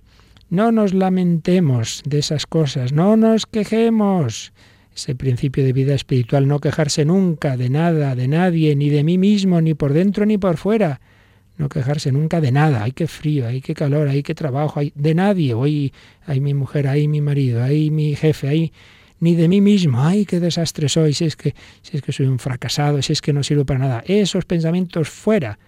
No 0.49 0.71
nos 0.71 0.95
lamentemos 0.95 2.03
de 2.07 2.21
esas 2.21 2.47
cosas, 2.47 2.93
no 2.93 3.17
nos 3.17 3.47
quejemos. 3.47 4.53
Ese 4.95 5.15
principio 5.15 5.65
de 5.65 5.73
vida 5.73 5.95
espiritual, 5.95 6.49
no 6.49 6.61
quejarse 6.61 7.05
nunca 7.05 7.57
de 7.57 7.69
nada, 7.69 8.15
de 8.15 8.29
nadie, 8.29 8.75
ni 8.77 8.89
de 8.89 9.05
mí 9.05 9.19
mismo, 9.19 9.61
ni 9.61 9.75
por 9.75 9.93
dentro 9.93 10.25
ni 10.25 10.39
por 10.39 10.57
fuera. 10.57 11.01
No 11.59 11.69
quejarse 11.69 12.13
nunca 12.13 12.41
de 12.41 12.53
nada. 12.53 12.85
Hay 12.85 12.93
que 12.93 13.07
frío, 13.07 13.47
hay 13.47 13.61
que 13.61 13.75
calor, 13.75 14.09
hay 14.09 14.23
que 14.23 14.35
trabajo, 14.35 14.81
hay 14.81 14.93
de 14.95 15.15
nadie. 15.15 15.53
Hoy 15.55 15.93
hay 16.25 16.41
mi 16.41 16.55
mujer, 16.55 16.87
hay 16.87 17.09
mi 17.09 17.21
marido, 17.21 17.63
hay 17.63 17.91
mi 17.91 18.15
jefe, 18.15 18.49
hay 18.49 18.73
ni 19.21 19.35
de 19.35 19.49
mí 19.49 19.61
mismo. 19.61 20.03
Ay, 20.03 20.27
qué 20.27 20.41
desastre 20.41 20.89
soy, 20.89 21.13
si 21.13 21.25
es 21.25 21.37
que 21.37 21.55
si 21.83 21.97
es 21.97 22.03
que 22.03 22.13
soy 22.13 22.27
un 22.27 22.39
fracasado, 22.39 23.03
si 23.03 23.13
es 23.13 23.21
que 23.21 23.33
no 23.33 23.43
sirvo 23.43 23.65
para 23.65 23.81
nada. 23.81 24.05
Esos 24.07 24.45
pensamientos 24.45 25.09
fuera. 25.09 25.59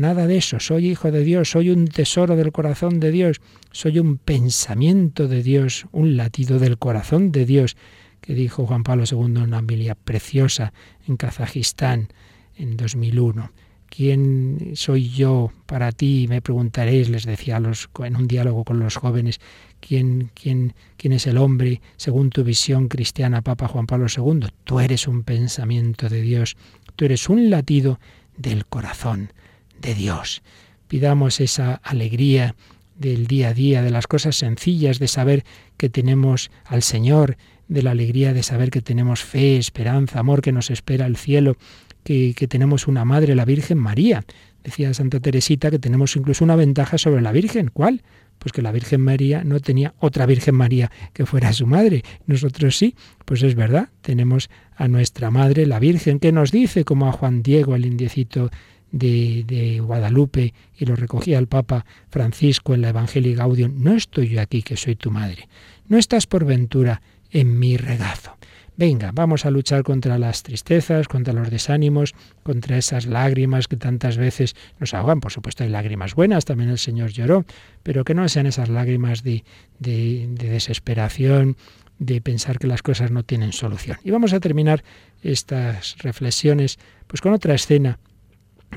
Nada 0.00 0.26
de 0.26 0.38
eso. 0.38 0.60
Soy 0.60 0.88
hijo 0.88 1.10
de 1.10 1.22
Dios, 1.22 1.50
soy 1.50 1.68
un 1.68 1.86
tesoro 1.86 2.34
del 2.34 2.52
corazón 2.52 3.00
de 3.00 3.10
Dios, 3.10 3.42
soy 3.70 3.98
un 3.98 4.16
pensamiento 4.16 5.28
de 5.28 5.42
Dios, 5.42 5.84
un 5.92 6.16
latido 6.16 6.58
del 6.58 6.78
corazón 6.78 7.32
de 7.32 7.44
Dios, 7.44 7.76
que 8.22 8.32
dijo 8.32 8.66
Juan 8.66 8.82
Pablo 8.82 9.04
II 9.04 9.18
en 9.18 9.36
una 9.36 9.58
familia 9.58 9.94
preciosa 9.94 10.72
en 11.06 11.18
Kazajistán 11.18 12.08
en 12.56 12.78
2001. 12.78 13.52
¿Quién 13.90 14.72
soy 14.74 15.10
yo 15.10 15.52
para 15.66 15.92
ti? 15.92 16.24
Me 16.30 16.40
preguntaréis, 16.40 17.10
les 17.10 17.26
decía 17.26 17.60
los, 17.60 17.90
en 18.02 18.16
un 18.16 18.26
diálogo 18.26 18.64
con 18.64 18.80
los 18.80 18.96
jóvenes, 18.96 19.38
¿quién, 19.80 20.30
quién, 20.32 20.72
quién 20.96 21.12
es 21.12 21.26
el 21.26 21.36
hombre 21.36 21.82
según 21.98 22.30
tu 22.30 22.42
visión 22.42 22.88
cristiana, 22.88 23.42
Papa 23.42 23.68
Juan 23.68 23.84
Pablo 23.84 24.06
II? 24.06 24.46
Tú 24.64 24.80
eres 24.80 25.06
un 25.06 25.24
pensamiento 25.24 26.08
de 26.08 26.22
Dios, 26.22 26.56
tú 26.96 27.04
eres 27.04 27.28
un 27.28 27.50
latido 27.50 28.00
del 28.38 28.64
corazón 28.64 29.34
de 29.80 29.94
Dios. 29.94 30.42
Pidamos 30.88 31.40
esa 31.40 31.74
alegría 31.74 32.54
del 32.98 33.26
día 33.26 33.48
a 33.48 33.54
día, 33.54 33.82
de 33.82 33.90
las 33.90 34.06
cosas 34.06 34.36
sencillas, 34.36 34.98
de 34.98 35.08
saber 35.08 35.44
que 35.76 35.88
tenemos 35.88 36.50
al 36.64 36.82
Señor, 36.82 37.36
de 37.70 37.82
la 37.82 37.92
alegría 37.92 38.34
de 38.34 38.42
saber 38.42 38.70
que 38.70 38.82
tenemos 38.82 39.22
fe, 39.22 39.56
esperanza, 39.56 40.18
amor, 40.18 40.42
que 40.42 40.52
nos 40.52 40.70
espera 40.70 41.06
el 41.06 41.16
cielo, 41.16 41.56
que, 42.02 42.34
tenemos 42.48 42.88
una 42.88 43.04
madre, 43.04 43.34
la 43.34 43.44
Virgen 43.44 43.78
María. 43.78 44.24
Decía 44.64 44.92
Santa 44.92 45.20
Teresita 45.20 45.70
que 45.70 45.78
tenemos 45.78 46.16
incluso 46.16 46.44
una 46.44 46.56
ventaja 46.56 46.98
sobre 46.98 47.22
la 47.22 47.32
Virgen. 47.32 47.70
¿Cuál? 47.72 48.02
Pues 48.38 48.52
que 48.52 48.62
la 48.62 48.72
Virgen 48.72 49.02
María 49.02 49.44
no 49.44 49.60
tenía 49.60 49.94
otra 50.00 50.26
Virgen 50.26 50.56
María 50.56 50.90
que 51.12 51.26
fuera 51.26 51.52
su 51.52 51.66
madre. 51.66 52.02
Nosotros 52.26 52.76
sí, 52.76 52.96
pues 53.24 53.42
es 53.42 53.54
verdad, 53.54 53.90
tenemos 54.00 54.50
a 54.76 54.88
nuestra 54.88 55.30
madre, 55.30 55.66
la 55.66 55.78
Virgen, 55.78 56.18
que 56.18 56.32
nos 56.32 56.50
dice, 56.50 56.84
como 56.84 57.08
a 57.08 57.12
Juan 57.12 57.42
Diego, 57.42 57.76
el 57.76 57.86
indiecito 57.86 58.50
de, 58.92 59.44
de, 59.46 59.80
Guadalupe, 59.80 60.54
y 60.76 60.84
lo 60.84 60.96
recogía 60.96 61.38
el 61.38 61.46
Papa 61.46 61.84
Francisco 62.10 62.74
en 62.74 62.82
la 62.82 62.90
Evangelii 62.90 63.34
Gaudium, 63.34 63.82
no 63.82 63.94
estoy 63.94 64.28
yo 64.28 64.40
aquí 64.40 64.62
que 64.62 64.76
soy 64.76 64.96
tu 64.96 65.10
madre, 65.10 65.48
no 65.88 65.98
estás 65.98 66.26
por 66.26 66.44
ventura 66.44 67.02
en 67.30 67.58
mi 67.58 67.76
regazo. 67.76 68.36
Venga, 68.80 69.10
vamos 69.12 69.44
a 69.44 69.50
luchar 69.50 69.82
contra 69.82 70.18
las 70.18 70.42
tristezas, 70.42 71.06
contra 71.06 71.34
los 71.34 71.50
desánimos, 71.50 72.14
contra 72.42 72.78
esas 72.78 73.04
lágrimas 73.04 73.68
que 73.68 73.76
tantas 73.76 74.16
veces 74.16 74.56
nos 74.78 74.94
ahogan. 74.94 75.20
Por 75.20 75.32
supuesto, 75.32 75.64
hay 75.64 75.68
lágrimas 75.68 76.14
buenas, 76.14 76.46
también 76.46 76.70
el 76.70 76.78
Señor 76.78 77.10
lloró, 77.10 77.44
pero 77.82 78.04
que 78.04 78.14
no 78.14 78.26
sean 78.30 78.46
esas 78.46 78.70
lágrimas 78.70 79.22
de, 79.22 79.44
de, 79.80 80.28
desesperación, 80.34 81.58
de 81.98 82.22
pensar 82.22 82.58
que 82.58 82.68
las 82.68 82.80
cosas 82.80 83.10
no 83.10 83.22
tienen 83.22 83.52
solución. 83.52 83.98
Y 84.02 84.12
vamos 84.12 84.32
a 84.32 84.40
terminar 84.40 84.82
estas 85.22 85.98
reflexiones 85.98 86.78
pues 87.06 87.20
con 87.20 87.34
otra 87.34 87.52
escena 87.52 87.98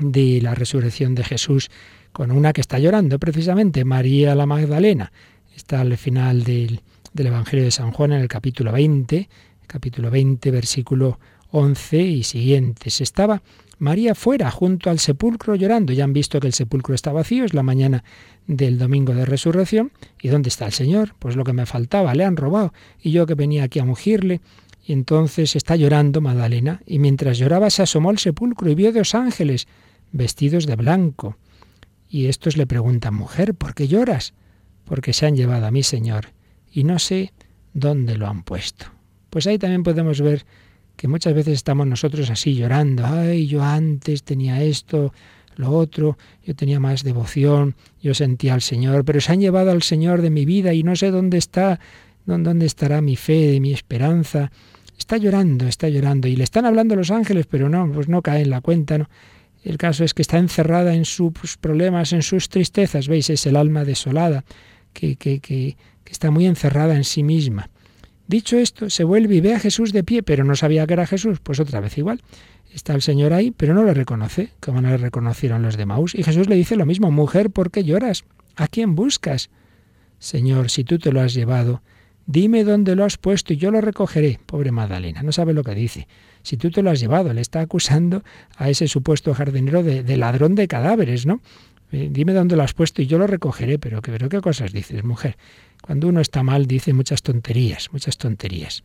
de 0.00 0.40
la 0.42 0.54
resurrección 0.54 1.14
de 1.14 1.24
Jesús, 1.24 1.70
con 2.12 2.30
una 2.30 2.52
que 2.52 2.60
está 2.60 2.78
llorando 2.78 3.18
precisamente, 3.18 3.84
María 3.84 4.34
la 4.34 4.46
Magdalena. 4.46 5.12
Está 5.54 5.80
al 5.80 5.96
final 5.96 6.44
del, 6.44 6.80
del 7.12 7.26
Evangelio 7.26 7.64
de 7.64 7.70
San 7.70 7.92
Juan 7.92 8.12
en 8.12 8.20
el 8.20 8.28
capítulo 8.28 8.72
20, 8.72 9.28
capítulo 9.66 10.10
20, 10.10 10.50
versículo 10.50 11.18
11 11.50 12.02
y 12.02 12.22
siguientes. 12.24 13.00
Estaba 13.00 13.42
María 13.78 14.14
fuera, 14.14 14.50
junto 14.50 14.90
al 14.90 14.98
sepulcro, 14.98 15.54
llorando. 15.54 15.92
Ya 15.92 16.04
han 16.04 16.12
visto 16.12 16.40
que 16.40 16.46
el 16.46 16.52
sepulcro 16.52 16.94
está 16.94 17.12
vacío, 17.12 17.44
es 17.44 17.54
la 17.54 17.62
mañana 17.62 18.04
del 18.46 18.78
domingo 18.78 19.14
de 19.14 19.24
resurrección. 19.24 19.92
¿Y 20.20 20.28
dónde 20.28 20.48
está 20.48 20.66
el 20.66 20.72
Señor? 20.72 21.14
Pues 21.18 21.36
lo 21.36 21.44
que 21.44 21.52
me 21.52 21.66
faltaba, 21.66 22.14
le 22.14 22.24
han 22.24 22.36
robado. 22.36 22.72
Y 23.00 23.10
yo 23.10 23.26
que 23.26 23.34
venía 23.34 23.64
aquí 23.64 23.78
a 23.78 23.84
mugirle. 23.84 24.40
Y 24.86 24.92
entonces 24.92 25.56
está 25.56 25.76
llorando 25.76 26.20
Magdalena, 26.20 26.82
y 26.86 26.98
mientras 26.98 27.38
lloraba 27.38 27.70
se 27.70 27.82
asomó 27.82 28.10
al 28.10 28.18
sepulcro 28.18 28.70
y 28.70 28.74
vio 28.74 28.92
dos 28.92 29.14
ángeles 29.14 29.66
vestidos 30.14 30.66
de 30.66 30.76
blanco. 30.76 31.36
Y 32.08 32.26
estos 32.26 32.56
le 32.56 32.66
preguntan, 32.66 33.14
mujer, 33.14 33.54
¿por 33.54 33.74
qué 33.74 33.88
lloras? 33.88 34.32
Porque 34.84 35.12
se 35.12 35.26
han 35.26 35.36
llevado 35.36 35.66
a 35.66 35.70
mi 35.70 35.82
Señor, 35.82 36.28
y 36.70 36.84
no 36.84 36.98
sé 36.98 37.32
dónde 37.74 38.16
lo 38.16 38.28
han 38.28 38.44
puesto. 38.44 38.86
Pues 39.28 39.46
ahí 39.46 39.58
también 39.58 39.82
podemos 39.82 40.20
ver 40.20 40.46
que 40.96 41.08
muchas 41.08 41.34
veces 41.34 41.54
estamos 41.54 41.88
nosotros 41.88 42.30
así 42.30 42.54
llorando, 42.54 43.04
ay, 43.04 43.48
yo 43.48 43.64
antes 43.64 44.22
tenía 44.22 44.62
esto, 44.62 45.12
lo 45.56 45.70
otro, 45.70 46.16
yo 46.44 46.54
tenía 46.54 46.78
más 46.78 47.02
devoción, 47.02 47.74
yo 48.00 48.14
sentía 48.14 48.54
al 48.54 48.62
Señor, 48.62 49.04
pero 49.04 49.20
se 49.20 49.32
han 49.32 49.40
llevado 49.40 49.72
al 49.72 49.82
Señor 49.82 50.22
de 50.22 50.30
mi 50.30 50.44
vida 50.44 50.72
y 50.72 50.84
no 50.84 50.94
sé 50.94 51.10
dónde 51.10 51.38
está, 51.38 51.80
dónde 52.24 52.66
estará 52.66 53.00
mi 53.00 53.16
fe, 53.16 53.58
mi 53.58 53.72
esperanza. 53.72 54.52
Está 54.96 55.16
llorando, 55.16 55.66
está 55.66 55.88
llorando 55.88 56.28
y 56.28 56.36
le 56.36 56.44
están 56.44 56.66
hablando 56.66 56.94
los 56.94 57.10
ángeles, 57.10 57.46
pero 57.46 57.68
no, 57.68 57.90
pues 57.90 58.08
no 58.08 58.22
cae 58.22 58.42
en 58.42 58.50
la 58.50 58.60
cuenta, 58.60 58.98
¿no? 58.98 59.08
El 59.64 59.78
caso 59.78 60.04
es 60.04 60.12
que 60.12 60.22
está 60.22 60.36
encerrada 60.36 60.94
en 60.94 61.06
sus 61.06 61.56
problemas, 61.58 62.12
en 62.12 62.22
sus 62.22 62.50
tristezas, 62.50 63.08
veis, 63.08 63.30
es 63.30 63.46
el 63.46 63.56
alma 63.56 63.84
desolada, 63.84 64.44
que, 64.92 65.16
está 66.04 66.30
muy 66.30 66.46
encerrada 66.46 66.94
en 66.94 67.04
sí 67.04 67.22
misma. 67.22 67.70
Dicho 68.28 68.58
esto, 68.58 68.90
se 68.90 69.04
vuelve 69.04 69.36
y 69.36 69.40
ve 69.40 69.54
a 69.54 69.58
Jesús 69.58 69.92
de 69.92 70.04
pie, 70.04 70.22
pero 70.22 70.44
no 70.44 70.54
sabía 70.54 70.86
que 70.86 70.92
era 70.92 71.06
Jesús, 71.06 71.40
pues 71.40 71.60
otra 71.60 71.80
vez 71.80 71.96
igual. 71.96 72.22
Está 72.72 72.94
el 72.94 73.02
Señor 73.02 73.32
ahí, 73.32 73.50
pero 73.50 73.72
no 73.72 73.84
le 73.84 73.94
reconoce, 73.94 74.50
como 74.60 74.82
no 74.82 74.90
le 74.90 74.98
reconocieron 74.98 75.62
los 75.62 75.76
de 75.76 75.86
Maús. 75.86 76.14
Y 76.14 76.22
Jesús 76.22 76.48
le 76.48 76.56
dice 76.56 76.76
lo 76.76 76.86
mismo, 76.86 77.10
mujer, 77.10 77.50
¿por 77.50 77.70
qué 77.70 77.84
lloras? 77.84 78.24
¿A 78.56 78.68
quién 78.68 78.94
buscas? 78.94 79.50
Señor, 80.18 80.70
si 80.70 80.84
tú 80.84 80.98
te 80.98 81.10
lo 81.10 81.20
has 81.20 81.32
llevado, 81.32 81.82
dime 82.26 82.64
dónde 82.64 82.96
lo 82.96 83.04
has 83.04 83.16
puesto 83.16 83.52
y 83.52 83.56
yo 83.56 83.70
lo 83.70 83.80
recogeré. 83.80 84.40
Pobre 84.46 84.70
Magdalena, 84.72 85.22
no 85.22 85.32
sabe 85.32 85.52
lo 85.52 85.62
que 85.62 85.74
dice. 85.74 86.08
Si 86.42 86.56
tú 86.56 86.70
te 86.70 86.82
lo 86.82 86.90
has 86.90 87.00
llevado, 87.00 87.32
le 87.32 87.40
está 87.40 87.60
acusando 87.60 88.22
a 88.56 88.68
ese 88.68 88.88
supuesto 88.88 89.34
jardinero 89.34 89.82
de, 89.82 90.16
ladrón 90.16 90.54
de 90.54 90.68
cadáveres, 90.68 91.26
¿no? 91.26 91.40
Eh, 91.92 92.08
dime 92.10 92.32
dónde 92.32 92.56
lo 92.56 92.62
has 92.62 92.74
puesto 92.74 93.02
y 93.02 93.06
yo 93.06 93.18
lo 93.18 93.26
recogeré, 93.26 93.78
pero, 93.78 94.02
pero 94.02 94.28
¿qué 94.28 94.40
cosas 94.40 94.72
dices, 94.72 95.04
mujer? 95.04 95.36
Cuando 95.80 96.08
uno 96.08 96.20
está 96.20 96.42
mal 96.42 96.66
dice 96.66 96.92
muchas 96.92 97.22
tonterías, 97.22 97.90
muchas 97.92 98.18
tonterías. 98.18 98.82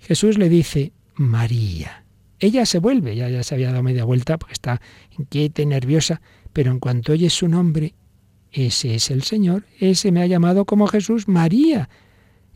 Jesús 0.00 0.38
le 0.38 0.48
dice 0.48 0.92
María. 1.14 2.04
Ella 2.38 2.64
se 2.64 2.78
vuelve, 2.78 3.16
ya, 3.16 3.28
ya 3.28 3.42
se 3.42 3.54
había 3.54 3.70
dado 3.70 3.82
media 3.82 4.04
vuelta 4.04 4.38
porque 4.38 4.54
está 4.54 4.80
inquieta 5.18 5.62
y 5.62 5.66
nerviosa, 5.66 6.22
pero 6.52 6.70
en 6.70 6.80
cuanto 6.80 7.12
oye 7.12 7.28
su 7.28 7.48
nombre, 7.48 7.94
ese 8.52 8.94
es 8.94 9.10
el 9.10 9.22
Señor, 9.22 9.66
ese 9.78 10.10
me 10.10 10.22
ha 10.22 10.26
llamado 10.26 10.64
como 10.64 10.86
Jesús, 10.86 11.28
María. 11.28 11.88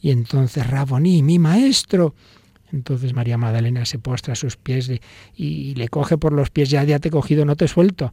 Y 0.05 0.11
entonces, 0.11 0.67
Raboní, 0.67 1.23
mi 1.23 1.39
maestro. 1.39 2.15
Entonces 2.71 3.15
María 3.15 3.39
Magdalena 3.39 3.87
se 3.87 3.99
postra 3.99 4.35
a 4.35 4.37
sus 4.37 4.59
pies 4.59 4.93
y, 5.35 5.75
le 5.77 5.89
coge 5.89 6.19
por 6.19 6.35
los 6.35 6.51
pies, 6.51 6.69
ya, 6.69 6.85
ya 6.85 6.99
te 6.99 7.09
he 7.09 7.11
cogido, 7.11 7.47
no 7.47 7.57
te 7.57 7.69
suelto. 7.69 8.13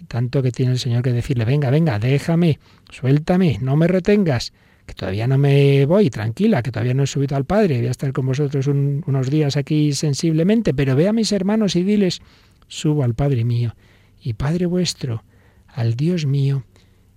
Y 0.00 0.04
tanto 0.04 0.40
que 0.40 0.52
tiene 0.52 0.70
el 0.70 0.78
Señor 0.78 1.02
que 1.02 1.12
decirle, 1.12 1.44
venga, 1.44 1.68
venga, 1.70 1.98
déjame, 1.98 2.60
suéltame, 2.90 3.58
no 3.60 3.74
me 3.74 3.88
retengas 3.88 4.52
que 4.86 4.94
todavía 4.94 5.26
no 5.26 5.36
me 5.36 5.84
voy, 5.84 6.10
tranquila, 6.10 6.62
que 6.62 6.70
todavía 6.70 6.94
no 6.94 7.02
he 7.02 7.08
subido 7.08 7.36
al 7.36 7.44
Padre, 7.44 7.78
voy 7.78 7.88
a 7.88 7.90
estar 7.90 8.12
con 8.12 8.24
vosotros 8.26 8.68
unos 8.68 9.28
días 9.28 9.56
aquí 9.56 9.94
sensiblemente, 9.94 10.72
pero 10.72 10.94
ve 10.94 11.08
a 11.08 11.12
mis 11.12 11.32
hermanos 11.32 11.74
y 11.74 11.82
diles, 11.82 12.22
subo 12.68 13.02
al 13.02 13.14
Padre 13.14 13.44
mío 13.44 13.74
y 14.20 14.34
Padre 14.34 14.66
vuestro, 14.66 15.24
al 15.66 15.94
Dios 15.96 16.24
mío 16.24 16.62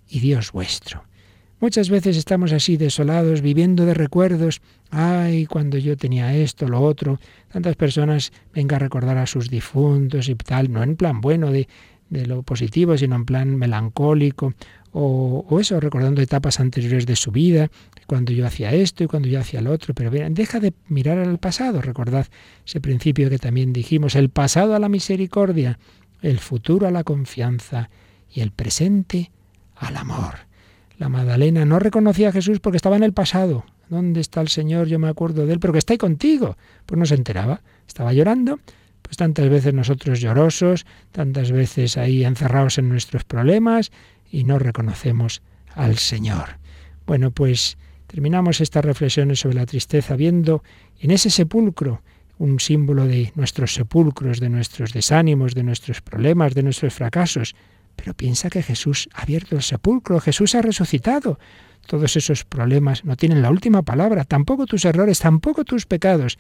y 0.10 0.20
Dios 0.20 0.52
vuestro. 0.52 1.04
Muchas 1.66 1.90
veces 1.90 2.16
estamos 2.16 2.54
así 2.54 2.78
desolados, 2.78 3.42
viviendo 3.42 3.88
de 3.88 3.96
recuerdos. 3.96 4.62
Ay, 4.92 5.48
cuando 5.48 5.80
yo 5.80 5.98
tenía 5.98 6.36
esto, 6.36 6.68
lo 6.68 6.80
otro. 6.80 7.20
Tantas 7.52 7.76
personas 7.76 8.32
vengan 8.54 8.76
a 8.76 8.80
recordar 8.86 9.18
a 9.18 9.26
sus 9.26 9.50
difuntos 9.50 10.30
y 10.30 10.36
tal, 10.36 10.72
no 10.72 10.84
en 10.84 10.96
plan 10.96 11.22
bueno 11.22 11.50
de, 11.50 11.68
de 12.12 12.28
lo 12.28 12.44
positivo, 12.44 12.96
sino 13.00 13.16
en 13.16 13.26
plan 13.26 13.56
melancólico, 13.56 14.54
o, 14.92 15.44
o, 15.50 15.60
eso, 15.60 15.80
recordando 15.80 16.22
etapas 16.22 16.60
anteriores 16.60 17.08
de 17.08 17.16
su 17.16 17.32
vida, 17.32 17.72
cuando 18.06 18.32
yo 18.32 18.46
hacía 18.46 18.72
esto 18.72 19.04
y 19.04 19.08
cuando 19.08 19.28
yo 19.28 19.40
hacía 19.40 19.60
lo 19.60 19.72
otro. 19.72 19.96
Pero 19.96 20.12
bien, 20.12 20.36
deja 20.36 20.60
de 20.60 20.72
mirar 20.88 21.18
al 21.18 21.40
pasado, 21.40 21.82
recordad 21.82 22.28
ese 22.64 22.80
principio 22.80 23.28
que 23.28 23.40
también 23.40 23.74
dijimos, 23.74 24.14
el 24.14 24.30
pasado 24.30 24.76
a 24.76 24.80
la 24.80 24.88
misericordia, 24.88 25.80
el 26.22 26.38
futuro 26.38 26.86
a 26.86 26.92
la 26.92 27.04
confianza 27.04 27.90
y 28.30 28.42
el 28.42 28.52
presente 28.52 29.32
al 29.76 29.98
amor. 29.98 30.45
La 30.98 31.10
Magdalena 31.10 31.66
no 31.66 31.80
reconocía 31.80 32.30
a 32.30 32.32
Jesús 32.32 32.60
porque 32.60 32.78
estaba 32.78 32.96
en 32.96 33.04
el 33.04 33.14
pasado. 33.14 33.66
¿Dónde 33.90 34.22
está 34.22 34.42
el 34.42 34.48
Señor? 34.48 34.88
Yo 34.88 34.98
me 34.98 35.10
acuerdo 35.10 35.46
de 35.46 35.54
él, 35.54 35.60
pero 35.60 35.74
que 35.74 35.80
está 35.80 35.98
contigo. 35.98 36.58
Pues 36.86 36.98
no 36.98 37.06
se 37.06 37.16
enteraba. 37.16 37.62
Estaba 37.88 38.14
llorando. 38.14 38.60
Pues 39.02 39.18
tantas 39.18 39.50
veces 39.50 39.74
nosotros 39.74 40.20
llorosos, 40.20 40.86
tantas 41.12 41.52
veces 41.52 41.98
ahí 41.98 42.24
encerrados 42.24 42.80
en 42.80 42.90
nuestros 42.90 43.24
problemas 43.24 43.92
y 44.32 44.46
no 44.46 44.58
reconocemos 44.58 45.44
al 45.76 45.98
Señor. 45.98 46.58
Bueno, 47.06 47.30
pues 47.30 47.78
terminamos 48.08 48.62
estas 48.62 48.84
reflexiones 48.84 49.42
sobre 49.42 49.56
la 49.56 49.68
tristeza 49.68 50.16
viendo 50.16 50.64
en 51.00 51.12
ese 51.12 51.30
sepulcro 51.30 52.02
un 52.38 52.60
símbolo 52.60 53.06
de 53.06 53.32
nuestros 53.36 53.74
sepulcros, 53.74 54.40
de 54.40 54.50
nuestros 54.50 54.92
desánimos, 54.92 55.54
de 55.54 55.64
nuestros 55.64 56.02
problemas, 56.02 56.54
de 56.54 56.64
nuestros 56.64 56.94
fracasos. 56.94 57.56
Pero 57.96 58.14
piensa 58.14 58.50
que 58.50 58.64
Jesús 58.64 59.10
ha 59.14 59.24
abierto 59.24 59.56
el 59.56 59.64
sepulcro, 59.64 60.20
Jesús 60.20 60.56
ha 60.56 60.62
resucitado. 60.62 61.40
Todos 61.88 62.16
esos 62.16 62.44
problemas 62.44 63.06
no 63.06 63.16
tienen 63.16 63.42
la 63.42 63.52
última 63.52 63.84
palabra, 63.84 64.24
tampoco 64.24 64.66
tus 64.66 64.86
errores, 64.86 65.20
tampoco 65.20 65.64
tus 65.66 65.86
pecados. 65.86 66.38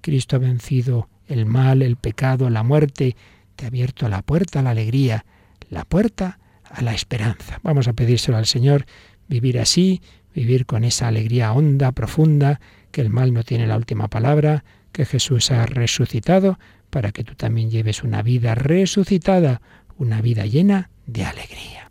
Cristo 0.00 0.36
ha 0.36 0.38
vencido 0.38 1.08
el 1.26 1.46
mal, 1.46 1.82
el 1.82 1.96
pecado, 1.96 2.50
la 2.50 2.62
muerte, 2.62 3.16
te 3.56 3.64
ha 3.64 3.68
abierto 3.68 4.08
la 4.08 4.22
puerta 4.22 4.60
a 4.60 4.62
la 4.62 4.70
alegría, 4.70 5.24
la 5.70 5.84
puerta 5.84 6.38
a 6.70 6.82
la 6.82 6.94
esperanza. 6.94 7.60
Vamos 7.62 7.88
a 7.88 7.92
pedírselo 7.92 8.36
al 8.36 8.46
Señor, 8.46 8.86
vivir 9.28 9.58
así, 9.58 10.00
vivir 10.34 10.66
con 10.66 10.84
esa 10.84 11.08
alegría 11.08 11.52
honda, 11.52 11.92
profunda, 11.92 12.60
que 12.90 13.00
el 13.00 13.10
mal 13.10 13.32
no 13.32 13.42
tiene 13.42 13.66
la 13.66 13.76
última 13.76 14.08
palabra, 14.08 14.64
que 14.92 15.04
Jesús 15.04 15.50
ha 15.50 15.66
resucitado, 15.66 16.58
para 16.90 17.12
que 17.12 17.24
tú 17.24 17.34
también 17.34 17.70
lleves 17.70 18.02
una 18.02 18.22
vida 18.22 18.54
resucitada, 18.54 19.60
una 19.98 20.20
vida 20.20 20.46
llena 20.46 20.90
de 21.06 21.24
alegría. 21.24 21.90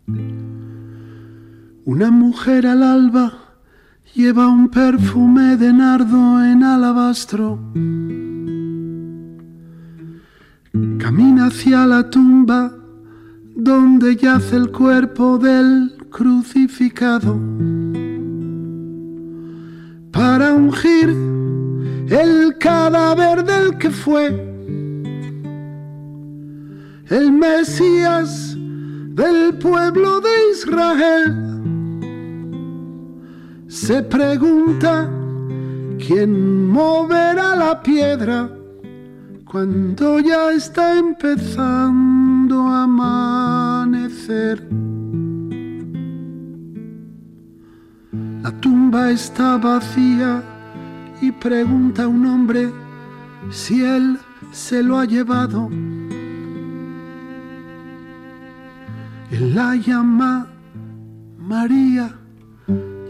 Una 1.84 2.10
mujer 2.10 2.66
al 2.66 2.82
alba 2.82 3.32
lleva 4.14 4.48
un 4.48 4.68
perfume 4.68 5.56
de 5.56 5.72
nardo 5.72 6.44
en 6.44 6.62
alabastro. 6.62 7.58
Camina 10.98 11.46
hacia 11.46 11.86
la 11.86 12.08
tumba 12.10 12.72
donde 13.54 14.16
yace 14.16 14.56
el 14.56 14.70
cuerpo 14.70 15.38
del 15.38 15.96
crucificado 16.10 17.40
para 20.10 20.54
ungir 20.54 21.08
el 22.08 22.56
cadáver 22.58 23.44
del 23.44 23.76
que 23.78 23.90
fue 23.90 24.55
el 27.08 27.30
Mesías 27.32 28.56
del 28.56 29.54
pueblo 29.58 30.20
de 30.20 30.28
Israel. 30.52 31.46
Se 33.68 34.02
pregunta 34.02 35.08
quién 35.98 36.68
moverá 36.68 37.54
la 37.54 37.80
piedra 37.82 38.50
cuando 39.44 40.18
ya 40.18 40.50
está 40.52 40.98
empezando 40.98 42.62
a 42.62 42.82
amanecer. 42.84 44.66
La 48.42 48.50
tumba 48.60 49.10
está 49.10 49.56
vacía 49.58 50.42
y 51.20 51.30
pregunta 51.30 52.06
un 52.08 52.26
hombre 52.26 52.72
si 53.50 53.84
él 53.84 54.18
se 54.52 54.82
lo 54.82 54.98
ha 54.98 55.04
llevado. 55.04 55.70
Él 59.30 59.54
la 59.56 59.74
llama 59.74 60.46
María 61.36 62.14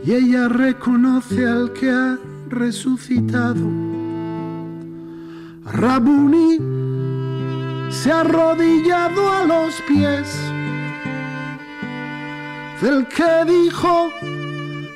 y 0.04 0.12
ella 0.12 0.48
reconoce 0.48 1.46
al 1.46 1.72
que 1.74 1.90
ha 1.90 2.18
resucitado. 2.48 3.68
Rabuni 5.64 6.58
se 7.90 8.10
ha 8.10 8.20
arrodillado 8.20 9.30
a 9.30 9.44
los 9.44 9.74
pies 9.82 10.34
del 12.80 13.06
que 13.08 13.44
dijo, 13.46 14.08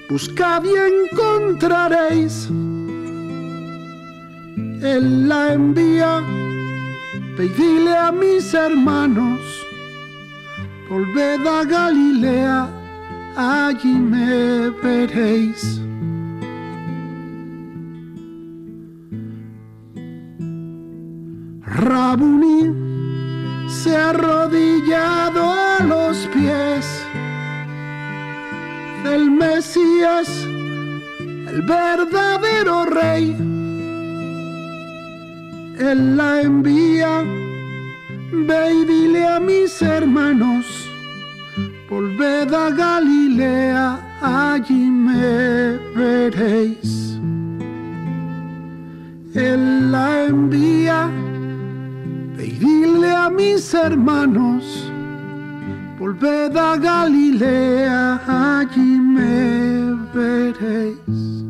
buscad 0.09 0.63
y 0.65 0.75
encontraréis. 0.75 2.49
Él 4.83 5.29
la 5.29 5.53
envía, 5.53 6.23
pedile 7.37 7.95
a 7.95 8.11
mis 8.11 8.55
hermanos 8.55 9.60
Volved 10.91 11.47
a 11.47 11.63
Galilea, 11.63 12.69
allí 13.37 13.95
me 13.95 14.71
veréis. 14.83 15.81
Rabuni 21.63 22.75
se 23.69 23.97
ha 23.97 24.11
arrodillado 24.11 25.49
a 25.49 25.79
los 25.85 26.27
pies 26.35 26.85
del 29.05 29.31
Mesías, 29.31 30.29
el 31.21 31.63
verdadero 31.63 32.87
rey. 32.87 33.37
Él 35.79 36.17
la 36.17 36.43
envía 36.43 37.25
Ve 38.33 38.73
y 38.73 38.85
dile 38.85 39.27
a 39.27 39.41
mis 39.41 39.83
hermanos, 39.83 40.80
volved 42.21 42.53
a 42.53 42.71
Galilea, 42.71 43.99
allí 44.21 44.91
me 44.91 45.79
veréis. 45.97 47.19
Él 49.35 49.91
la 49.91 50.27
envía, 50.27 51.09
dile 52.37 53.11
a 53.11 53.31
mis 53.31 53.73
hermanos, 53.73 54.93
volved 55.99 56.57
a 56.57 56.77
Galilea, 56.77 58.21
allí 58.27 59.01
me 59.01 59.95
veréis. 60.13 61.50